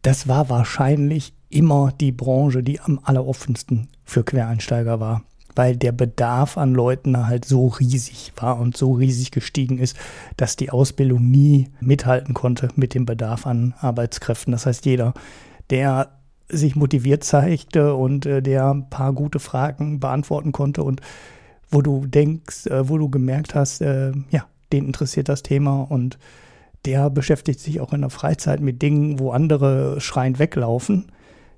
[0.07, 5.25] das war wahrscheinlich immer die Branche, die am alleroffensten für Quereinsteiger war,
[5.57, 9.97] weil der Bedarf an Leuten halt so riesig war und so riesig gestiegen ist,
[10.37, 14.53] dass die Ausbildung nie mithalten konnte mit dem Bedarf an Arbeitskräften.
[14.53, 15.13] Das heißt, jeder,
[15.71, 16.13] der
[16.49, 21.01] sich motiviert zeigte und äh, der ein paar gute Fragen beantworten konnte und
[21.69, 26.17] wo du denkst, äh, wo du gemerkt hast, äh, ja, den interessiert das Thema und
[26.87, 31.07] der beschäftigt sich auch in der Freizeit mit Dingen, wo andere schreiend weglaufen.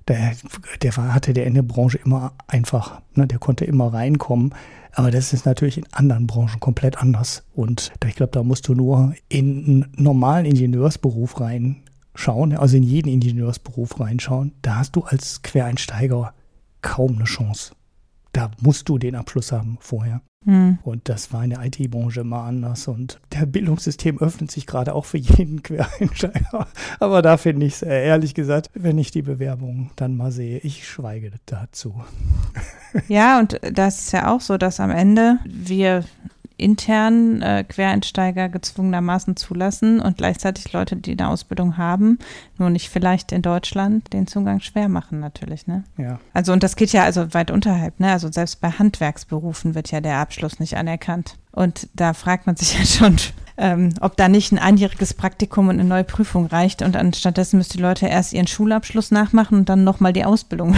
[0.07, 0.33] Der,
[0.81, 4.55] der war, hatte der in der Branche immer einfach, ne, der konnte immer reinkommen.
[4.93, 7.43] Aber das ist natürlich in anderen Branchen komplett anders.
[7.53, 13.09] Und ich glaube, da musst du nur in einen normalen Ingenieursberuf reinschauen, also in jeden
[13.09, 14.53] Ingenieursberuf reinschauen.
[14.63, 16.33] Da hast du als Quereinsteiger
[16.81, 17.73] kaum eine Chance.
[18.33, 20.21] Da musst du den Abschluss haben vorher.
[20.45, 20.79] Hm.
[20.83, 22.87] Und das war in der IT-Branche immer anders.
[22.87, 26.67] Und der Bildungssystem öffnet sich gerade auch für jeden Quereinsteiger.
[26.99, 30.59] Aber da finde ich es äh, ehrlich gesagt, wenn ich die Bewerbung dann mal sehe,
[30.59, 32.01] ich schweige dazu.
[33.07, 36.03] Ja, und das ist ja auch so, dass am Ende wir
[36.59, 42.19] intern äh, Quereinsteiger gezwungenermaßen zulassen und gleichzeitig Leute, die eine Ausbildung haben,
[42.57, 45.83] nur nicht vielleicht in Deutschland, den Zugang schwer machen natürlich, ne?
[45.97, 46.19] Ja.
[46.33, 48.11] Also und das geht ja also weit unterhalb, ne?
[48.11, 51.37] Also selbst bei Handwerksberufen wird ja der Abschluss nicht anerkannt.
[51.51, 53.17] Und da fragt man sich ja schon,
[53.59, 57.77] ähm, ob da nicht ein einjähriges Praktikum und eine neue Prüfung reicht und anstattdessen müssten
[57.77, 60.75] die Leute erst ihren Schulabschluss nachmachen und dann nochmal die Ausbildung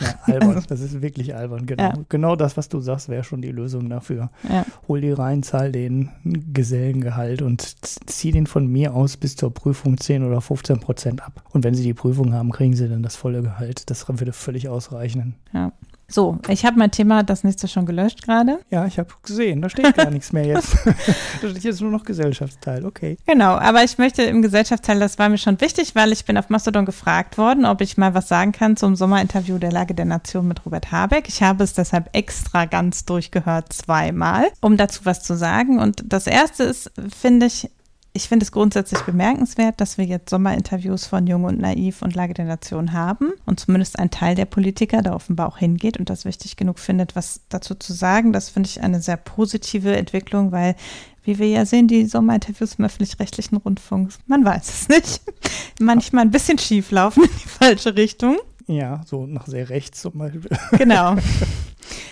[0.00, 0.62] ja, albern.
[0.68, 1.66] Das ist wirklich albern.
[1.66, 1.94] Genau, ja.
[2.08, 4.30] genau das, was du sagst, wäre schon die Lösung dafür.
[4.48, 4.64] Ja.
[4.88, 7.62] Hol die rein, zahl den Gesellengehalt und
[8.06, 11.42] zieh den von mir aus bis zur Prüfung 10 oder 15 Prozent ab.
[11.50, 13.90] Und wenn sie die Prüfung haben, kriegen sie dann das volle Gehalt.
[13.90, 15.34] Das würde völlig ausreichen.
[15.52, 15.72] Ja.
[16.08, 18.60] So, ich habe mein Thema das nächste schon gelöscht gerade.
[18.70, 20.76] Ja, ich habe gesehen, da steht gar nichts mehr jetzt.
[21.42, 23.16] da steht jetzt nur noch Gesellschaftsteil, okay.
[23.26, 26.50] Genau, aber ich möchte im Gesellschaftsteil, das war mir schon wichtig, weil ich bin auf
[26.50, 30.46] Mastodon gefragt worden, ob ich mal was sagen kann zum Sommerinterview der Lage der Nation
[30.46, 31.28] mit Robert Habeck.
[31.28, 35.78] Ich habe es deshalb extra ganz durchgehört, zweimal, um dazu was zu sagen.
[35.78, 37.70] Und das erste ist, finde ich,
[38.16, 42.32] ich finde es grundsätzlich bemerkenswert, dass wir jetzt Sommerinterviews von Jung und Naiv und Lage
[42.32, 46.24] der Nation haben und zumindest ein Teil der Politiker da offenbar auch hingeht und das
[46.24, 48.32] wichtig genug findet, was dazu zu sagen.
[48.32, 50.76] Das finde ich eine sehr positive Entwicklung, weil
[51.24, 55.20] wie wir ja sehen, die Sommerinterviews im öffentlich-rechtlichen Rundfunk, man weiß es nicht,
[55.80, 58.36] manchmal ein bisschen schief laufen in die falsche Richtung.
[58.66, 60.50] Ja, so nach sehr rechts zum Beispiel.
[60.78, 61.16] Genau.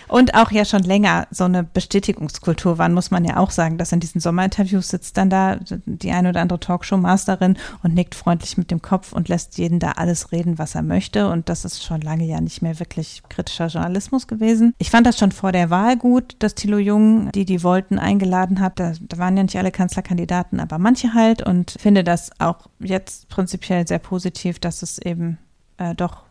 [0.07, 3.91] Und auch ja schon länger so eine Bestätigungskultur waren, muss man ja auch sagen, dass
[3.91, 8.69] in diesen Sommerinterviews sitzt dann da die eine oder andere Talkshow-Masterin und nickt freundlich mit
[8.69, 11.29] dem Kopf und lässt jeden da alles reden, was er möchte.
[11.29, 14.75] Und das ist schon lange ja nicht mehr wirklich kritischer Journalismus gewesen.
[14.77, 18.59] Ich fand das schon vor der Wahl gut, dass Thilo Jung, die die wollten, eingeladen
[18.59, 18.79] hat.
[18.79, 21.41] Da, da waren ja nicht alle Kanzlerkandidaten, aber manche halt.
[21.41, 25.39] Und finde das auch jetzt prinzipiell sehr positiv, dass es eben
[25.77, 26.23] äh, doch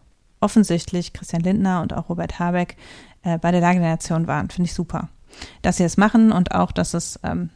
[0.42, 2.76] offensichtlich Christian Lindner und auch Robert Habeck
[3.22, 4.50] äh, bei der Lage der Nation waren.
[4.50, 5.08] Finde ich super.
[5.62, 7.50] Dass sie es machen und auch, dass es, ähm,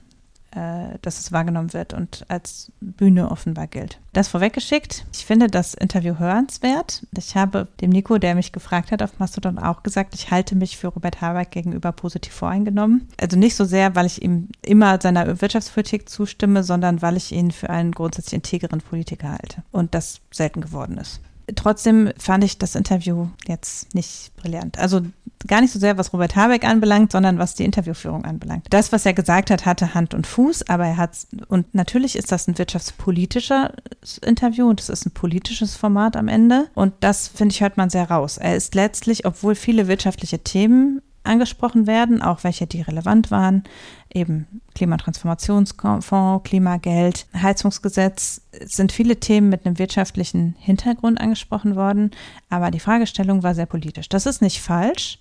[0.52, 4.00] äh, dass es wahrgenommen wird und als Bühne offenbar gilt.
[4.14, 5.04] Das vorweggeschickt.
[5.12, 7.06] Ich finde das Interview hörenswert.
[7.16, 10.78] Ich habe dem Nico, der mich gefragt hat auf Mastodon, auch gesagt, ich halte mich
[10.78, 13.08] für Robert Habeck gegenüber positiv voreingenommen.
[13.20, 17.50] Also nicht so sehr, weil ich ihm immer seiner Wirtschaftspolitik zustimme, sondern weil ich ihn
[17.50, 19.64] für einen grundsätzlich integeren Politiker halte.
[19.72, 21.20] Und das selten geworden ist.
[21.54, 24.78] Trotzdem fand ich das Interview jetzt nicht brillant.
[24.78, 25.02] Also
[25.46, 28.66] gar nicht so sehr, was Robert Habeck anbelangt, sondern was die Interviewführung anbelangt.
[28.70, 32.32] Das, was er gesagt hat, hatte Hand und Fuß, aber er hat, und natürlich ist
[32.32, 33.72] das ein wirtschaftspolitischer
[34.22, 36.68] Interview und es ist ein politisches Format am Ende.
[36.74, 38.38] Und das, finde ich, hört man sehr raus.
[38.38, 43.64] Er ist letztlich, obwohl viele wirtschaftliche Themen angesprochen werden, auch welche, die relevant waren,
[44.12, 52.10] eben Klimatransformationsfonds, Klimageld, Heizungsgesetz, sind viele Themen mit einem wirtschaftlichen Hintergrund angesprochen worden,
[52.48, 54.08] aber die Fragestellung war sehr politisch.
[54.08, 55.18] Das ist nicht falsch.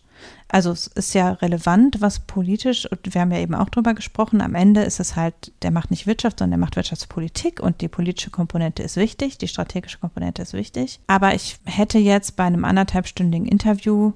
[0.48, 4.42] Also es ist ja relevant, was politisch, und wir haben ja eben auch drüber gesprochen,
[4.42, 7.88] am Ende ist es halt, der macht nicht Wirtschaft, sondern der macht Wirtschaftspolitik und die
[7.88, 11.00] politische Komponente ist wichtig, die strategische Komponente ist wichtig.
[11.08, 14.14] Aber ich hätte jetzt bei einem anderthalbstündigen Interview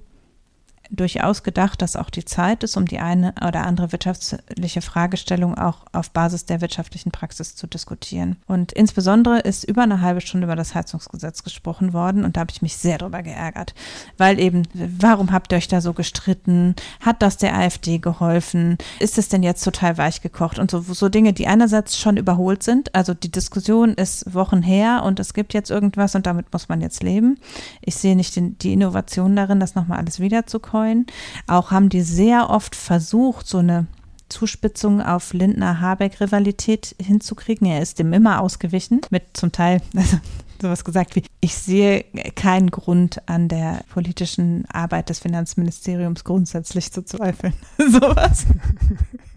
[0.89, 5.85] durchaus gedacht, dass auch die Zeit ist, um die eine oder andere wirtschaftliche Fragestellung auch
[5.93, 8.37] auf Basis der wirtschaftlichen Praxis zu diskutieren.
[8.47, 12.51] Und insbesondere ist über eine halbe Stunde über das Heizungsgesetz gesprochen worden und da habe
[12.51, 13.75] ich mich sehr drüber geärgert,
[14.17, 16.75] weil eben, warum habt ihr euch da so gestritten?
[17.01, 18.77] Hat das der AfD geholfen?
[18.99, 20.57] Ist es denn jetzt total weich gekocht?
[20.57, 25.03] Und so, so Dinge, die einerseits schon überholt sind, also die Diskussion ist Wochen her
[25.05, 27.37] und es gibt jetzt irgendwas und damit muss man jetzt leben.
[27.81, 31.06] Ich sehe nicht den, die Innovation darin, das nochmal alles wiederzukommen Bitcoin.
[31.47, 33.88] Auch haben die sehr oft versucht, so eine
[34.30, 37.68] Zuspitzung auf Lindner-Habeck-Rivalität hinzukriegen.
[37.68, 40.18] Er ist dem immer ausgewichen, mit zum Teil also,
[40.61, 42.06] sowas gesagt wie, ich sehe
[42.36, 47.53] keinen Grund an der politischen Arbeit des Finanzministeriums grundsätzlich zu zweifeln.
[47.77, 48.45] sowas.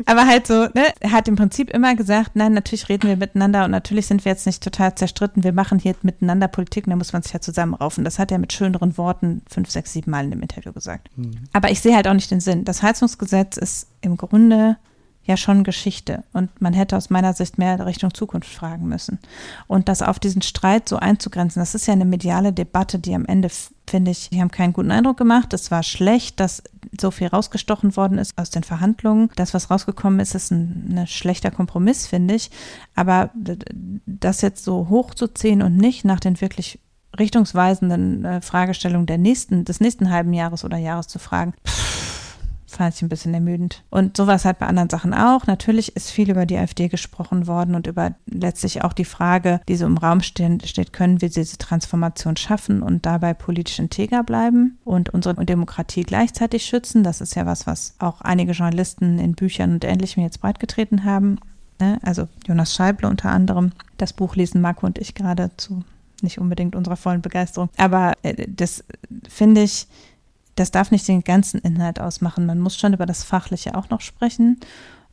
[0.07, 3.65] Aber halt so, ne, er hat im Prinzip immer gesagt, nein, natürlich reden wir miteinander
[3.65, 6.97] und natürlich sind wir jetzt nicht total zerstritten, wir machen hier miteinander Politik und da
[6.97, 8.05] muss man sich ja zusammenraufen.
[8.05, 11.09] Das hat er mit schöneren Worten fünf, sechs, sieben Mal in dem Interview gesagt.
[11.17, 11.45] Mhm.
[11.53, 12.65] Aber ich sehe halt auch nicht den Sinn.
[12.65, 14.77] Das Heizungsgesetz ist im Grunde
[15.25, 16.25] ja schon Geschichte.
[16.33, 19.19] Und man hätte aus meiner Sicht mehr Richtung Zukunft fragen müssen.
[19.69, 23.25] Und das auf diesen Streit so einzugrenzen, das ist ja eine mediale Debatte, die am
[23.27, 23.49] Ende,
[23.89, 25.53] finde ich, die haben keinen guten Eindruck gemacht.
[25.53, 26.63] Es war schlecht, dass
[27.01, 29.31] so viel rausgestochen worden ist aus den Verhandlungen.
[29.37, 32.51] Das, was rausgekommen ist, ist ein, ein schlechter Kompromiss, finde ich.
[32.95, 33.31] Aber
[34.07, 36.81] das jetzt so hochzuziehen und nicht nach den wirklich
[37.19, 42.02] richtungsweisenden äh, Fragestellungen der nächsten, des nächsten halben Jahres oder Jahres zu fragen, pff,
[42.73, 43.83] fand ich ein bisschen ermüdend.
[43.91, 45.47] Und sowas halt bei anderen Sachen auch.
[45.47, 49.77] Natürlich ist viel über die AfD gesprochen worden und über letztlich auch die Frage, die
[49.77, 54.79] so im Raum stehen, steht, können wir diese Transformation schaffen und dabei politisch integer bleiben
[54.85, 57.03] und unsere Demokratie gleichzeitig schützen.
[57.03, 61.39] Das ist ja was, was auch einige Journalisten in Büchern und Ähnlichem jetzt breitgetreten haben.
[61.81, 61.99] Ne?
[62.03, 63.73] Also Jonas Scheible unter anderem.
[63.99, 65.85] Das Buch lesen Marco und ich gerade zu
[66.23, 67.69] nicht unbedingt unserer vollen Begeisterung.
[67.77, 68.85] Aber äh, das
[69.29, 69.87] finde ich,
[70.55, 72.47] das darf nicht den ganzen Inhalt ausmachen.
[72.47, 74.61] Man muss schon über das Fachliche auch noch sprechen.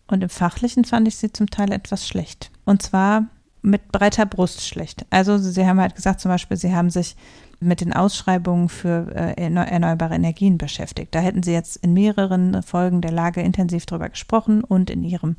[0.07, 2.51] Und im Fachlichen fand ich sie zum Teil etwas schlecht.
[2.65, 3.25] Und zwar
[3.61, 5.05] mit breiter Brust schlecht.
[5.09, 7.15] Also sie haben halt gesagt, zum Beispiel, sie haben sich
[7.59, 11.13] mit den Ausschreibungen für äh, erneuerbare Energien beschäftigt.
[11.13, 15.35] Da hätten sie jetzt in mehreren Folgen der Lage intensiv drüber gesprochen und in ihrem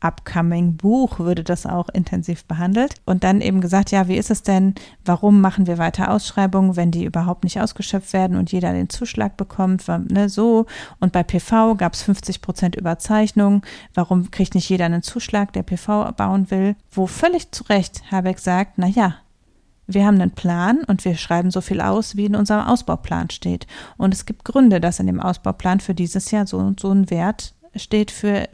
[0.00, 2.94] upcoming Buch würde das auch intensiv behandelt.
[3.04, 4.74] Und dann eben gesagt, ja, wie ist es denn,
[5.04, 9.36] warum machen wir weiter Ausschreibungen, wenn die überhaupt nicht ausgeschöpft werden und jeder den Zuschlag
[9.36, 10.66] bekommt, ne, so.
[10.98, 13.62] Und bei PV gab es 50 Prozent Überzeichnung.
[13.94, 16.76] Warum kriegt nicht jeder einen Zuschlag, der PV bauen will?
[16.90, 19.16] Wo völlig zu Recht Habeck sagt, na ja,
[19.92, 23.66] wir haben einen Plan und wir schreiben so viel aus, wie in unserem Ausbauplan steht.
[23.96, 27.10] Und es gibt Gründe, dass in dem Ausbauplan für dieses Jahr so und so ein
[27.10, 28.48] Wert steht für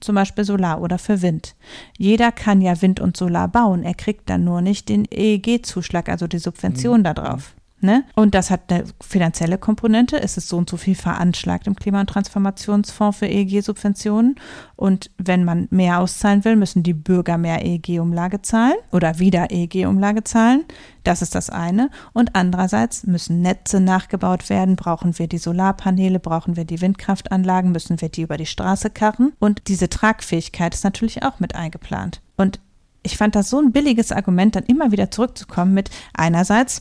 [0.00, 1.54] zum Beispiel Solar oder für Wind.
[1.98, 3.82] Jeder kann ja Wind und Solar bauen.
[3.82, 7.04] Er kriegt dann nur nicht den EEG-Zuschlag, also die Subvention mhm.
[7.04, 7.54] darauf.
[7.84, 8.02] Ne?
[8.14, 10.18] Und das hat eine finanzielle Komponente.
[10.18, 14.36] Es ist so und so viel veranschlagt im Klima- und Transformationsfonds für EEG-Subventionen.
[14.74, 20.24] Und wenn man mehr auszahlen will, müssen die Bürger mehr EEG-Umlage zahlen oder wieder EEG-Umlage
[20.24, 20.64] zahlen.
[21.02, 21.90] Das ist das eine.
[22.14, 24.76] Und andererseits müssen Netze nachgebaut werden.
[24.76, 29.34] Brauchen wir die Solarpaneele, brauchen wir die Windkraftanlagen, müssen wir die über die Straße karren.
[29.40, 32.22] Und diese Tragfähigkeit ist natürlich auch mit eingeplant.
[32.38, 32.60] Und
[33.02, 36.80] ich fand das so ein billiges Argument, dann immer wieder zurückzukommen mit einerseits,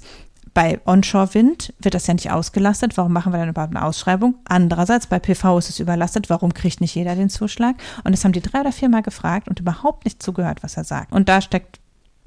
[0.54, 2.98] bei Onshore-Wind wird das ja nicht ausgelastet.
[2.98, 4.36] Warum machen wir dann überhaupt eine Ausschreibung?
[4.46, 6.30] Andererseits, bei PV ist es überlastet.
[6.30, 7.76] Warum kriegt nicht jeder den Zuschlag?
[8.04, 11.12] Und das haben die drei oder viermal gefragt und überhaupt nicht zugehört, was er sagt.
[11.12, 11.80] Und da steckt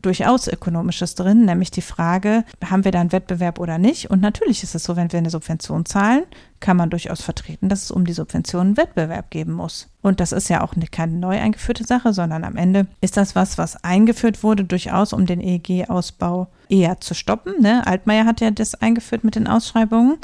[0.06, 4.08] durchaus Ökonomisches drin, nämlich die Frage, haben wir da einen Wettbewerb oder nicht?
[4.08, 6.22] Und natürlich ist es so, wenn wir eine Subvention zahlen,
[6.60, 9.88] kann man durchaus vertreten, dass es um die Subvention einen Wettbewerb geben muss.
[10.02, 13.58] Und das ist ja auch keine neu eingeführte Sache, sondern am Ende ist das was,
[13.58, 17.60] was eingeführt wurde, durchaus um den EEG-Ausbau eher zu stoppen.
[17.60, 17.84] Ne?
[17.86, 20.18] Altmaier hat ja das eingeführt mit den Ausschreibungen.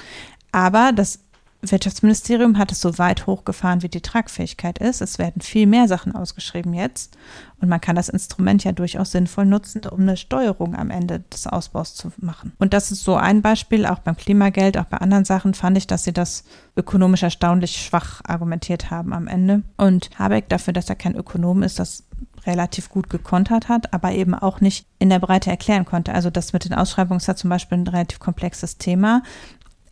[0.53, 1.19] Aber das
[1.65, 5.01] Wirtschaftsministerium hat es so weit hochgefahren, wie die Tragfähigkeit ist.
[5.01, 7.17] Es werden viel mehr Sachen ausgeschrieben jetzt.
[7.61, 11.47] Und man kann das Instrument ja durchaus sinnvoll nutzen, um eine Steuerung am Ende des
[11.47, 12.53] Ausbaus zu machen.
[12.59, 15.87] Und das ist so ein Beispiel, auch beim Klimageld, auch bei anderen Sachen fand ich,
[15.87, 16.43] dass sie das
[16.77, 19.63] ökonomisch erstaunlich schwach argumentiert haben am Ende.
[19.77, 22.03] Und Habeck dafür, dass er kein Ökonom ist, das
[22.45, 26.13] relativ gut gekontert hat, aber eben auch nicht in der Breite erklären konnte.
[26.13, 29.23] Also das mit den Ausschreibungen ist ja zum Beispiel ein relativ komplexes Thema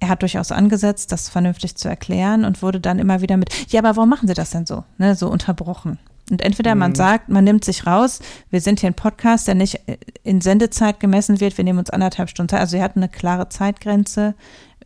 [0.01, 3.81] er hat durchaus angesetzt, das vernünftig zu erklären und wurde dann immer wieder mit, ja,
[3.81, 4.85] aber warum machen Sie das denn so?
[4.99, 5.99] Ne, so unterbrochen.
[6.31, 6.97] Und entweder man mhm.
[6.97, 8.21] sagt, man nimmt sich raus,
[8.51, 9.81] wir sind hier ein Podcast, der nicht
[10.23, 12.61] in Sendezeit gemessen wird, wir nehmen uns anderthalb Stunden Zeit.
[12.61, 14.35] Also er hat eine klare Zeitgrenze,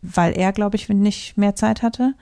[0.03, 2.15] weil er, glaube ich, nicht mehr Zeit hatte.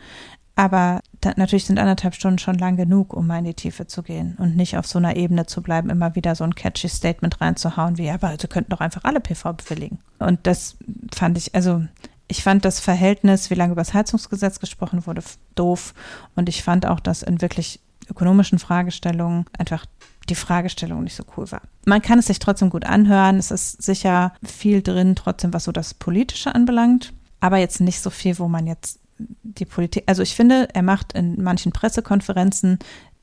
[0.54, 4.02] Aber da, natürlich sind anderthalb Stunden schon lang genug, um mal in die Tiefe zu
[4.02, 7.40] gehen und nicht auf so einer Ebene zu bleiben, immer wieder so ein catchy Statement
[7.40, 10.00] reinzuhauen, wie, ja, aber Sie könnten doch einfach alle PV bewilligen.
[10.18, 10.76] Und das
[11.14, 11.82] fand ich, also
[12.28, 15.22] ich fand das Verhältnis, wie lange über das Heizungsgesetz gesprochen wurde,
[15.54, 15.94] doof.
[16.34, 19.86] Und ich fand auch, dass in wirklich ökonomischen Fragestellungen einfach
[20.28, 21.62] die Fragestellung nicht so cool war.
[21.84, 23.38] Man kann es sich trotzdem gut anhören.
[23.38, 27.12] Es ist sicher viel drin, trotzdem, was so das Politische anbelangt.
[27.40, 31.12] Aber jetzt nicht so viel, wo man jetzt die Politik, also ich finde, er macht
[31.12, 32.78] in manchen Pressekonferenzen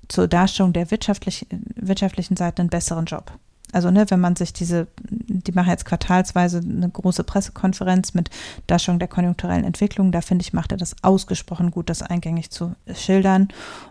[0.08, 3.32] zur Darstellung der wirtschaftlich, wirtschaftlichen Seite einen besseren Job.
[3.72, 8.30] Also, ne, wenn man sich diese, die machen jetzt quartalsweise eine große Pressekonferenz mit
[8.68, 10.12] Darstellung der konjunkturellen Entwicklung.
[10.12, 13.50] Da finde ich, macht er das ausgesprochen gut, das eingängig zu schildern.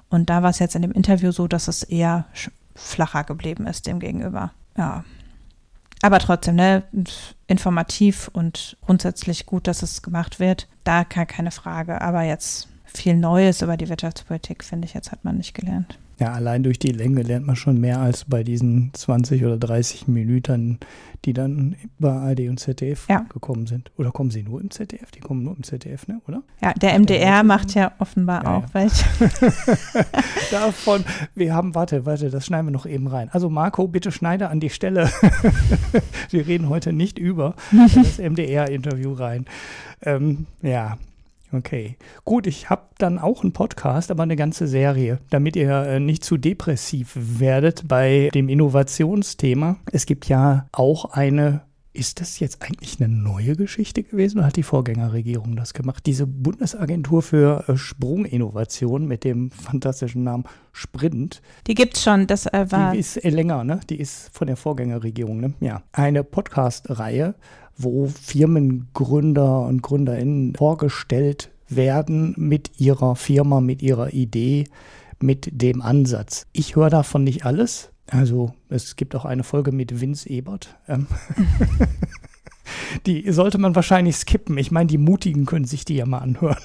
[0.09, 2.27] Und da war es jetzt in dem Interview so, dass es eher
[2.75, 4.53] flacher geblieben ist dem gegenüber.
[4.77, 5.05] Ja.
[6.01, 6.85] Aber trotzdem, ne,
[7.47, 10.69] informativ und grundsätzlich gut, dass es gemacht wird.
[10.85, 12.01] Da keine Frage.
[12.01, 12.69] Aber jetzt
[12.99, 15.99] viel Neues über die Wirtschaftspolitik, finde ich, jetzt hat man nicht gelernt.
[16.21, 20.09] Ja, allein durch die Länge lernt man schon mehr als bei diesen 20 oder 30
[20.09, 20.81] Minuten,
[21.25, 23.25] die dann bei ARD und ZDF ja.
[23.33, 23.93] gekommen sind.
[23.97, 25.13] Oder kommen sie nur im ZDF?
[25.13, 26.21] Die kommen nur im ZDF, ne?
[26.27, 26.43] oder?
[26.61, 28.75] Ja, der MDR macht ja offenbar ja, auch ja.
[28.75, 29.05] welche.
[30.51, 31.05] Davon,
[31.37, 33.29] wir haben, warte, warte, das schneiden wir noch eben rein.
[33.31, 35.11] Also Marco, bitte schneide an die Stelle.
[36.31, 39.47] wir reden heute nicht über das MDR-Interview rein.
[40.03, 40.99] Ähm, ja,
[41.53, 46.01] Okay, gut, ich habe dann auch einen Podcast, aber eine ganze Serie, damit ihr äh,
[46.01, 49.77] nicht zu depressiv werdet bei dem Innovationsthema.
[49.91, 51.63] Es gibt ja auch eine
[51.99, 56.07] ist das jetzt eigentlich eine neue Geschichte gewesen oder hat die Vorgängerregierung das gemacht?
[56.07, 61.43] Diese Bundesagentur für äh, Sprunginnovation mit dem fantastischen Namen Sprint.
[61.67, 62.93] Die gibt es schon, das äh, war.
[62.93, 63.81] Die ist länger, ne?
[63.91, 65.55] Die ist von der Vorgängerregierung, ne?
[65.59, 65.83] Ja.
[65.91, 67.35] Eine Podcast-Reihe,
[67.79, 74.65] wo Firmengründer und Gründerinnen vorgestellt werden mit ihrer Firma, mit ihrer Idee,
[75.21, 76.47] mit dem Ansatz.
[76.53, 77.91] Ich höre davon nicht alles.
[78.07, 80.77] Also es gibt auch eine Folge mit Vince Ebert.
[80.89, 81.07] Ähm
[83.07, 84.57] die sollte man wahrscheinlich skippen.
[84.59, 86.57] Ich meine, die Mutigen können sich die ja mal anhören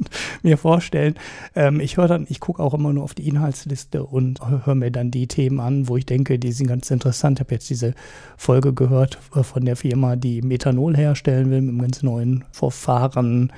[0.42, 1.14] mir vorstellen.
[1.54, 4.90] Ähm, ich höre dann, ich gucke auch immer nur auf die Inhaltsliste und höre mir
[4.90, 7.38] dann die Themen an, wo ich denke, die sind ganz interessant.
[7.38, 7.94] Ich habe jetzt diese
[8.36, 13.52] Folge gehört äh, von der Firma, die Methanol herstellen will, mit einem ganz neuen Verfahren,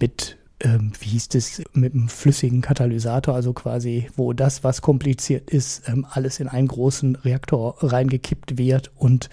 [0.00, 5.50] mit ähm, wie hieß das, mit einem flüssigen Katalysator, also quasi, wo das, was kompliziert
[5.50, 9.28] ist, ähm, alles in einen großen Reaktor reingekippt wird und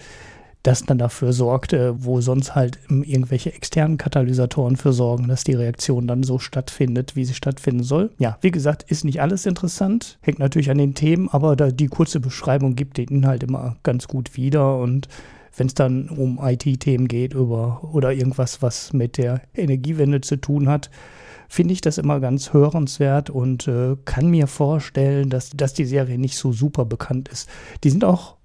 [0.62, 6.06] das dann dafür sorgt, wo sonst halt irgendwelche externen Katalysatoren für sorgen, dass die Reaktion
[6.06, 8.10] dann so stattfindet, wie sie stattfinden soll.
[8.18, 12.20] Ja, wie gesagt, ist nicht alles interessant, hängt natürlich an den Themen, aber die kurze
[12.20, 15.08] Beschreibung gibt den Inhalt immer ganz gut wieder und
[15.56, 20.68] wenn es dann um IT-Themen geht über, oder irgendwas, was mit der Energiewende zu tun
[20.68, 20.90] hat,
[21.48, 26.18] finde ich das immer ganz hörenswert und äh, kann mir vorstellen, dass, dass die Serie
[26.18, 27.46] nicht so super bekannt ist.
[27.84, 28.36] Die sind auch,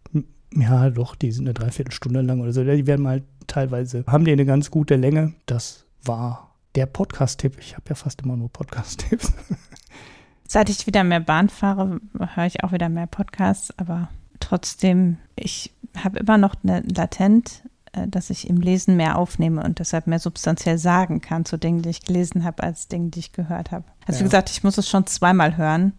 [0.53, 2.63] ja doch, die sind eine Dreiviertelstunde lang oder so.
[2.63, 5.33] Die werden mal teilweise, haben die eine ganz gute Länge.
[5.45, 7.57] Das war der Podcast-Tipp.
[7.59, 9.33] Ich habe ja fast immer nur Podcast-Tipps.
[10.47, 11.99] Seit ich wieder mehr Bahn fahre,
[12.35, 14.09] höre ich auch wieder mehr Podcasts, aber
[14.39, 17.63] trotzdem, ich habe immer noch eine latent
[17.97, 21.81] äh, dass ich im Lesen mehr aufnehme und deshalb mehr substanziell sagen kann zu Dingen,
[21.81, 23.85] die ich gelesen habe, als Dingen, die ich gehört habe.
[24.05, 24.21] Also ja.
[24.21, 25.93] wie gesagt, ich muss es schon zweimal hören,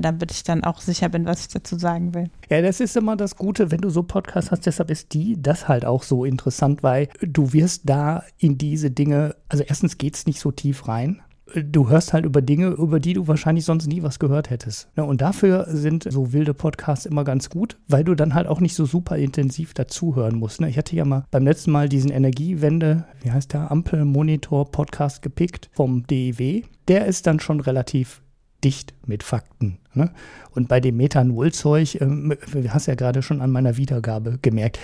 [0.00, 2.30] damit ich dann auch sicher bin, was ich dazu sagen will.
[2.48, 5.68] Ja, das ist immer das Gute, wenn du so Podcasts hast, deshalb ist die das
[5.68, 10.26] halt auch so interessant, weil du wirst da in diese Dinge, also erstens geht es
[10.26, 11.22] nicht so tief rein,
[11.54, 14.88] du hörst halt über Dinge, über die du wahrscheinlich sonst nie was gehört hättest.
[14.96, 18.60] Ne, und dafür sind so wilde Podcasts immer ganz gut, weil du dann halt auch
[18.60, 20.60] nicht so super intensiv dazuhören musst.
[20.60, 20.68] Ne?
[20.68, 26.06] Ich hatte ja mal beim letzten Mal diesen Energiewende, wie heißt der, Ampelmonitor-Podcast gepickt vom
[26.06, 26.62] DEW.
[26.88, 28.22] Der ist dann schon relativ
[28.64, 29.78] dicht mit Fakten.
[29.94, 30.10] Ne?
[30.52, 32.34] Und bei dem Methanolzeug, ähm,
[32.68, 34.78] hast ja gerade schon an meiner Wiedergabe gemerkt,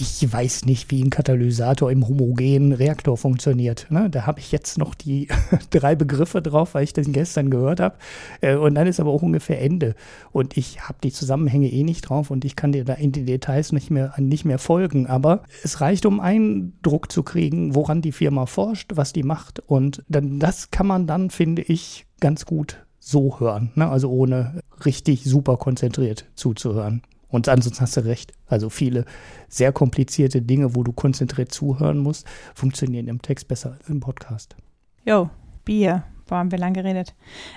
[0.00, 3.86] ich weiß nicht, wie ein Katalysator im homogenen Reaktor funktioniert.
[3.90, 4.08] Ne?
[4.10, 5.28] Da habe ich jetzt noch die
[5.70, 7.96] drei Begriffe drauf, weil ich das gestern gehört habe.
[8.40, 9.94] Äh, und dann ist aber auch ungefähr Ende.
[10.30, 13.24] Und ich habe die Zusammenhänge eh nicht drauf und ich kann dir da in die
[13.24, 15.06] Details nicht mehr, nicht mehr folgen.
[15.06, 19.60] Aber es reicht, um Eindruck zu kriegen, woran die Firma forscht, was die macht.
[19.66, 23.70] Und dann, das kann man dann, finde ich, ganz gut so hören.
[23.74, 23.88] Ne?
[23.88, 27.02] Also ohne richtig super konzentriert zuzuhören.
[27.28, 28.32] Und ansonsten hast du recht.
[28.46, 29.04] Also viele
[29.48, 34.56] sehr komplizierte Dinge, wo du konzentriert zuhören musst, funktionieren im Text besser als im Podcast.
[35.04, 35.30] Jo,
[35.64, 36.04] Bier.
[36.26, 37.14] Boah, haben wir lang geredet.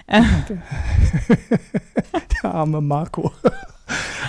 [0.07, 0.21] Äh.
[2.43, 3.33] Der arme Marco.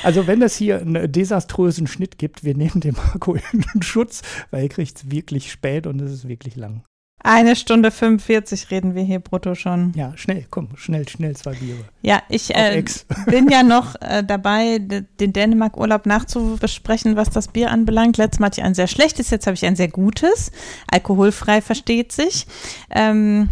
[0.02, 4.64] Also wenn es hier einen desaströsen Schnitt gibt, wir nehmen den Marco in Schutz, weil
[4.64, 6.82] er kriegt es wirklich spät und es ist wirklich lang.
[7.24, 9.92] Eine Stunde 45 reden wir hier brutto schon.
[9.94, 11.84] Ja, schnell, komm, schnell, schnell zwei Biere.
[12.02, 12.82] Ja, ich äh,
[13.26, 18.16] bin ja noch äh, dabei, den Dänemark-Urlaub nachzubesprechen, was das Bier anbelangt.
[18.16, 20.50] Letztes Mal hatte ich ein sehr schlechtes, jetzt habe ich ein sehr gutes.
[20.90, 22.46] Alkoholfrei versteht sich.
[22.90, 23.48] Ähm,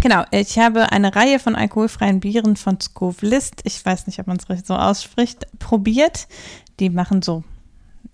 [0.00, 4.36] Genau, ich habe eine Reihe von alkoholfreien Bieren von Skovlist, ich weiß nicht, ob man
[4.36, 6.28] es so ausspricht, probiert.
[6.80, 7.44] Die machen so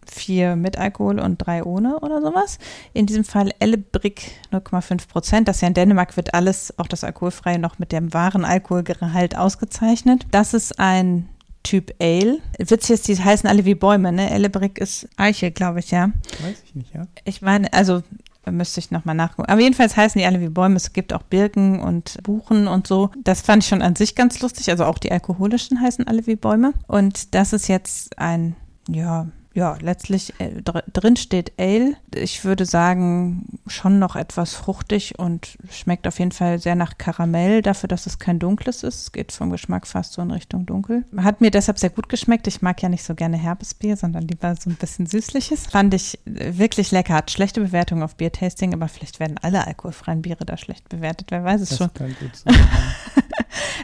[0.07, 2.59] vier mit Alkohol und drei ohne oder sowas.
[2.93, 5.49] In diesem Fall Ellebrick 0,5 Prozent.
[5.49, 10.27] Das ja in Dänemark wird alles, auch das Alkoholfreie, noch mit dem wahren Alkoholgehalt ausgezeichnet.
[10.31, 11.29] Das ist ein
[11.63, 12.39] Typ Ale.
[12.59, 14.31] Witzig ist, die heißen alle wie Bäume, ne?
[14.31, 16.11] Ellebrick ist Eiche, glaube ich, ja.
[16.43, 17.07] Weiß ich nicht, ja.
[17.25, 18.03] Ich meine, also
[18.51, 19.49] müsste ich nochmal nachgucken.
[19.49, 20.77] Aber jedenfalls heißen die alle wie Bäume.
[20.77, 23.11] Es gibt auch Birken und Buchen und so.
[23.23, 24.71] Das fand ich schon an sich ganz lustig.
[24.71, 26.73] Also auch die alkoholischen heißen alle wie Bäume.
[26.89, 28.57] Und das ist jetzt ein,
[28.89, 31.97] ja, ja, letztlich äh, drin steht Ale.
[32.15, 37.61] Ich würde sagen, schon noch etwas fruchtig und schmeckt auf jeden Fall sehr nach Karamell,
[37.61, 39.03] dafür, dass es kein dunkles ist.
[39.03, 41.05] Es geht vom Geschmack fast so in Richtung dunkel.
[41.19, 42.47] Hat mir deshalb sehr gut geschmeckt.
[42.47, 45.67] Ich mag ja nicht so gerne herbes Bier, sondern lieber so ein bisschen süßliches.
[45.67, 47.15] Fand ich äh, wirklich lecker.
[47.15, 51.31] Hat schlechte Bewertungen auf Biertasting, aber vielleicht werden alle alkoholfreien Biere da schlecht bewertet.
[51.31, 51.91] Wer weiß es das schon.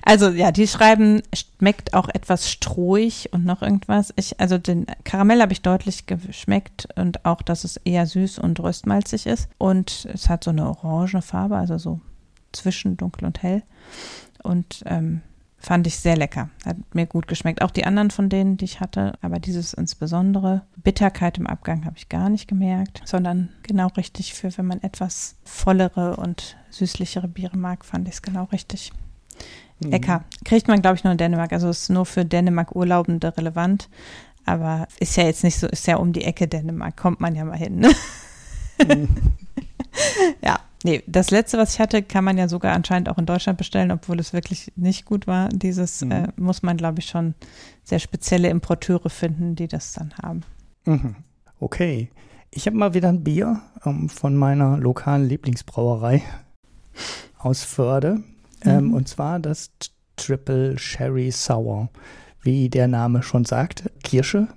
[0.08, 4.12] Also ja, die schreiben, schmeckt auch etwas strohig und noch irgendwas.
[4.16, 8.60] Ich, also den Karamell habe ich deutlich geschmeckt und auch, dass es eher süß und
[8.60, 9.48] röstmalzig ist.
[9.58, 12.00] Und es hat so eine orange Farbe, also so
[12.52, 13.62] zwischen dunkel und hell.
[14.42, 15.22] Und ähm,
[15.58, 16.50] fand ich sehr lecker.
[16.64, 17.62] Hat mir gut geschmeckt.
[17.62, 20.62] Auch die anderen von denen, die ich hatte, aber dieses insbesondere.
[20.76, 25.36] Bitterkeit im Abgang habe ich gar nicht gemerkt, sondern genau richtig für, wenn man etwas
[25.44, 28.92] vollere und süßlichere Biere mag, fand ich es genau richtig.
[29.80, 29.90] Mhm.
[29.90, 30.24] Lecker.
[30.44, 31.52] Kriegt man, glaube ich, nur in Dänemark.
[31.52, 33.88] Also ist nur für Dänemark-Urlaubende relevant.
[34.44, 37.44] Aber ist ja jetzt nicht so, ist ja um die Ecke Dänemark, kommt man ja
[37.44, 37.76] mal hin.
[37.76, 37.90] Ne?
[38.86, 39.08] Mhm.
[40.42, 43.58] ja, nee, das letzte, was ich hatte, kann man ja sogar anscheinend auch in Deutschland
[43.58, 45.48] bestellen, obwohl es wirklich nicht gut war.
[45.50, 46.12] Dieses mhm.
[46.12, 47.34] äh, muss man, glaube ich, schon
[47.84, 50.42] sehr spezielle Importeure finden, die das dann haben.
[50.84, 51.16] Mhm.
[51.60, 52.10] Okay.
[52.50, 56.22] Ich habe mal wieder ein Bier ähm, von meiner lokalen Lieblingsbrauerei
[57.38, 58.22] aus Förde.
[58.64, 58.94] Ähm, mhm.
[58.94, 59.70] und zwar das
[60.16, 61.90] Triple Sherry Sour.
[62.42, 64.48] Wie der Name schon sagt, Kirsche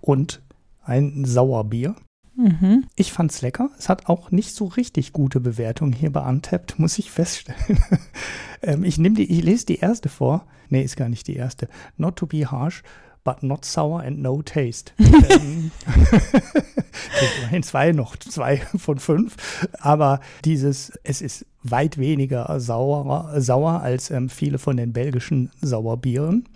[0.00, 0.42] und
[0.84, 1.96] ein Sauerbier.
[2.36, 2.84] Mhm.
[2.94, 3.70] Ich fand's lecker.
[3.78, 7.78] Es hat auch nicht so richtig gute Bewertungen hier bei Untapped, muss ich feststellen.
[8.62, 10.46] ähm, ich nehme die, ich lese die erste vor.
[10.68, 11.68] Nee, ist gar nicht die erste.
[11.96, 12.82] Not to be harsh,
[13.24, 14.92] but not sour and no taste.
[14.98, 15.70] ähm,
[17.40, 19.36] immerhin zwei noch, zwei von fünf.
[19.80, 26.48] Aber dieses, es ist weit weniger sauer, sauer als ähm, viele von den belgischen Sauerbieren.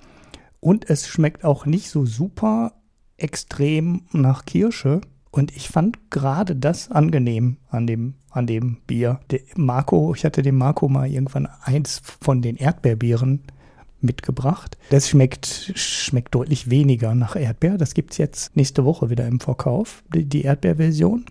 [0.60, 2.74] Und es schmeckt auch nicht so super
[3.16, 5.00] extrem nach Kirsche
[5.30, 9.20] Und ich fand gerade das angenehm an dem, an dem Bier.
[9.30, 13.42] Der Marco, ich hatte dem Marco mal irgendwann eins von den Erdbeerbieren
[14.00, 14.76] mitgebracht.
[14.90, 17.78] Das schmeckt, schmeckt deutlich weniger nach Erdbeer.
[17.78, 21.26] Das gibt es jetzt nächste Woche wieder im Verkauf, die, die Erdbeerversion.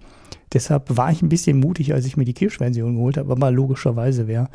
[0.53, 4.27] Deshalb war ich ein bisschen mutig, als ich mir die Kirschversion geholt habe, aber logischerweise,
[4.27, 4.47] äh,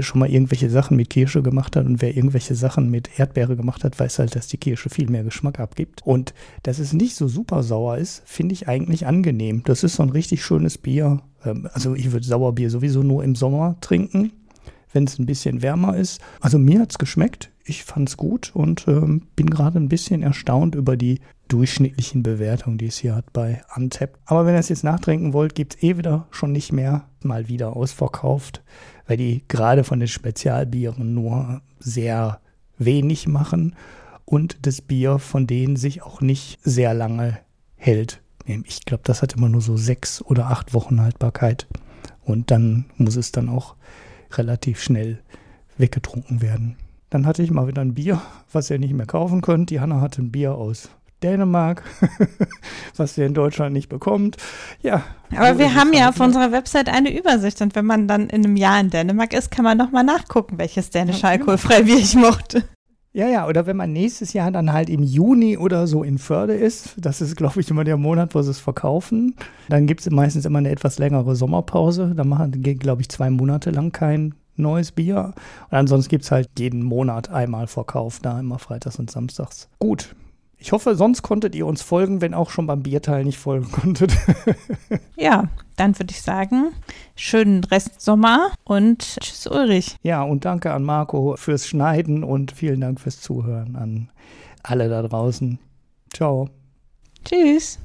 [0.00, 3.84] schon mal irgendwelche Sachen mit Kirsche gemacht hat und wer irgendwelche Sachen mit Erdbeere gemacht
[3.84, 6.02] hat, weiß halt, dass die Kirsche viel mehr Geschmack abgibt.
[6.04, 9.62] Und dass es nicht so super sauer ist, finde ich eigentlich angenehm.
[9.64, 11.20] Das ist so ein richtig schönes Bier.
[11.44, 14.32] Ähm, also ich würde Sauerbier sowieso nur im Sommer trinken
[14.94, 16.20] wenn es ein bisschen wärmer ist.
[16.40, 17.50] Also mir hat es geschmeckt.
[17.64, 22.78] Ich fand es gut und ähm, bin gerade ein bisschen erstaunt über die durchschnittlichen Bewertungen,
[22.78, 24.18] die es hier hat bei Antep.
[24.24, 27.08] Aber wenn ihr es jetzt nachtrinken wollt, gibt es eh wieder schon nicht mehr.
[27.22, 28.62] Mal wieder ausverkauft,
[29.06, 32.40] weil die gerade von den Spezialbieren nur sehr
[32.78, 33.76] wenig machen
[34.24, 37.38] und das Bier von denen sich auch nicht sehr lange
[37.76, 38.22] hält.
[38.46, 41.66] Ich glaube, das hat immer nur so sechs oder acht Wochen Haltbarkeit.
[42.24, 43.76] Und dann muss es dann auch
[44.32, 45.20] relativ schnell
[45.78, 46.76] weggetrunken werden.
[47.10, 48.20] Dann hatte ich mal wieder ein Bier,
[48.52, 49.70] was ihr nicht mehr kaufen könnt.
[49.70, 50.90] Die Hanna hatte ein Bier aus
[51.24, 51.82] Dänemark,
[52.96, 54.36] was ihr in Deutschland nicht bekommt.
[54.82, 55.02] Ja.
[55.34, 58.56] Aber wir haben ja auf unserer Website eine Übersicht und wenn man dann in einem
[58.56, 62.62] Jahr in Dänemark ist, kann man nochmal nachgucken, welches dänische ja, alkoholfrei Bier ich mochte.
[63.14, 66.54] Ja, ja, oder wenn man nächstes Jahr dann halt im Juni oder so in Förde
[66.54, 69.36] ist, das ist, glaube ich, immer der Monat, wo sie es verkaufen,
[69.68, 72.12] dann gibt es meistens immer eine etwas längere Sommerpause.
[72.16, 75.32] Da machen, glaube ich, zwei Monate lang kein neues Bier.
[75.70, 79.68] Und ansonsten gibt es halt jeden Monat einmal Verkauf, da immer freitags und samstags.
[79.78, 80.16] Gut,
[80.64, 84.12] ich hoffe, sonst konntet ihr uns folgen, wenn auch schon beim Bierteil nicht folgen konntet.
[85.14, 85.44] ja,
[85.76, 86.72] dann würde ich sagen,
[87.16, 89.98] schönen Rest Sommer und tschüss Ulrich.
[90.02, 94.08] Ja, und danke an Marco fürs Schneiden und vielen Dank fürs Zuhören an
[94.62, 95.58] alle da draußen.
[96.14, 96.48] Ciao.
[97.26, 97.78] Tschüss.